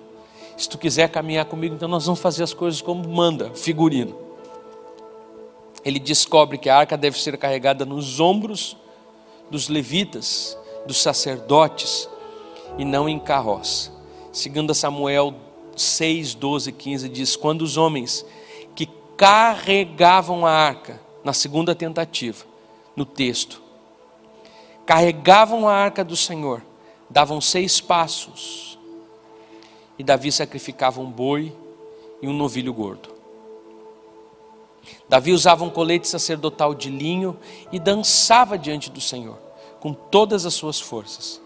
Se 0.55 0.69
tu 0.69 0.77
quiser 0.77 1.09
caminhar 1.09 1.45
comigo, 1.45 1.73
então 1.73 1.87
nós 1.87 2.05
vamos 2.05 2.19
fazer 2.19 2.43
as 2.43 2.53
coisas 2.53 2.79
como 2.79 3.07
manda, 3.09 3.51
figurino. 3.55 4.15
Ele 5.83 5.99
descobre 5.99 6.57
que 6.57 6.69
a 6.69 6.77
arca 6.77 6.97
deve 6.97 7.19
ser 7.19 7.37
carregada 7.37 7.85
nos 7.85 8.19
ombros 8.19 8.77
dos 9.49 9.69
levitas, 9.69 10.57
dos 10.85 11.01
sacerdotes, 11.01 12.07
e 12.77 12.85
não 12.85 13.09
em 13.09 13.17
carroça. 13.17 13.91
Segundo 14.31 14.75
Samuel 14.75 15.33
6, 15.75 16.35
12, 16.35 16.71
15 16.71 17.09
diz: 17.09 17.35
Quando 17.35 17.63
os 17.63 17.77
homens 17.77 18.23
carregavam 19.17 20.45
a 20.45 20.51
arca, 20.51 21.01
na 21.23 21.33
segunda 21.33 21.73
tentativa, 21.73 22.45
no 22.95 23.03
texto. 23.03 23.61
Carregavam 24.85 25.67
a 25.67 25.73
arca 25.73 26.05
do 26.05 26.15
Senhor, 26.15 26.61
davam 27.09 27.41
seis 27.41 27.81
passos, 27.81 28.77
e 29.97 30.03
Davi 30.03 30.31
sacrificava 30.31 31.01
um 31.01 31.09
boi 31.09 31.51
e 32.21 32.27
um 32.27 32.33
novilho 32.33 32.71
gordo. 32.71 33.09
Davi 35.09 35.33
usava 35.33 35.63
um 35.63 35.69
colete 35.69 36.07
sacerdotal 36.07 36.75
de 36.75 36.89
linho 36.89 37.37
e 37.71 37.79
dançava 37.79 38.57
diante 38.57 38.91
do 38.91 39.01
Senhor, 39.01 39.37
com 39.79 39.93
todas 39.93 40.45
as 40.45 40.53
suas 40.53 40.79
forças. 40.79 41.41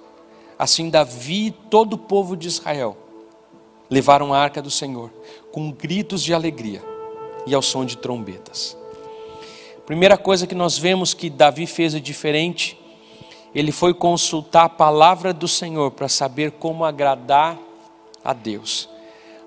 Assim, 0.60 0.90
Davi 0.90 1.48
e 1.48 1.52
todo 1.52 1.94
o 1.94 1.98
povo 1.98 2.36
de 2.36 2.48
Israel 2.48 2.98
levaram 3.90 4.34
a 4.34 4.40
arca 4.40 4.62
do 4.62 4.70
Senhor, 4.70 5.10
com 5.52 5.72
gritos 5.72 6.22
de 6.22 6.34
alegria 6.34 6.91
e 7.46 7.54
ao 7.54 7.62
som 7.62 7.86
de 7.86 7.98
trombetas. 7.98 8.78
Primeira 9.86 10.18
coisa 10.18 10.48
que 10.48 10.56
nós 10.56 10.78
vemos 10.78 11.14
que 11.14 11.30
Davi 11.30 11.66
fez 11.66 11.94
de 11.94 12.00
diferente, 12.00 12.78
ele 13.54 13.72
foi 13.72 13.94
consultar 13.94 14.66
a 14.66 14.70
palavra 14.70 15.34
do 15.34 15.48
Senhor 15.48 15.92
para 15.92 16.08
saber 16.08 16.52
como 16.52 16.86
agradar 16.86 17.58
a 18.24 18.34
Deus. 18.34 18.88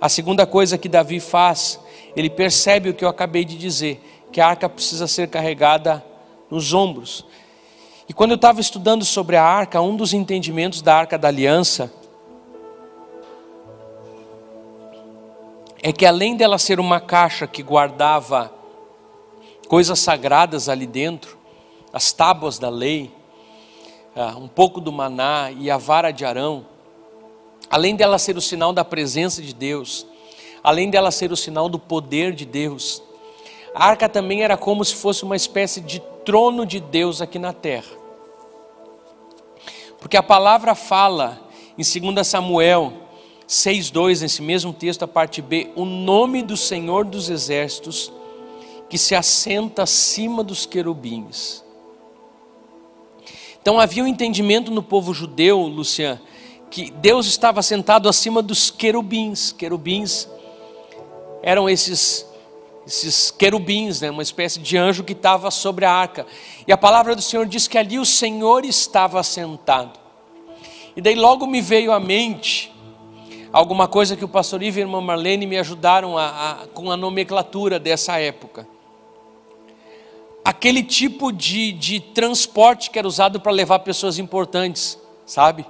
A 0.00 0.08
segunda 0.08 0.46
coisa 0.46 0.76
que 0.76 0.88
Davi 0.88 1.20
faz, 1.20 1.80
ele 2.14 2.28
percebe 2.28 2.90
o 2.90 2.94
que 2.94 3.04
eu 3.04 3.08
acabei 3.08 3.44
de 3.44 3.56
dizer, 3.56 4.02
que 4.30 4.40
a 4.40 4.48
arca 4.48 4.68
precisa 4.68 5.06
ser 5.06 5.28
carregada 5.28 6.04
nos 6.50 6.74
ombros. 6.74 7.24
E 8.08 8.12
quando 8.12 8.32
eu 8.32 8.36
estava 8.36 8.60
estudando 8.60 9.04
sobre 9.04 9.36
a 9.36 9.44
arca, 9.44 9.80
um 9.80 9.96
dos 9.96 10.12
entendimentos 10.12 10.82
da 10.82 10.94
arca 10.94 11.16
da 11.16 11.28
aliança 11.28 11.90
é 15.86 15.92
que 15.92 16.06
além 16.06 16.34
dela 16.34 16.56
ser 16.56 16.80
uma 16.80 16.98
caixa 16.98 17.46
que 17.46 17.62
guardava 17.62 18.50
coisas 19.68 19.98
sagradas 20.00 20.66
ali 20.66 20.86
dentro, 20.86 21.36
as 21.92 22.10
tábuas 22.10 22.58
da 22.58 22.70
lei, 22.70 23.12
ah, 24.16 24.34
um 24.38 24.48
pouco 24.48 24.80
do 24.80 24.90
maná 24.90 25.50
e 25.50 25.70
a 25.70 25.76
vara 25.76 26.10
de 26.10 26.24
Arão, 26.24 26.64
além 27.68 27.94
dela 27.94 28.18
ser 28.18 28.34
o 28.34 28.40
sinal 28.40 28.72
da 28.72 28.82
presença 28.82 29.42
de 29.42 29.54
Deus, 29.54 30.06
além 30.62 30.88
dela 30.88 31.10
ser 31.10 31.30
o 31.30 31.36
sinal 31.36 31.68
do 31.68 31.78
poder 31.78 32.32
de 32.32 32.46
Deus, 32.46 33.02
a 33.74 33.86
arca 33.86 34.08
também 34.08 34.42
era 34.42 34.56
como 34.56 34.82
se 34.86 34.94
fosse 34.94 35.22
uma 35.22 35.36
espécie 35.36 35.82
de 35.82 36.00
trono 36.24 36.64
de 36.64 36.80
Deus 36.80 37.20
aqui 37.20 37.38
na 37.38 37.52
terra. 37.52 37.94
Porque 40.00 40.16
a 40.16 40.22
palavra 40.22 40.74
fala 40.74 41.38
em 41.76 41.82
2 42.14 42.26
Samuel 42.26 43.03
6,2, 43.48 44.22
nesse 44.22 44.42
mesmo 44.42 44.72
texto, 44.72 45.02
a 45.02 45.08
parte 45.08 45.42
B, 45.42 45.70
o 45.76 45.84
nome 45.84 46.42
do 46.42 46.56
Senhor 46.56 47.04
dos 47.04 47.28
Exércitos, 47.28 48.12
que 48.88 48.96
se 48.96 49.14
assenta 49.14 49.82
acima 49.82 50.42
dos 50.42 50.66
querubins. 50.66 51.62
Então 53.60 53.78
havia 53.78 54.04
um 54.04 54.06
entendimento 54.06 54.70
no 54.70 54.82
povo 54.82 55.14
judeu, 55.14 55.60
Lucian, 55.62 56.20
que 56.70 56.90
Deus 56.90 57.26
estava 57.26 57.62
sentado 57.62 58.08
acima 58.08 58.42
dos 58.42 58.70
querubins. 58.70 59.52
Querubins 59.52 60.28
eram 61.42 61.68
esses 61.68 62.26
esses 62.86 63.30
querubins, 63.30 64.02
né, 64.02 64.10
uma 64.10 64.22
espécie 64.22 64.60
de 64.60 64.76
anjo 64.76 65.04
que 65.04 65.14
estava 65.14 65.50
sobre 65.50 65.86
a 65.86 65.90
arca. 65.90 66.26
E 66.66 66.72
a 66.72 66.76
palavra 66.76 67.16
do 67.16 67.22
Senhor 67.22 67.46
diz 67.46 67.66
que 67.66 67.78
ali 67.78 67.98
o 67.98 68.04
Senhor 68.04 68.64
estava 68.66 69.22
sentado. 69.22 69.98
E 70.94 71.00
daí 71.00 71.14
logo 71.14 71.46
me 71.46 71.62
veio 71.62 71.92
à 71.92 71.98
mente 71.98 72.73
alguma 73.54 73.86
coisa 73.86 74.16
que 74.16 74.24
o 74.24 74.28
pastor 74.28 74.64
Ivo 74.64 74.80
e 74.80 74.82
a 74.82 74.84
irmã 74.84 75.00
Marlene 75.00 75.46
me 75.46 75.56
ajudaram 75.56 76.18
a, 76.18 76.26
a, 76.26 76.66
com 76.74 76.90
a 76.90 76.96
nomenclatura 76.96 77.78
dessa 77.78 78.18
época. 78.18 78.66
Aquele 80.44 80.82
tipo 80.82 81.30
de, 81.30 81.70
de 81.70 82.00
transporte 82.00 82.90
que 82.90 82.98
era 82.98 83.06
usado 83.06 83.40
para 83.40 83.52
levar 83.52 83.78
pessoas 83.78 84.18
importantes, 84.18 84.98
sabe? 85.24 85.64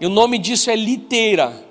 E 0.00 0.06
o 0.06 0.08
nome 0.08 0.38
disso 0.38 0.70
é 0.70 0.74
liteira. 0.74 1.62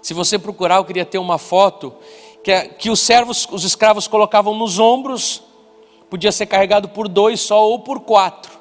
Se 0.00 0.14
você 0.14 0.38
procurar, 0.38 0.76
eu 0.76 0.84
queria 0.84 1.04
ter 1.04 1.18
uma 1.18 1.36
foto 1.36 1.94
que, 2.42 2.58
que 2.70 2.90
os 2.90 3.00
servos, 3.00 3.46
os 3.52 3.64
escravos 3.64 4.08
colocavam 4.08 4.54
nos 4.54 4.78
ombros, 4.78 5.42
podia 6.08 6.32
ser 6.32 6.46
carregado 6.46 6.88
por 6.88 7.06
dois 7.06 7.38
só 7.40 7.68
ou 7.68 7.80
por 7.80 8.00
quatro. 8.00 8.57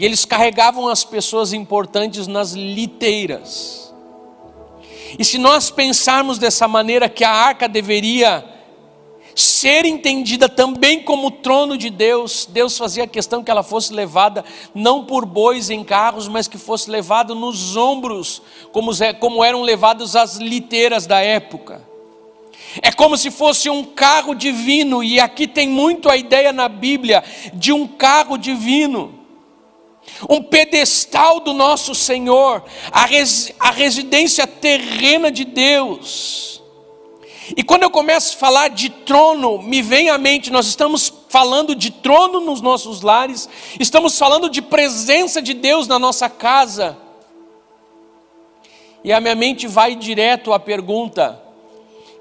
E 0.00 0.04
eles 0.06 0.24
carregavam 0.24 0.88
as 0.88 1.04
pessoas 1.04 1.52
importantes 1.52 2.26
nas 2.26 2.52
liteiras. 2.52 3.92
E 5.18 5.22
se 5.22 5.36
nós 5.36 5.70
pensarmos 5.70 6.38
dessa 6.38 6.66
maneira 6.66 7.06
que 7.06 7.22
a 7.22 7.30
arca 7.30 7.68
deveria 7.68 8.42
ser 9.34 9.84
entendida 9.84 10.48
também 10.48 11.02
como 11.02 11.30
trono 11.30 11.76
de 11.76 11.90
Deus, 11.90 12.48
Deus 12.50 12.78
fazia 12.78 13.06
questão 13.06 13.44
que 13.44 13.50
ela 13.50 13.62
fosse 13.62 13.92
levada 13.92 14.42
não 14.74 15.04
por 15.04 15.26
bois 15.26 15.68
em 15.68 15.84
carros, 15.84 16.28
mas 16.28 16.48
que 16.48 16.56
fosse 16.56 16.90
levada 16.90 17.34
nos 17.34 17.76
ombros, 17.76 18.40
como, 18.72 18.92
como 19.18 19.44
eram 19.44 19.60
levadas 19.60 20.16
as 20.16 20.36
liteiras 20.36 21.06
da 21.06 21.20
época. 21.20 21.86
É 22.80 22.90
como 22.90 23.18
se 23.18 23.30
fosse 23.30 23.68
um 23.68 23.84
carro 23.84 24.34
divino, 24.34 25.04
e 25.04 25.20
aqui 25.20 25.46
tem 25.46 25.68
muito 25.68 26.08
a 26.08 26.16
ideia 26.16 26.54
na 26.54 26.70
Bíblia 26.70 27.22
de 27.52 27.70
um 27.70 27.86
carro 27.86 28.38
divino 28.38 29.19
um 30.28 30.42
pedestal 30.42 31.40
do 31.40 31.52
nosso 31.52 31.94
Senhor, 31.94 32.62
a, 32.90 33.04
res, 33.04 33.52
a 33.58 33.70
residência 33.70 34.46
terrena 34.46 35.30
de 35.30 35.44
Deus. 35.44 36.62
E 37.56 37.62
quando 37.62 37.82
eu 37.82 37.90
começo 37.90 38.36
a 38.36 38.38
falar 38.38 38.68
de 38.68 38.90
trono, 38.90 39.60
me 39.60 39.82
vem 39.82 40.08
à 40.08 40.18
mente, 40.18 40.50
nós 40.50 40.66
estamos 40.66 41.12
falando 41.28 41.74
de 41.74 41.90
trono 41.90 42.40
nos 42.40 42.60
nossos 42.60 43.00
lares, 43.02 43.48
estamos 43.78 44.18
falando 44.18 44.48
de 44.48 44.62
presença 44.62 45.42
de 45.42 45.54
Deus 45.54 45.86
na 45.88 45.98
nossa 45.98 46.28
casa. 46.28 46.96
E 49.02 49.12
a 49.12 49.20
minha 49.20 49.34
mente 49.34 49.66
vai 49.66 49.96
direto 49.96 50.52
à 50.52 50.60
pergunta: 50.60 51.42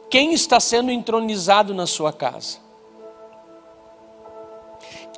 quem 0.10 0.34
está 0.34 0.60
sendo 0.60 0.90
entronizado 0.90 1.74
na 1.74 1.86
sua 1.86 2.12
casa? 2.12 2.69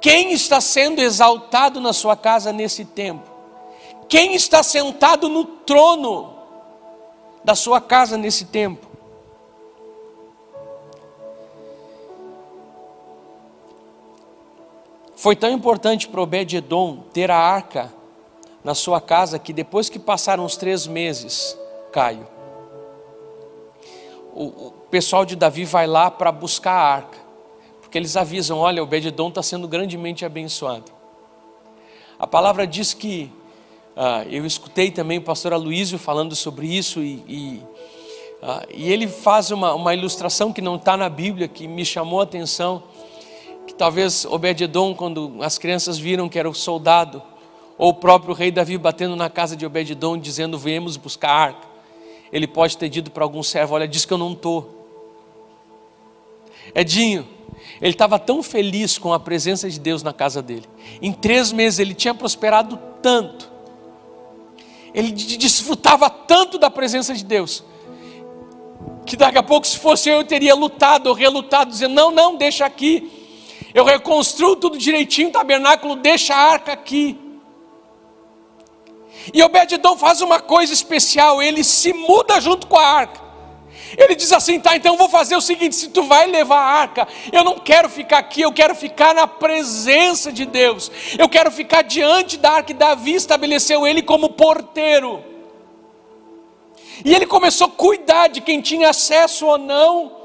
Quem 0.02 0.34
está 0.34 0.60
sendo 0.60 1.00
exaltado 1.00 1.80
na 1.80 1.94
sua 1.94 2.18
casa 2.18 2.52
nesse 2.52 2.84
tempo? 2.84 3.30
Quem 4.10 4.34
está 4.34 4.64
sentado 4.64 5.30
no 5.30 5.46
trono 5.46 6.34
da 7.44 7.56
sua 7.56 7.80
casa 7.80 8.18
nesse 8.18 8.46
tempo? 8.46 8.88
Foi 15.16 15.36
tão 15.36 15.52
importante 15.52 16.08
para 16.08 16.20
Obed-Edom 16.20 17.04
ter 17.14 17.30
a 17.30 17.38
arca 17.38 17.94
na 18.64 18.74
sua 18.74 19.00
casa 19.00 19.38
que 19.38 19.54
depois 19.54 19.88
que 19.88 20.00
passaram 20.00 20.44
os 20.44 20.58
três 20.58 20.88
meses, 20.88 21.56
Caio, 21.92 22.28
o, 24.34 24.72
pessoal 24.90 25.26
de 25.26 25.36
Davi 25.36 25.64
vai 25.64 25.86
lá 25.86 26.10
para 26.10 26.32
buscar 26.32 26.74
a 26.74 26.94
arca, 26.96 27.18
porque 27.92 27.98
eles 27.98 28.16
avisam: 28.16 28.58
olha, 28.58 28.82
Obed-Edom 28.82 29.28
está 29.28 29.44
sendo 29.44 29.68
grandemente 29.68 30.24
abençoado. 30.24 30.94
A 32.18 32.26
palavra 32.26 32.66
diz 32.66 32.94
que, 32.94 33.30
ah, 33.98 34.24
eu 34.30 34.46
escutei 34.46 34.90
também 34.90 35.18
o 35.18 35.22
pastor 35.22 35.52
Aloísio 35.52 36.00
falando 36.00 36.34
sobre 36.34 36.68
isso, 36.68 37.02
e, 37.02 37.22
e, 37.28 37.64
ah, 38.42 38.66
e 38.74 38.90
ele 38.90 39.10
faz 39.10 39.52
uma, 39.52 39.74
uma 39.74 39.94
ilustração 39.94 40.54
que 40.54 40.62
não 40.62 40.78
está 40.78 40.96
na 40.96 41.10
Bíblia, 41.10 41.50
que 41.50 41.68
me 41.68 41.84
chamou 41.84 42.22
a 42.22 42.24
atenção 42.24 42.82
que 43.68 43.74
talvez 43.74 44.24
Obed-Edom, 44.24 44.96
quando 44.96 45.40
as 45.42 45.58
crianças 45.58 46.00
viram 46.00 46.30
que 46.30 46.40
era 46.40 46.50
o 46.50 46.56
soldado, 46.56 47.22
ou 47.78 47.90
o 47.90 47.94
próprio 47.94 48.34
rei 48.34 48.52
Davi 48.52 48.78
batendo 48.78 49.18
na 49.18 49.30
casa 49.30 49.54
de 49.54 49.66
Obed-Edom, 49.66 50.18
dizendo: 50.18 50.58
Viemos 50.58 50.96
buscar 50.96 51.30
a 51.30 51.36
arca. 51.36 51.68
Ele 52.32 52.48
pode 52.48 52.78
ter 52.78 52.88
dito 52.88 53.12
para 53.12 53.26
algum 53.26 53.44
servo: 53.44 53.76
Olha, 53.76 53.86
diz 53.86 54.06
que 54.06 54.14
eu 54.14 54.18
não 54.18 54.32
estou. 54.32 54.78
Edinho, 56.74 57.28
ele 57.82 57.92
estava 57.92 58.18
tão 58.18 58.42
feliz 58.42 58.98
com 58.98 59.14
a 59.14 59.20
presença 59.20 59.70
de 59.70 59.80
Deus 59.80 60.04
na 60.04 60.14
casa 60.14 60.42
dele. 60.42 60.66
Em 61.02 61.12
três 61.12 61.52
meses 61.52 61.80
ele 61.80 61.94
tinha 61.94 62.14
prosperado 62.14 62.80
tanto. 63.02 63.50
Ele 64.94 65.12
desfrutava 65.12 66.10
tanto 66.10 66.58
da 66.58 66.70
presença 66.70 67.14
de 67.14 67.24
Deus. 67.24 67.64
Que 69.06 69.16
daqui 69.16 69.38
a 69.38 69.44
pouco, 69.44 69.66
se 69.66 69.78
fosse 69.78 70.10
eu, 70.10 70.18
eu 70.18 70.24
teria 70.24 70.54
lutado 70.54 71.08
ou 71.08 71.14
relutado, 71.14 71.72
dizendo: 71.72 71.94
Não, 71.94 72.12
não, 72.12 72.36
deixa 72.36 72.66
aqui 72.66 73.20
eu 73.74 73.86
reconstruo 73.86 74.56
tudo 74.56 74.78
direitinho, 74.78 75.30
o 75.30 75.32
tabernáculo, 75.32 75.96
deixa 75.96 76.36
a 76.36 76.38
arca 76.38 76.74
aqui. 76.74 77.18
E 79.34 79.42
Obededon 79.44 79.96
faz 79.98 80.22
uma 80.22 80.40
coisa 80.40 80.74
especial, 80.74 81.42
ele 81.42 81.64
se 81.64 81.94
muda 81.94 82.40
junto 82.42 82.68
com 82.68 82.78
a 82.78 82.86
arca. 82.86 83.22
Ele 83.98 84.16
diz 84.16 84.32
assim: 84.32 84.60
tá, 84.60 84.76
então 84.76 84.98
vou 84.98 85.10
fazer 85.10 85.36
o 85.36 85.42
seguinte: 85.42 85.76
se 85.76 85.90
tu 85.90 86.04
vai 86.04 86.28
levar 86.28 86.60
a 86.60 86.80
arca, 86.82 87.08
eu 87.32 87.44
não 87.44 87.58
quero 87.60 87.90
ficar 87.90 88.20
aqui, 88.20 88.42
eu 88.42 88.54
quero 88.54 88.76
ficar 88.76 89.14
na 89.14 89.28
presença 89.28 90.32
de 90.32 90.46
Deus, 90.46 90.92
eu 91.18 91.28
quero 91.28 91.52
ficar 91.52 91.82
diante 91.82 92.38
da 92.38 92.52
arca, 92.52 92.72
e 92.72 92.76
Davi 92.76 93.16
estabeleceu 93.16 93.86
ele 93.86 94.02
como 94.02 94.30
porteiro. 94.30 95.24
E 97.04 97.16
ele 97.16 97.26
começou 97.26 97.68
a 97.68 97.72
cuidar 97.72 98.28
de 98.28 98.42
quem 98.42 98.62
tinha 98.62 98.90
acesso 98.90 99.48
ou 99.48 99.58
não 99.58 100.22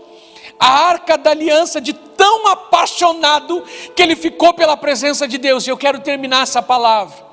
a 0.59 0.69
arca 0.89 1.19
da 1.19 1.31
aliança 1.31 1.81
de 1.81 1.93
tão 1.93 2.47
apaixonado 2.49 3.63
que 3.95 4.03
ele 4.03 4.17
ficou 4.17 4.55
pela 4.55 4.77
presença 4.77 5.29
de 5.29 5.39
Deus. 5.39 5.67
E 5.67 5.71
eu 5.71 5.77
quero 5.77 6.01
terminar 6.01 6.43
essa 6.43 6.63
palavra 6.63 7.26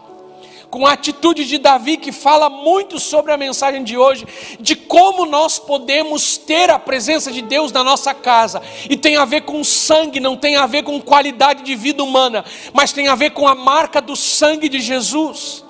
com 0.73 0.87
a 0.87 0.93
atitude 0.93 1.45
de 1.45 1.59
Davi 1.59 1.97
que 1.97 2.11
fala 2.11 2.49
muito 2.49 2.99
sobre 2.99 3.31
a 3.31 3.37
mensagem 3.37 3.83
de 3.83 3.95
hoje, 3.95 4.25
de 4.59 4.75
como 4.75 5.23
nós 5.23 5.59
podemos 5.59 6.35
ter 6.35 6.67
a 6.71 6.79
presença 6.79 7.31
de 7.31 7.43
Deus 7.43 7.71
na 7.71 7.83
nossa 7.83 8.11
casa. 8.11 8.59
E 8.89 8.97
tem 8.97 9.15
a 9.15 9.23
ver 9.23 9.41
com 9.41 9.63
sangue, 9.63 10.19
não 10.19 10.35
tem 10.35 10.55
a 10.55 10.65
ver 10.65 10.81
com 10.81 10.99
qualidade 10.99 11.61
de 11.61 11.75
vida 11.75 12.03
humana, 12.03 12.43
mas 12.73 12.91
tem 12.91 13.07
a 13.07 13.13
ver 13.13 13.29
com 13.33 13.47
a 13.47 13.53
marca 13.53 14.01
do 14.01 14.15
sangue 14.15 14.67
de 14.67 14.79
Jesus. 14.79 15.63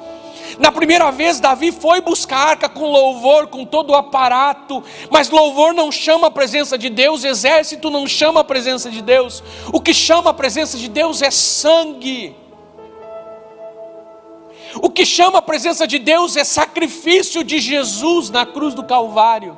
Na 0.58 0.72
primeira 0.72 1.12
vez, 1.12 1.38
Davi 1.38 1.74
foi 1.74 2.00
buscar 2.00 2.38
a 2.38 2.50
arca 2.52 2.70
com 2.70 2.90
louvor, 2.90 3.48
com 3.48 3.66
todo 3.66 3.90
o 3.90 3.96
aparato, 3.96 4.82
mas 5.10 5.30
louvor 5.30 5.74
não 5.74 5.92
chama 5.92 6.28
a 6.28 6.32
presença 6.32 6.78
de 6.78 6.90
Deus, 6.90 7.26
exército 7.26 7.90
não 7.90 8.08
chama 8.08 8.40
a 8.40 8.46
presença 8.46 8.90
de 8.90 9.02
Deus, 9.02 9.44
o 9.74 9.82
que 9.82 9.94
chama 9.94 10.30
a 10.30 10.34
presença 10.34 10.78
de 10.78 10.88
Deus 10.88 11.22
é 11.22 11.30
sangue. 11.30 12.42
O 14.82 14.90
que 14.90 15.06
chama 15.06 15.40
a 15.40 15.42
presença 15.42 15.86
de 15.86 16.00
Deus 16.00 16.36
é 16.36 16.44
sacrifício 16.44 17.44
de 17.44 17.60
Jesus 17.60 18.30
na 18.30 18.46
cruz 18.46 18.74
do 18.74 18.84
Calvário. 18.84 19.58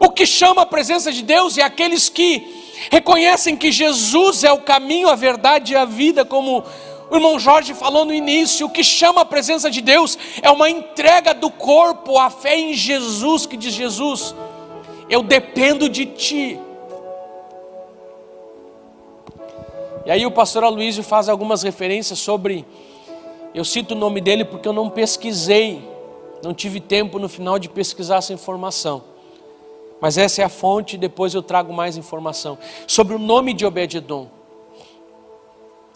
O 0.00 0.10
que 0.10 0.26
chama 0.26 0.62
a 0.62 0.66
presença 0.66 1.12
de 1.12 1.22
Deus 1.22 1.58
é 1.58 1.62
aqueles 1.62 2.08
que 2.08 2.60
reconhecem 2.90 3.56
que 3.56 3.70
Jesus 3.70 4.44
é 4.44 4.52
o 4.52 4.60
caminho, 4.60 5.08
a 5.08 5.14
verdade 5.14 5.72
e 5.72 5.76
a 5.76 5.84
vida, 5.84 6.24
como 6.24 6.64
o 7.10 7.16
irmão 7.16 7.38
Jorge 7.38 7.74
falou 7.74 8.04
no 8.04 8.14
início, 8.14 8.66
o 8.66 8.70
que 8.70 8.84
chama 8.84 9.22
a 9.22 9.24
presença 9.24 9.68
de 9.68 9.80
Deus 9.80 10.16
é 10.40 10.50
uma 10.50 10.70
entrega 10.70 11.34
do 11.34 11.50
corpo, 11.50 12.16
a 12.16 12.30
fé 12.30 12.56
em 12.56 12.72
Jesus, 12.72 13.46
que 13.46 13.56
diz 13.56 13.74
Jesus, 13.74 14.34
eu 15.08 15.22
dependo 15.22 15.88
de 15.88 16.06
ti. 16.06 16.58
E 20.06 20.10
aí 20.10 20.24
o 20.24 20.30
pastor 20.30 20.62
Aloysio 20.62 21.02
faz 21.02 21.28
algumas 21.28 21.62
referências 21.62 22.20
sobre, 22.20 22.64
eu 23.54 23.64
cito 23.64 23.94
o 23.94 23.98
nome 23.98 24.20
dele 24.20 24.44
porque 24.44 24.68
eu 24.68 24.72
não 24.72 24.88
pesquisei, 24.88 25.82
não 26.42 26.54
tive 26.54 26.80
tempo 26.80 27.18
no 27.18 27.28
final 27.28 27.58
de 27.58 27.68
pesquisar 27.68 28.16
essa 28.16 28.32
informação. 28.32 29.02
Mas 30.00 30.16
essa 30.16 30.40
é 30.40 30.44
a 30.44 30.48
fonte, 30.48 30.96
depois 30.96 31.34
eu 31.34 31.42
trago 31.42 31.72
mais 31.72 31.96
informação. 31.96 32.56
Sobre 32.86 33.14
o 33.14 33.18
nome 33.18 33.52
de 33.52 33.66
Obed-Edom. 33.66 34.28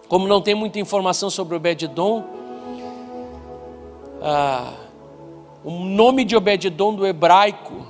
Como 0.09 0.29
não 0.29 0.43
tem 0.43 0.55
muita 0.55 0.79
informação 0.79 1.31
sobre 1.31 1.57
Obed-Edom, 1.57 2.25
ah, 4.21 4.75
o 5.65 5.71
nome 5.71 6.25
de 6.25 6.37
Obed-Edom 6.37 6.95
do 6.95 7.07
hebraico, 7.07 7.87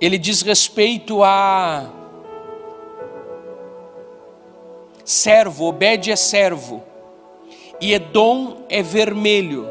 ele 0.00 0.18
diz 0.18 0.42
respeito 0.42 1.22
a 1.22 2.01
servo, 5.04 5.66
Obed 5.66 6.10
é 6.10 6.16
servo, 6.16 6.82
e 7.80 7.92
Edom 7.92 8.58
é 8.68 8.82
vermelho. 8.82 9.70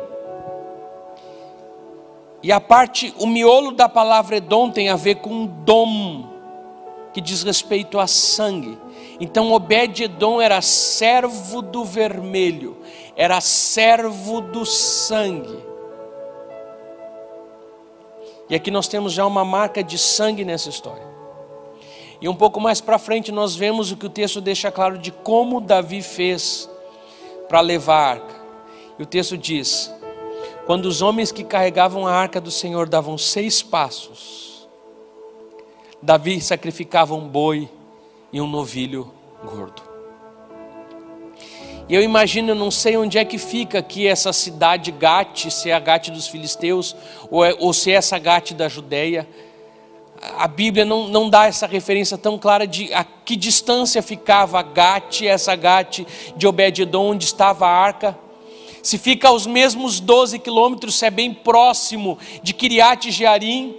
E 2.43 2.51
a 2.51 2.59
parte, 2.59 3.13
o 3.19 3.27
miolo 3.27 3.71
da 3.71 3.87
palavra 3.87 4.37
Edom 4.37 4.71
tem 4.71 4.89
a 4.89 4.95
ver 4.95 5.15
com 5.15 5.45
dom, 5.45 6.27
que 7.13 7.21
diz 7.21 7.43
respeito 7.43 7.99
a 7.99 8.07
sangue. 8.07 8.77
Então 9.19 9.51
Obed-Edom 9.51 10.41
era 10.41 10.61
servo 10.61 11.61
do 11.61 11.85
vermelho, 11.85 12.77
era 13.15 13.39
servo 13.39 14.41
do 14.41 14.65
sangue. 14.65 15.59
E 18.49 18.55
aqui 18.55 18.71
nós 18.71 18.87
temos 18.87 19.13
já 19.13 19.25
uma 19.25 19.45
marca 19.45 19.83
de 19.83 19.97
sangue 19.97 20.43
nessa 20.43 20.69
história. 20.69 21.10
E 22.21 22.29
um 22.29 22.35
pouco 22.35 22.61
mais 22.61 22.79
para 22.79 22.99
frente 22.99 23.31
nós 23.31 23.55
vemos 23.55 23.91
o 23.91 23.97
que 23.97 24.05
o 24.05 24.09
texto 24.09 24.39
deixa 24.39 24.71
claro 24.71 24.99
de 24.99 25.11
como 25.11 25.59
Davi 25.59 26.03
fez 26.03 26.69
para 27.49 27.59
levar 27.61 27.95
a 27.95 28.09
arca. 28.11 28.35
E 28.99 29.03
o 29.03 29.05
texto 29.05 29.35
diz: 29.35 29.91
quando 30.67 30.85
os 30.85 31.01
homens 31.01 31.31
que 31.31 31.43
carregavam 31.43 32.05
a 32.05 32.13
arca 32.13 32.39
do 32.39 32.51
Senhor 32.51 32.87
davam 32.87 33.17
seis 33.17 33.63
passos, 33.63 34.69
Davi 35.99 36.39
sacrificava 36.39 37.15
um 37.15 37.27
boi 37.27 37.67
e 38.31 38.39
um 38.39 38.47
novilho 38.47 39.11
gordo. 39.43 39.81
E 41.89 41.95
eu 41.95 42.01
imagino, 42.01 42.51
eu 42.51 42.55
não 42.55 42.71
sei 42.71 42.95
onde 42.95 43.17
é 43.17 43.25
que 43.25 43.37
fica 43.37 43.79
aqui 43.79 44.07
essa 44.07 44.31
cidade 44.31 44.91
Gate, 44.91 45.49
se 45.49 45.69
é 45.69 45.73
a 45.73 45.79
Gate 45.79 46.09
dos 46.09 46.27
filisteus 46.27 46.95
ou, 47.29 47.43
é, 47.43 47.53
ou 47.59 47.73
se 47.73 47.91
é 47.91 47.95
essa 47.95 48.17
Gate 48.17 48.53
da 48.53 48.69
Judéia. 48.69 49.27
A 50.37 50.47
Bíblia 50.47 50.85
não, 50.85 51.07
não 51.07 51.29
dá 51.29 51.47
essa 51.47 51.65
referência 51.65 52.17
tão 52.17 52.37
clara 52.37 52.67
de 52.67 52.93
a 52.93 53.03
que 53.03 53.35
distância 53.35 54.01
ficava 54.03 54.61
Gate, 54.61 55.23
essa 55.23 55.55
Gate 55.55 56.05
de 56.35 56.47
Obed-edom, 56.47 57.11
onde 57.11 57.25
estava 57.25 57.65
a 57.65 57.71
arca. 57.71 58.17
Se 58.83 58.97
fica 58.97 59.27
aos 59.27 59.47
mesmos 59.47 59.99
12 59.99 60.39
quilômetros, 60.39 60.95
se 60.95 61.05
é 61.05 61.09
bem 61.09 61.33
próximo 61.33 62.17
de 62.43 62.53
Kiriat 62.53 63.11
Jearim. 63.11 63.75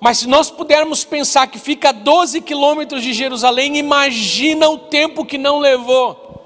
Mas 0.00 0.18
se 0.18 0.28
nós 0.28 0.50
pudermos 0.50 1.04
pensar 1.04 1.46
que 1.48 1.58
fica 1.58 1.88
a 1.88 1.92
12 1.92 2.40
quilômetros 2.40 3.02
de 3.02 3.12
Jerusalém, 3.12 3.76
imagina 3.76 4.68
o 4.68 4.78
tempo 4.78 5.24
que 5.24 5.38
não 5.38 5.58
levou. 5.58 6.44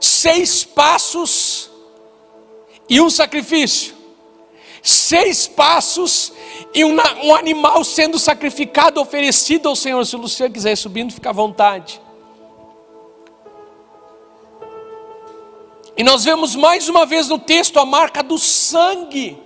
Seis 0.00 0.64
passos 0.64 1.70
e 2.88 3.00
um 3.00 3.08
sacrifício. 3.08 3.99
Seis 4.82 5.46
passos 5.46 6.32
e 6.74 6.84
um, 6.84 6.96
um, 7.22 7.34
animal 7.34 7.84
sendo 7.84 8.18
sacrificado, 8.18 9.00
oferecido 9.00 9.68
ao 9.68 9.76
Senhor. 9.76 10.04
Se 10.06 10.16
o 10.16 10.18
Luciano 10.18 10.52
quiser 10.52 10.72
ir 10.72 10.76
subindo, 10.76 11.12
fica 11.12 11.30
à 11.30 11.32
vontade. 11.32 12.00
E 15.96 16.02
nós 16.02 16.24
vemos 16.24 16.56
mais 16.56 16.88
uma 16.88 17.04
vez 17.04 17.28
no 17.28 17.38
texto 17.38 17.78
a 17.78 17.84
marca 17.84 18.22
do 18.22 18.38
sangue. 18.38 19.38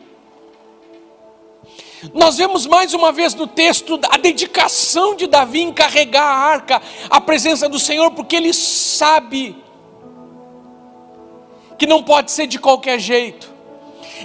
Nós 2.12 2.36
vemos 2.36 2.66
mais 2.66 2.92
uma 2.92 3.10
vez 3.10 3.34
no 3.34 3.46
texto 3.46 3.98
a 4.10 4.18
dedicação 4.18 5.16
de 5.16 5.26
Davi 5.26 5.62
em 5.62 5.72
carregar 5.72 6.24
a 6.24 6.36
arca, 6.36 6.82
a 7.08 7.20
presença 7.20 7.68
do 7.68 7.78
Senhor, 7.78 8.10
porque 8.10 8.36
ele 8.36 8.52
sabe 8.52 9.56
que 11.78 11.86
não 11.86 12.02
pode 12.02 12.30
ser 12.30 12.46
de 12.46 12.58
qualquer 12.58 12.98
jeito. 12.98 13.53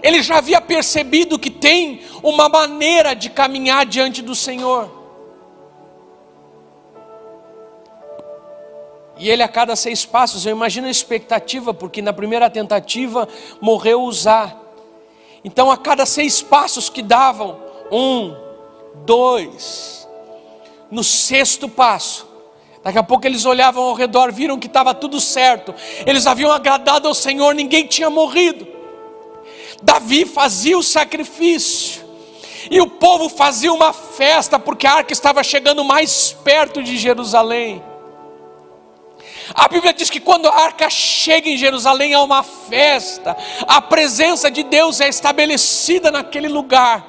Ele 0.01 0.21
já 0.21 0.37
havia 0.37 0.61
percebido 0.61 1.39
que 1.39 1.49
tem 1.49 2.01
uma 2.23 2.47
maneira 2.47 3.13
de 3.13 3.29
caminhar 3.29 3.85
diante 3.85 4.21
do 4.21 4.35
Senhor. 4.35 4.97
E 9.17 9.29
ele 9.29 9.43
a 9.43 9.47
cada 9.49 9.75
seis 9.75 10.05
passos, 10.05 10.45
eu 10.45 10.53
imagino 10.53 10.87
a 10.87 10.91
expectativa, 10.91 11.73
porque 11.73 12.01
na 12.01 12.13
primeira 12.13 12.49
tentativa 12.49 13.27
morreu 13.59 14.03
Uzá. 14.03 14.55
Então 15.43 15.69
a 15.69 15.77
cada 15.77 16.05
seis 16.05 16.41
passos 16.41 16.89
que 16.89 17.01
davam, 17.01 17.59
um, 17.91 18.33
dois, 19.05 20.07
no 20.89 21.03
sexto 21.03 21.67
passo, 21.67 22.29
Daqui 22.81 22.97
a 22.97 23.03
pouco 23.03 23.27
eles 23.27 23.45
olhavam 23.45 23.83
ao 23.83 23.93
redor, 23.93 24.31
viram 24.31 24.57
que 24.57 24.67
estava 24.67 24.93
tudo 24.93 25.19
certo. 25.19 25.75
Eles 26.05 26.25
haviam 26.25 26.51
agradado 26.51 27.07
ao 27.07 27.13
Senhor, 27.13 27.53
ninguém 27.53 27.85
tinha 27.85 28.09
morrido. 28.09 28.78
Davi 29.81 30.25
fazia 30.25 30.77
o 30.77 30.83
sacrifício. 30.83 32.07
E 32.69 32.81
o 32.81 32.87
povo 32.87 33.29
fazia 33.29 33.71
uma 33.71 33.93
festa 33.93 34.59
porque 34.59 34.85
a 34.85 34.93
arca 34.93 35.13
estava 35.13 35.43
chegando 35.43 35.83
mais 35.83 36.31
perto 36.31 36.83
de 36.83 36.97
Jerusalém. 36.97 37.81
A 39.53 39.67
Bíblia 39.67 39.93
diz 39.93 40.09
que 40.09 40.19
quando 40.19 40.47
a 40.47 40.55
arca 40.55 40.89
chega 40.89 41.49
em 41.49 41.57
Jerusalém 41.57 42.13
há 42.13 42.21
uma 42.21 42.43
festa, 42.43 43.35
a 43.67 43.81
presença 43.81 44.51
de 44.51 44.63
Deus 44.63 45.01
é 45.01 45.09
estabelecida 45.09 46.11
naquele 46.11 46.47
lugar 46.47 47.08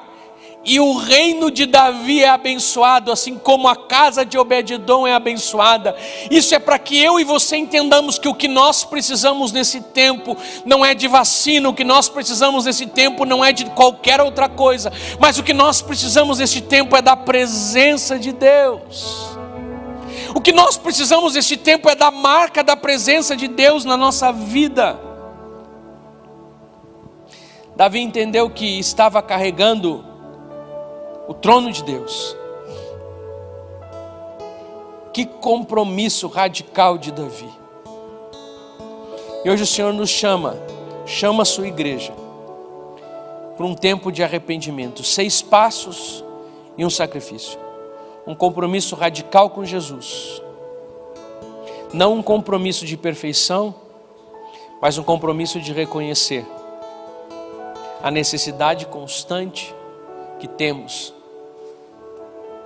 e 0.63 0.79
o 0.79 0.95
reino 0.95 1.49
de 1.49 1.65
Davi 1.65 2.23
é 2.23 2.29
abençoado, 2.29 3.11
assim 3.11 3.35
como 3.35 3.67
a 3.67 3.75
casa 3.75 4.23
de 4.23 4.37
Obededon 4.37 5.07
é 5.07 5.13
abençoada. 5.13 5.95
Isso 6.29 6.53
é 6.53 6.59
para 6.59 6.77
que 6.77 7.01
eu 7.01 7.19
e 7.19 7.23
você 7.23 7.57
entendamos 7.57 8.19
que 8.19 8.27
o 8.27 8.35
que 8.35 8.47
nós 8.47 8.83
precisamos 8.83 9.51
nesse 9.51 9.81
tempo 9.81 10.37
não 10.63 10.85
é 10.85 10.93
de 10.93 11.07
vacina, 11.07 11.67
o 11.67 11.73
que 11.73 11.83
nós 11.83 12.07
precisamos 12.07 12.65
nesse 12.65 12.85
tempo 12.85 13.25
não 13.25 13.43
é 13.43 13.51
de 13.51 13.65
qualquer 13.71 14.21
outra 14.21 14.47
coisa, 14.47 14.93
mas 15.19 15.39
o 15.39 15.43
que 15.43 15.53
nós 15.53 15.81
precisamos 15.81 16.37
nesse 16.37 16.61
tempo 16.61 16.95
é 16.95 17.01
da 17.01 17.15
presença 17.15 18.19
de 18.19 18.31
Deus. 18.31 19.31
O 20.35 20.39
que 20.39 20.51
nós 20.51 20.77
precisamos 20.77 21.33
nesse 21.33 21.57
tempo 21.57 21.89
é 21.89 21.95
da 21.95 22.11
marca 22.11 22.63
da 22.63 22.75
presença 22.75 23.35
de 23.35 23.47
Deus 23.47 23.83
na 23.83 23.97
nossa 23.97 24.31
vida. 24.31 24.99
Davi 27.75 27.99
entendeu 27.99 28.47
que 28.47 28.77
estava 28.77 29.23
carregando 29.23 30.10
o 31.31 31.33
trono 31.33 31.71
de 31.71 31.81
Deus. 31.81 32.35
Que 35.13 35.25
compromisso 35.25 36.27
radical 36.27 36.97
de 36.97 37.09
Davi. 37.09 37.49
E 39.45 39.49
hoje 39.49 39.63
o 39.63 39.67
Senhor 39.67 39.93
nos 39.93 40.09
chama, 40.09 40.57
chama 41.05 41.43
a 41.43 41.45
sua 41.45 41.69
igreja, 41.69 42.13
para 43.55 43.65
um 43.65 43.73
tempo 43.73 44.11
de 44.11 44.21
arrependimento. 44.21 45.05
Seis 45.05 45.41
passos 45.41 46.21
e 46.77 46.85
um 46.85 46.89
sacrifício. 46.89 47.57
Um 48.27 48.35
compromisso 48.35 48.93
radical 48.93 49.49
com 49.51 49.63
Jesus. 49.63 50.41
Não 51.93 52.15
um 52.15 52.21
compromisso 52.21 52.85
de 52.85 52.97
perfeição, 52.97 53.73
mas 54.81 54.97
um 54.97 55.03
compromisso 55.03 55.61
de 55.61 55.71
reconhecer 55.71 56.45
a 58.03 58.11
necessidade 58.11 58.85
constante 58.85 59.73
que 60.37 60.47
temos 60.47 61.13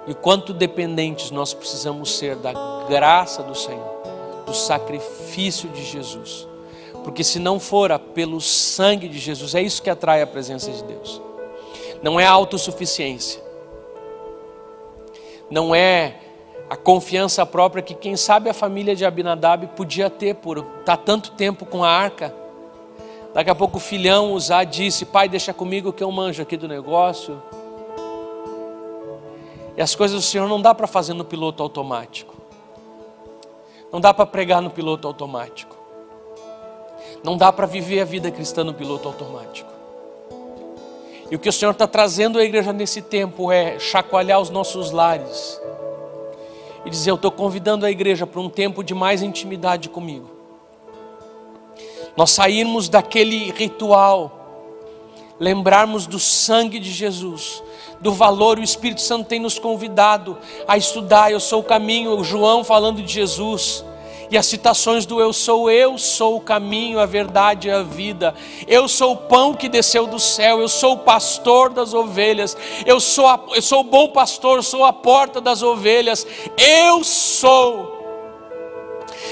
e 0.08 0.14
quanto 0.14 0.54
dependentes 0.54 1.32
nós 1.32 1.54
precisamos 1.54 2.18
ser 2.18 2.36
da 2.36 2.54
graça 2.88 3.42
do 3.42 3.56
Senhor, 3.56 4.02
do 4.46 4.54
sacrifício 4.54 5.70
de 5.70 5.84
Jesus. 5.84 6.48
Porque 7.04 7.24
se 7.24 7.40
não 7.40 7.60
fora 7.60 8.00
pelo 8.00 8.42
sangue 8.42 9.08
de 9.08 9.20
Jesus, 9.20 9.56
é 9.56 9.62
isso 9.62 9.82
que 9.82 9.90
atrai 9.90 10.22
a 10.22 10.28
presença 10.28 10.72
de 10.72 10.84
Deus. 10.84 11.22
Não 12.02 12.20
é 12.20 12.26
a 12.26 12.32
autossuficiência. 12.32 13.42
Não 15.50 15.74
é 15.74 16.16
a 16.70 16.76
confiança 16.76 17.46
própria 17.46 17.84
que 17.84 17.94
quem 17.94 18.18
sabe 18.18 18.50
a 18.50 18.54
família 18.54 18.96
de 18.96 19.06
Abinadab 19.06 19.68
podia 19.76 20.10
ter 20.10 20.36
por 20.36 20.58
estar 20.58 20.84
tá 20.84 20.98
tanto 20.98 21.32
tempo 21.32 21.66
com 21.66 21.84
a 21.84 21.90
arca. 21.90 22.34
Daqui 23.34 23.50
a 23.50 23.56
pouco 23.56 23.78
o 23.78 23.82
filhão 23.82 24.34
usar 24.34 24.64
disse: 24.64 25.06
Pai, 25.06 25.30
deixa 25.30 25.54
comigo 25.54 25.94
que 25.94 26.04
eu 26.04 26.12
manjo 26.12 26.42
aqui 26.42 26.58
do 26.58 26.68
negócio. 26.68 27.42
E 29.78 29.82
as 29.82 29.94
coisas 29.94 30.16
do 30.16 30.26
Senhor 30.26 30.48
não 30.48 30.62
dá 30.62 30.74
para 30.74 30.88
fazer 30.88 31.14
no 31.14 31.26
piloto 31.26 31.62
automático. 31.62 32.34
Não 33.92 34.00
dá 34.00 34.14
para 34.14 34.26
pregar 34.26 34.62
no 34.62 34.70
piloto 34.70 35.08
automático. 35.08 35.76
Não 37.24 37.36
dá 37.36 37.52
para 37.52 37.66
viver 37.66 38.02
a 38.02 38.06
vida 38.06 38.32
cristã 38.32 38.64
no 38.64 38.74
piloto 38.74 39.08
automático. 39.08 39.70
E 41.30 41.36
o 41.36 41.40
que 41.40 41.50
o 41.50 41.54
Senhor 41.54 41.72
está 41.72 41.88
trazendo 41.88 42.38
à 42.38 42.44
igreja 42.44 42.72
nesse 42.72 43.02
tempo 43.02 43.52
é 43.52 43.80
chacoalhar 43.80 44.40
os 44.40 44.50
nossos 44.50 44.92
lares 44.92 45.60
e 46.86 46.90
dizer: 46.90 47.10
Eu 47.10 47.16
estou 47.16 47.32
convidando 47.32 47.86
a 47.86 47.92
igreja 47.92 48.28
para 48.28 48.40
um 48.40 48.50
tempo 48.50 48.84
de 48.84 48.94
mais 48.94 49.22
intimidade 49.22 49.90
comigo. 49.90 50.30
Nós 52.16 52.32
sairmos 52.32 52.88
daquele 52.88 53.52
ritual, 53.52 54.32
lembrarmos 55.40 56.06
do 56.08 56.20
sangue 56.20 56.80
de 56.80 56.92
Jesus 56.92 57.62
do 58.06 58.14
valor, 58.14 58.60
o 58.60 58.64
Espírito 58.64 59.02
Santo 59.02 59.26
tem 59.26 59.40
nos 59.40 59.58
convidado 59.58 60.38
a 60.68 60.78
estudar. 60.78 61.32
Eu 61.32 61.40
sou 61.40 61.62
o 61.62 61.64
caminho, 61.64 62.12
o 62.12 62.24
João 62.24 62.64
falando 62.64 63.02
de 63.02 63.12
Jesus. 63.12 63.84
E 64.30 64.38
as 64.38 64.46
citações 64.46 65.08
do 65.08 65.20
eu 65.20 65.34
sou, 65.34 65.72
eu 65.72 65.98
sou 65.98 66.38
o 66.38 66.42
caminho, 66.42 67.00
a 67.00 67.08
verdade 67.08 67.68
e 67.68 67.72
a 67.72 67.82
vida. 67.82 68.36
Eu 68.68 68.88
sou 68.88 69.14
o 69.14 69.18
pão 69.18 69.56
que 69.56 69.68
desceu 69.68 70.06
do 70.06 70.20
céu, 70.20 70.62
eu 70.62 70.68
sou 70.68 70.94
o 70.94 71.00
pastor 71.00 71.72
das 71.72 71.96
ovelhas. 71.96 72.56
Eu 72.86 73.00
sou, 73.00 73.26
a, 73.26 73.40
eu 73.56 73.62
sou 73.62 73.80
o 73.80 73.84
bom 73.84 74.10
pastor, 74.10 74.64
sou 74.64 74.86
a 74.86 74.94
porta 74.94 75.42
das 75.42 75.64
ovelhas. 75.64 76.28
Eu 76.58 77.04
sou. 77.04 77.92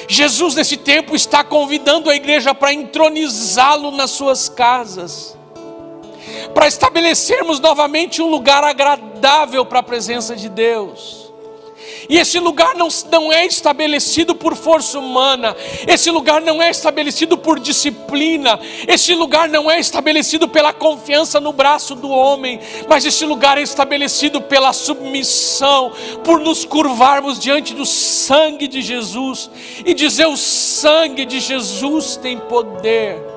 Jesus 0.07 0.55
nesse 0.55 0.77
tempo 0.77 1.15
está 1.15 1.43
convidando 1.43 2.09
a 2.09 2.15
igreja 2.15 2.55
para 2.55 2.73
entronizá-lo 2.73 3.91
nas 3.91 4.09
suas 4.09 4.49
casas 4.49 5.37
para 6.53 6.67
estabelecermos 6.67 7.59
novamente 7.59 8.21
um 8.21 8.29
lugar 8.29 8.63
agradável 8.63 9.65
para 9.65 9.79
a 9.79 9.83
presença 9.83 10.35
de 10.35 10.49
Deus. 10.49 11.23
E 12.09 12.17
esse 12.17 12.39
lugar 12.39 12.75
não, 12.75 12.87
não 13.11 13.31
é 13.31 13.45
estabelecido 13.45 14.35
por 14.35 14.55
força 14.55 14.99
humana, 14.99 15.55
esse 15.87 16.09
lugar 16.11 16.41
não 16.41 16.61
é 16.61 16.69
estabelecido 16.69 17.37
por 17.37 17.59
disciplina, 17.59 18.59
esse 18.87 19.13
lugar 19.15 19.47
não 19.47 19.69
é 19.69 19.79
estabelecido 19.79 20.47
pela 20.47 20.73
confiança 20.73 21.39
no 21.39 21.53
braço 21.53 21.95
do 21.95 22.09
homem, 22.09 22.59
mas 22.87 23.05
esse 23.05 23.25
lugar 23.25 23.57
é 23.57 23.61
estabelecido 23.61 24.41
pela 24.41 24.73
submissão, 24.73 25.91
por 26.23 26.39
nos 26.39 26.65
curvarmos 26.65 27.39
diante 27.39 27.73
do 27.73 27.85
sangue 27.85 28.67
de 28.67 28.81
Jesus 28.81 29.49
e 29.85 29.93
dizer: 29.93 30.27
o 30.27 30.37
sangue 30.37 31.25
de 31.25 31.39
Jesus 31.39 32.17
tem 32.17 32.37
poder 32.37 33.32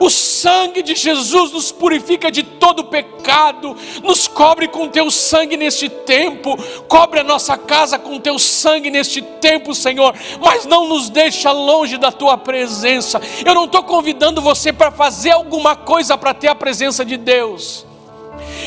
o 0.00 0.10
sangue 0.10 0.82
de 0.82 0.94
Jesus 0.94 1.52
nos 1.52 1.72
purifica 1.72 2.30
de 2.30 2.42
todo 2.42 2.84
pecado, 2.84 3.76
nos 4.02 4.28
cobre 4.28 4.68
com 4.68 4.88
teu 4.88 5.10
sangue 5.10 5.56
neste 5.56 5.88
tempo, 5.88 6.56
cobre 6.88 7.20
a 7.20 7.24
nossa 7.24 7.56
casa 7.56 7.98
com 7.98 8.20
teu 8.20 8.38
sangue 8.38 8.90
neste 8.90 9.22
tempo, 9.22 9.74
Senhor, 9.74 10.14
mas 10.40 10.64
não 10.64 10.88
nos 10.88 11.08
deixa 11.08 11.52
longe 11.52 11.96
da 11.98 12.12
tua 12.12 12.36
presença. 12.36 13.20
Eu 13.44 13.54
não 13.54 13.64
estou 13.64 13.82
convidando 13.82 14.40
você 14.40 14.72
para 14.72 14.90
fazer 14.90 15.30
alguma 15.30 15.76
coisa 15.76 16.16
para 16.16 16.34
ter 16.34 16.48
a 16.48 16.54
presença 16.54 17.04
de 17.04 17.16
Deus. 17.16 17.86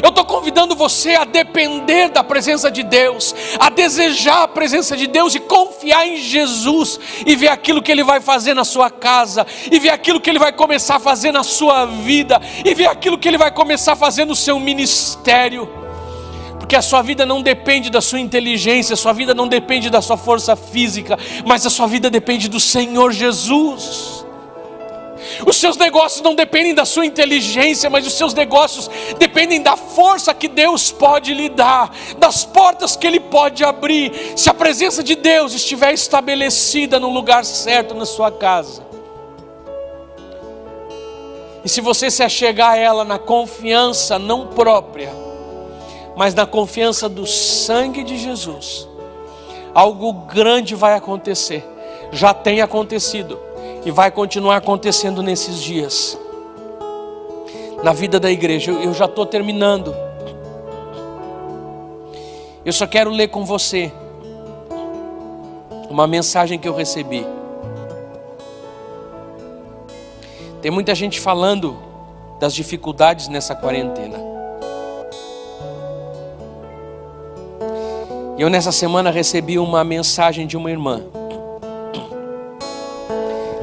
Eu 0.02 0.10
estou 0.10 0.26
convidando 0.26 0.76
você 0.76 1.16
a 1.16 1.24
depender 1.24 2.10
da 2.10 2.24
presença 2.24 2.70
de 2.70 2.84
Deus, 2.84 3.34
a 3.60 3.70
desejar 3.70 4.44
a 4.44 4.48
presença 4.48 4.96
de 4.96 5.08
Deus 5.08 5.36
e 5.36 5.40
confiar 5.40 6.08
em 6.08 6.18
Jesus 6.18 7.00
e 7.26 7.36
ver 7.36 7.50
aquilo 7.50 7.82
que 7.82 7.92
Ele 7.92 8.04
vai 8.04 8.20
fazer 8.20 8.54
na 8.54 8.64
sua 8.64 8.90
casa, 8.90 9.46
e 9.72 9.80
ver 9.80 9.90
aquilo 9.90 10.20
que 10.20 10.30
Ele 10.30 10.40
vai 10.40 10.52
começar 10.52 10.96
a 10.96 11.00
fazer 11.00 11.32
na 11.32 11.44
sua 11.44 11.86
vida, 11.86 12.42
e 12.64 12.74
ver 12.74 12.88
aquilo 12.88 13.18
que 13.18 13.28
Ele 13.28 13.38
vai 13.38 13.52
começar 13.52 13.94
a 13.94 13.96
fazer 13.96 14.26
no 14.26 14.36
seu 14.36 14.60
ministério. 14.60 15.68
Porque 16.60 16.76
a 16.76 16.82
sua 16.82 17.02
vida 17.02 17.26
não 17.26 17.42
depende 17.42 17.90
da 17.90 18.02
sua 18.02 18.20
inteligência, 18.20 18.94
a 18.94 18.98
sua 18.98 19.14
vida 19.14 19.34
não 19.34 19.48
depende 19.48 19.90
da 19.90 20.02
sua 20.02 20.18
força 20.18 20.56
física, 20.56 21.18
mas 21.46 21.66
a 21.66 21.70
sua 21.70 21.88
vida 21.88 22.10
depende 22.10 22.48
do 22.50 22.60
Senhor 22.60 23.12
Jesus. 23.12 24.27
Os 25.46 25.58
seus 25.58 25.78
negócios 25.78 26.22
não 26.22 26.36
dependem 26.36 26.74
da 26.74 26.86
sua 26.86 27.06
inteligência, 27.06 27.90
mas 27.90 28.06
os 28.06 28.14
seus 28.14 28.34
negócios 28.34 28.90
dependem 29.18 29.62
da 29.62 29.76
força 29.76 30.34
que 30.34 30.48
Deus 30.48 30.92
pode 30.92 31.34
lhe 31.34 31.50
dar, 31.50 31.94
das 32.18 32.44
portas 32.44 32.96
que 32.96 33.06
Ele 33.06 33.20
pode 33.20 33.64
abrir, 33.64 34.12
se 34.36 34.50
a 34.50 34.54
presença 34.54 35.04
de 35.04 35.16
Deus 35.16 35.54
estiver 35.54 35.94
estabelecida 35.94 37.00
no 37.00 37.10
lugar 37.10 37.46
certo 37.46 37.94
na 37.94 38.06
sua 38.06 38.32
casa. 38.32 38.86
E 41.64 41.70
se 41.70 41.82
você 41.82 42.10
se 42.10 42.24
achegar 42.24 42.72
a 42.72 42.78
ela 42.78 43.04
na 43.04 43.20
confiança 43.20 44.18
não 44.18 44.48
própria, 44.48 45.12
mas 46.16 46.34
na 46.34 46.46
confiança 46.46 47.08
do 47.08 47.28
sangue 47.28 48.04
de 48.04 48.18
Jesus, 48.18 48.88
algo 49.74 50.14
grande 50.14 50.74
vai 50.76 50.94
acontecer. 50.94 51.64
Já 52.12 52.34
tem 52.34 52.62
acontecido 52.62 53.47
e 53.86 53.92
vai 53.92 54.12
continuar 54.12 54.58
acontecendo 54.58 55.22
nesses 55.22 55.62
dias. 55.62 56.18
Na 57.84 57.94
vida 57.94 58.20
da 58.20 58.32
igreja, 58.32 58.72
eu 58.72 58.94
já 58.94 59.06
estou 59.06 59.26
terminando. 59.26 59.96
Eu 62.66 62.74
só 62.74 62.88
quero 62.88 63.10
ler 63.10 63.30
com 63.30 63.46
você 63.46 63.92
uma 65.90 66.06
mensagem 66.06 66.60
que 66.60 66.68
eu 66.68 66.76
recebi. 66.76 67.26
Tem 70.62 70.72
muita 70.72 70.94
gente 70.94 71.20
falando 71.20 71.78
das 72.40 72.54
dificuldades 72.54 73.28
nessa 73.28 73.56
quarentena. 73.56 74.18
Eu 78.38 78.50
nessa 78.50 78.72
semana 78.72 79.10
recebi 79.10 79.58
uma 79.58 79.84
mensagem 79.84 80.46
de 80.46 80.56
uma 80.56 80.70
irmã, 80.70 81.04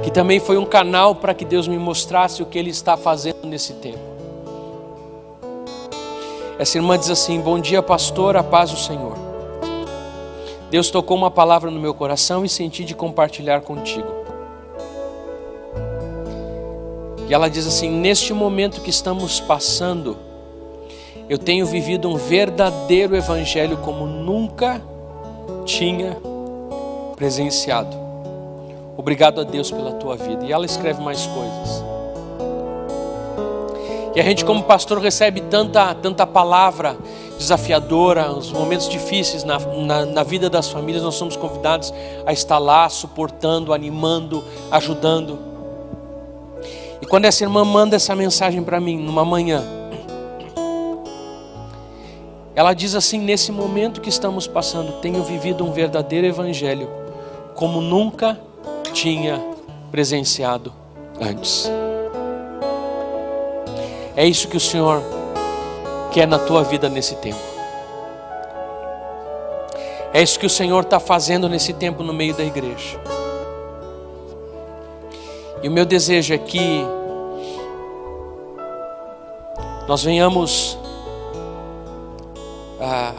que 0.05 0.11
também 0.11 0.39
foi 0.39 0.59
um 0.59 0.67
canal 0.67 1.15
para 1.15 1.33
que 1.33 1.47
Deus 1.47 1.67
me 1.67 1.79
mostrasse 1.79 2.43
o 2.43 2.47
que 2.47 2.59
Ele 2.59 2.69
está 2.69 2.95
fazendo 2.95 3.47
nesse 3.47 3.73
tempo. 3.73 3.99
Essa 6.59 6.77
irmã 6.77 6.99
diz 6.99 7.09
assim: 7.09 7.41
Bom 7.41 7.59
dia, 7.59 7.83
pastor, 7.83 8.37
a 8.37 8.43
paz 8.43 8.71
do 8.71 8.77
Senhor. 8.77 9.17
Deus 10.71 10.91
tocou 10.91 11.17
uma 11.17 11.31
palavra 11.31 11.71
no 11.71 11.81
meu 11.81 11.95
coração 11.95 12.45
e 12.45 12.51
senti 12.51 12.85
de 12.85 12.95
compartilhar 12.95 13.63
contigo. 13.63 14.07
E 17.27 17.33
ela 17.33 17.49
diz 17.49 17.67
assim: 17.67 17.89
Neste 17.89 18.35
momento 18.35 18.83
que 18.83 18.91
estamos 18.91 19.41
passando, 19.41 20.19
eu 21.31 21.39
tenho 21.39 21.65
vivido 21.65 22.11
um 22.11 22.17
verdadeiro 22.17 23.17
evangelho 23.17 23.79
como 23.79 24.05
nunca 24.05 24.83
tinha 25.65 26.19
presenciado. 27.17 28.04
Obrigado 28.97 29.40
a 29.40 29.45
Deus 29.45 29.70
pela 29.70 29.92
tua 29.92 30.16
vida. 30.16 30.45
E 30.45 30.53
ela 30.53 30.64
escreve 30.64 31.03
mais 31.03 31.26
coisas. 31.26 31.84
E 34.14 34.20
a 34.20 34.22
gente, 34.22 34.45
como 34.45 34.62
pastor, 34.62 34.99
recebe 34.99 35.40
tanta, 35.40 35.92
tanta 35.95 36.24
palavra 36.24 36.97
desafiadora, 37.36 38.30
os 38.30 38.53
momentos 38.53 38.88
difíceis 38.88 39.42
na, 39.42 39.59
na, 39.59 40.07
na 40.07 40.22
vida 40.22 40.49
das 40.49 40.68
famílias, 40.68 41.03
nós 41.03 41.16
somos 41.16 41.36
convidados 41.36 41.92
a 42.24 42.32
estar 42.32 42.59
lá, 42.59 42.88
suportando, 42.88 43.72
animando, 43.72 44.45
ajudando. 44.70 45.38
E 47.03 47.07
quando 47.07 47.24
essa 47.24 47.42
irmã 47.42 47.64
manda 47.64 47.97
essa 47.97 48.14
mensagem 48.14 48.62
para 48.62 48.78
mim, 48.78 48.99
numa 48.99 49.24
manhã, 49.24 49.64
ela 52.55 52.72
diz 52.72 52.95
assim: 52.95 53.18
nesse 53.18 53.51
momento 53.51 54.01
que 54.01 54.09
estamos 54.09 54.47
passando, 54.47 55.01
tenho 55.01 55.24
vivido 55.24 55.64
um 55.64 55.72
verdadeiro 55.72 56.26
evangelho, 56.26 56.88
como 57.57 57.80
nunca 57.80 58.38
tinha 58.95 59.45
presenciado 59.90 60.72
antes. 61.20 61.70
É 64.16 64.24
isso 64.24 64.47
que 64.47 64.57
o 64.57 64.61
Senhor 64.61 65.03
quer 66.12 66.26
na 66.28 66.38
tua 66.38 66.62
vida 66.62 66.88
nesse 66.88 67.16
tempo. 67.16 67.38
É 70.12 70.22
isso 70.22 70.38
que 70.38 70.47
o 70.47 70.51
Senhor 70.51 70.84
está 70.84 71.01
fazendo 71.01 71.49
nesse 71.49 71.72
tempo 71.72 72.05
no 72.05 72.14
meio 72.14 72.34
da 72.34 72.45
igreja. 72.45 73.01
E 75.61 75.68
o 75.68 75.72
meu 75.72 75.84
desejo 75.84 76.32
é 76.32 76.38
que 76.38 76.84
nós 79.88 80.05
venhamos 80.05 80.78
ah, 82.80 83.14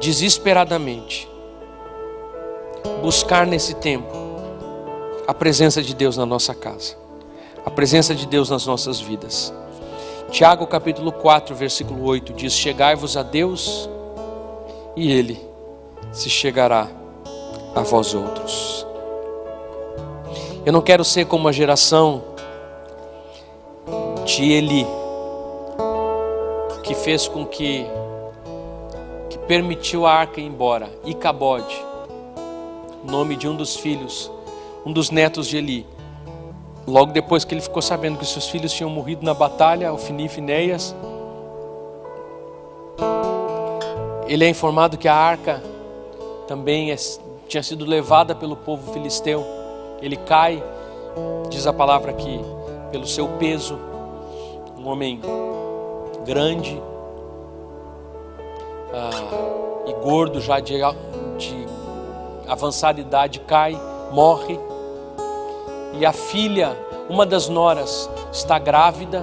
desesperadamente 0.00 1.28
buscar 3.00 3.46
nesse 3.46 3.74
tempo 3.74 4.29
a 5.30 5.34
presença 5.34 5.80
de 5.80 5.94
Deus 5.94 6.16
na 6.16 6.26
nossa 6.26 6.52
casa, 6.52 6.96
a 7.64 7.70
presença 7.70 8.16
de 8.16 8.26
Deus 8.26 8.50
nas 8.50 8.66
nossas 8.66 8.98
vidas. 9.00 9.54
Tiago 10.28 10.66
capítulo 10.66 11.12
4, 11.12 11.54
versículo 11.54 12.04
8 12.04 12.32
diz: 12.32 12.52
Chegai-vos 12.52 13.16
a 13.16 13.22
Deus, 13.22 13.88
e 14.96 15.12
Ele 15.12 15.40
se 16.10 16.28
chegará 16.28 16.88
a 17.76 17.80
vós 17.82 18.12
outros. 18.12 18.84
Eu 20.66 20.72
não 20.72 20.82
quero 20.82 21.04
ser 21.04 21.26
como 21.26 21.46
a 21.46 21.52
geração 21.52 22.24
de 24.24 24.50
Eli, 24.50 24.84
que 26.82 26.92
fez 26.92 27.28
com 27.28 27.46
que 27.46 27.86
permitiu 29.46 30.06
a 30.06 30.12
arca 30.12 30.40
ir 30.40 30.44
embora, 30.44 30.90
Icabode, 31.04 31.80
nome 33.04 33.36
de 33.36 33.46
um 33.46 33.54
dos 33.54 33.76
filhos, 33.76 34.28
um 34.84 34.92
dos 34.92 35.10
netos 35.10 35.46
de 35.46 35.56
Eli. 35.56 35.86
Logo 36.86 37.12
depois 37.12 37.44
que 37.44 37.54
ele 37.54 37.60
ficou 37.60 37.82
sabendo 37.82 38.18
que 38.18 38.26
seus 38.26 38.48
filhos 38.48 38.72
tinham 38.72 38.90
morrido 38.90 39.24
na 39.24 39.34
batalha, 39.34 39.92
Ofni 39.92 40.26
e 40.26 40.28
Finéias, 40.28 40.94
ele 44.26 44.44
é 44.44 44.48
informado 44.48 44.96
que 44.96 45.08
a 45.08 45.14
arca 45.14 45.62
também 46.46 46.92
é, 46.92 46.96
tinha 47.48 47.62
sido 47.62 47.84
levada 47.84 48.34
pelo 48.34 48.56
povo 48.56 48.92
filisteu. 48.92 49.44
Ele 50.00 50.16
cai, 50.16 50.62
diz 51.48 51.66
a 51.66 51.72
palavra 51.72 52.12
aqui, 52.12 52.40
pelo 52.90 53.06
seu 53.06 53.28
peso, 53.38 53.78
um 54.78 54.88
homem 54.88 55.20
grande, 56.24 56.80
ah, 58.92 59.10
e 59.86 59.92
gordo, 59.94 60.40
já 60.40 60.60
de, 60.60 60.74
de 61.38 61.66
avançada 62.46 63.00
idade, 63.00 63.40
cai, 63.40 63.78
morre. 64.12 64.58
E 65.98 66.06
a 66.06 66.12
filha, 66.12 66.76
uma 67.08 67.26
das 67.26 67.48
noras, 67.48 68.08
está 68.32 68.58
grávida, 68.58 69.22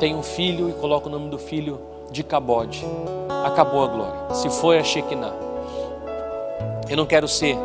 tem 0.00 0.14
um 0.14 0.22
filho 0.22 0.68
e 0.68 0.72
coloca 0.72 1.08
o 1.08 1.10
nome 1.10 1.28
do 1.28 1.38
filho 1.38 1.80
de 2.10 2.22
Cabode. 2.22 2.84
Acabou 3.44 3.84
a 3.84 3.86
glória. 3.86 4.34
Se 4.34 4.50
foi 4.50 4.78
a 4.78 4.84
Shekinah. 4.84 5.34
Eu 6.88 6.96
não 6.96 7.06
quero 7.06 7.28
ser 7.28 7.56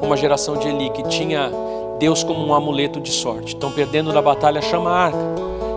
como 0.00 0.12
a 0.12 0.16
geração 0.16 0.56
de 0.56 0.68
Eli, 0.68 0.90
que 0.90 1.02
tinha 1.04 1.50
Deus 1.98 2.24
como 2.24 2.44
um 2.44 2.54
amuleto 2.54 3.00
de 3.00 3.10
sorte. 3.10 3.54
Estão 3.54 3.70
perdendo 3.70 4.12
na 4.12 4.20
batalha, 4.20 4.60
chama 4.60 4.90
a 4.90 5.04
arca. 5.04 5.18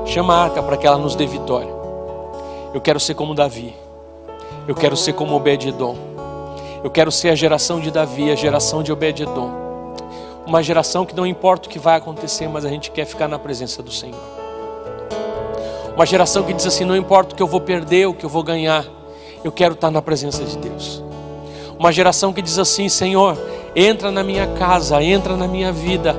Chama 0.06 0.34
a 0.34 0.44
arca 0.44 0.64
para 0.64 0.78
que 0.78 0.86
ela 0.86 0.98
nos 0.98 1.16
dê 1.16 1.26
vitória. 1.26 1.74
Eu 2.74 2.82
quero 2.82 3.00
ser 3.00 3.14
como 3.14 3.34
Davi 3.34 3.86
eu 4.68 4.74
quero 4.74 4.98
ser 4.98 5.14
como 5.14 5.36
Obed-edom. 5.36 5.96
Eu 6.84 6.90
quero 6.90 7.12
ser 7.12 7.30
a 7.30 7.36
geração 7.36 7.80
de 7.80 7.92
Davi, 7.92 8.32
a 8.32 8.36
geração 8.36 8.82
de 8.82 8.92
Obed-edom. 8.92 9.65
Uma 10.46 10.62
geração 10.62 11.06
que 11.06 11.16
não 11.16 11.26
importa 11.26 11.68
o 11.68 11.72
que 11.72 11.80
vai 11.80 11.98
acontecer, 11.98 12.48
mas 12.48 12.64
a 12.66 12.70
gente 12.70 12.92
quer 12.92 13.06
ficar 13.06 13.28
na 13.28 13.40
presença 13.40 13.82
do 13.82 13.92
Senhor. 13.92 14.20
Uma 15.96 16.06
geração 16.06 16.44
que 16.44 16.54
diz 16.54 16.68
assim: 16.68 16.86
não 16.86 16.96
importa 16.96 17.34
o 17.34 17.36
que 17.36 17.42
eu 17.42 17.48
vou 17.48 17.62
perder, 17.62 18.08
o 18.08 18.14
que 18.14 18.26
eu 18.26 18.30
vou 18.30 18.44
ganhar, 18.44 18.86
eu 19.44 19.52
quero 19.52 19.74
estar 19.74 19.90
na 19.90 20.02
presença 20.02 20.44
de 20.44 20.58
Deus. 20.58 21.04
Uma 21.80 21.92
geração 21.92 22.32
que 22.32 22.42
diz 22.42 22.60
assim: 22.60 22.88
Senhor, 22.90 23.38
entra 23.76 24.12
na 24.12 24.24
minha 24.24 24.46
casa, 24.48 25.02
entra 25.02 25.36
na 25.36 25.48
minha 25.48 25.72
vida, 25.72 26.16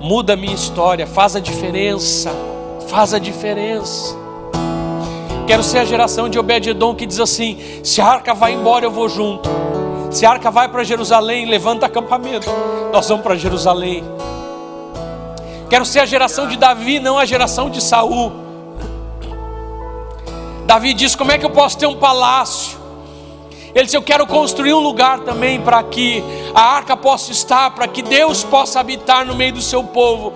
muda 0.00 0.32
a 0.32 0.36
minha 0.36 0.54
história, 0.54 1.06
faz 1.06 1.36
a 1.36 1.40
diferença, 1.40 2.30
faz 2.88 3.14
a 3.14 3.18
diferença. 3.18 4.16
Quero 5.46 5.62
ser 5.62 5.78
a 5.78 5.84
geração 5.84 6.28
de 6.28 6.38
Obed-edom 6.38 6.94
que 6.94 7.06
diz 7.06 7.20
assim: 7.20 7.58
se 7.84 8.00
a 8.00 8.06
arca 8.06 8.34
vai 8.34 8.54
embora, 8.54 8.84
eu 8.84 8.90
vou 8.90 9.08
junto. 9.08 9.48
Se 10.14 10.24
a 10.24 10.30
arca 10.30 10.48
vai 10.48 10.68
para 10.68 10.84
Jerusalém, 10.84 11.44
levanta 11.44 11.86
acampamento. 11.86 12.48
Nós 12.92 13.08
vamos 13.08 13.24
para 13.24 13.34
Jerusalém. 13.34 14.04
Quero 15.68 15.84
ser 15.84 15.98
a 15.98 16.06
geração 16.06 16.46
de 16.46 16.56
Davi, 16.56 17.00
não 17.00 17.18
a 17.18 17.24
geração 17.24 17.68
de 17.68 17.82
Saul. 17.82 18.30
Davi 20.66 20.94
diz: 20.94 21.16
Como 21.16 21.32
é 21.32 21.36
que 21.36 21.44
eu 21.44 21.50
posso 21.50 21.76
ter 21.76 21.88
um 21.88 21.96
palácio? 21.96 22.78
Ele 23.74 23.86
disse: 23.86 23.96
Eu 23.96 24.02
quero 24.02 24.24
construir 24.24 24.72
um 24.72 24.78
lugar 24.78 25.18
também 25.18 25.60
para 25.60 25.82
que 25.82 26.22
a 26.54 26.62
arca 26.62 26.96
possa 26.96 27.32
estar, 27.32 27.72
para 27.72 27.88
que 27.88 28.00
Deus 28.00 28.44
possa 28.44 28.78
habitar 28.78 29.26
no 29.26 29.34
meio 29.34 29.54
do 29.54 29.62
seu 29.62 29.82
povo. 29.82 30.32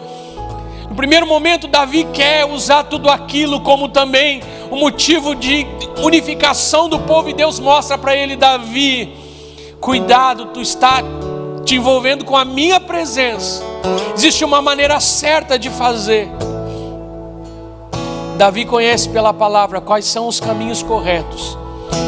No 0.91 0.97
primeiro 0.97 1.24
momento, 1.24 1.68
Davi 1.68 2.03
quer 2.12 2.45
usar 2.47 2.83
tudo 2.83 3.09
aquilo 3.09 3.61
como 3.61 3.89
também 3.89 4.43
o 4.72 4.76
motivo 4.76 5.37
de 5.37 5.64
unificação 6.03 6.89
do 6.89 6.99
povo, 6.99 7.29
e 7.29 7.33
Deus 7.33 7.61
mostra 7.61 7.97
para 7.97 8.16
ele, 8.16 8.35
Davi, 8.35 9.28
cuidado, 9.81 10.47
tu 10.47 10.61
está 10.61 11.03
te 11.64 11.76
envolvendo 11.76 12.24
com 12.24 12.37
a 12.37 12.45
minha 12.45 12.81
presença. 12.81 13.62
Existe 14.14 14.45
uma 14.45 14.62
maneira 14.62 14.99
certa 15.01 15.59
de 15.59 15.70
fazer. 15.70 16.29
Davi 18.37 18.64
conhece 18.64 19.09
pela 19.09 19.35
palavra 19.35 19.81
quais 19.81 20.05
são 20.05 20.29
os 20.29 20.41
caminhos 20.41 20.83
corretos. 20.83 21.59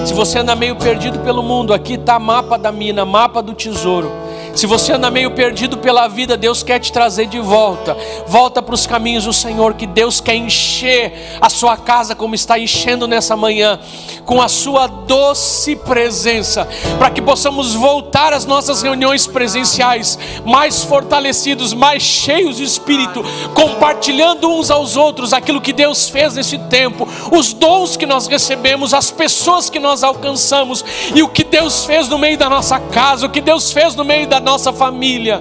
Se 0.07 0.15
você 0.15 0.39
anda 0.39 0.55
meio 0.55 0.77
perdido 0.77 1.19
pelo 1.21 1.43
mundo, 1.43 1.75
aqui 1.75 1.95
está 1.95 2.19
mapa 2.19 2.57
da 2.57 2.73
mina, 2.73 3.05
mapa 3.05 3.43
do 3.43 3.53
tesouro. 3.53 4.11
Se 4.55 4.67
você 4.67 4.93
anda 4.93 5.11
meio 5.11 5.31
perdido 5.31 5.79
pela 5.79 6.09
vida, 6.09 6.37
Deus 6.37 6.63
quer 6.63 6.79
te 6.79 6.93
trazer 6.93 7.27
de 7.27 7.39
volta. 7.39 7.97
Volta 8.27 8.61
para 8.61 8.75
os 8.75 8.87
caminhos 8.87 9.25
do 9.25 9.33
Senhor, 9.33 9.75
que 9.75 9.87
Deus 9.87 10.21
quer 10.21 10.35
encher 10.35 11.39
a 11.41 11.49
sua 11.49 11.77
casa 11.77 12.15
como 12.15 12.35
está 12.35 12.59
enchendo 12.59 13.07
nessa 13.07 13.37
manhã, 13.37 13.79
com 14.25 14.41
a 14.43 14.49
sua 14.49 14.87
doce 14.87 15.77
presença, 15.77 16.69
para 16.99 17.11
que 17.11 17.23
possamos 17.23 17.75
voltar 17.75 18.33
às 18.33 18.45
nossas 18.45 18.83
reuniões 18.83 19.27
presenciais 19.27 20.19
mais 20.45 20.83
fortalecidos, 20.85 21.73
mais 21.73 22.03
cheios 22.03 22.57
de 22.57 22.65
espírito, 22.65 23.25
compartilhando 23.55 24.51
uns 24.51 24.71
aos 24.71 24.97
outros 24.97 25.33
aquilo 25.33 25.61
que 25.61 25.73
Deus 25.73 26.09
fez 26.09 26.35
nesse 26.35 26.59
tempo, 26.59 27.09
os 27.33 27.53
dons 27.53 27.97
que 27.97 28.07
nós 28.07 28.27
recebemos, 28.27 28.93
as 28.93 29.11
pessoas 29.11 29.71
que 29.71 29.79
nós 29.79 30.03
alcançamos 30.03 30.85
e 31.15 31.23
o 31.23 31.29
que 31.29 31.45
Deus 31.45 31.85
fez 31.85 32.09
no 32.09 32.19
meio 32.19 32.37
da 32.37 32.51
nossa 32.51 32.79
casa, 32.79 33.27
o 33.27 33.31
que 33.31 33.41
Deus 33.41 33.73
fez 33.73 33.95
no 33.95 34.05
meio 34.05 34.27
nossa 34.41 34.73
família. 34.73 35.41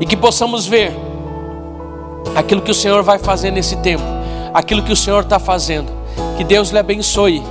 E 0.00 0.06
que 0.06 0.16
possamos 0.16 0.66
ver 0.66 0.92
aquilo 2.34 2.60
que 2.60 2.70
o 2.70 2.74
Senhor 2.74 3.02
vai 3.02 3.18
fazer 3.18 3.50
nesse 3.50 3.76
tempo, 3.76 4.04
aquilo 4.52 4.82
que 4.82 4.92
o 4.92 4.96
Senhor 4.96 5.22
está 5.22 5.38
fazendo. 5.38 5.90
Que 6.36 6.44
Deus 6.44 6.70
lhe 6.70 6.78
abençoe 6.78 7.42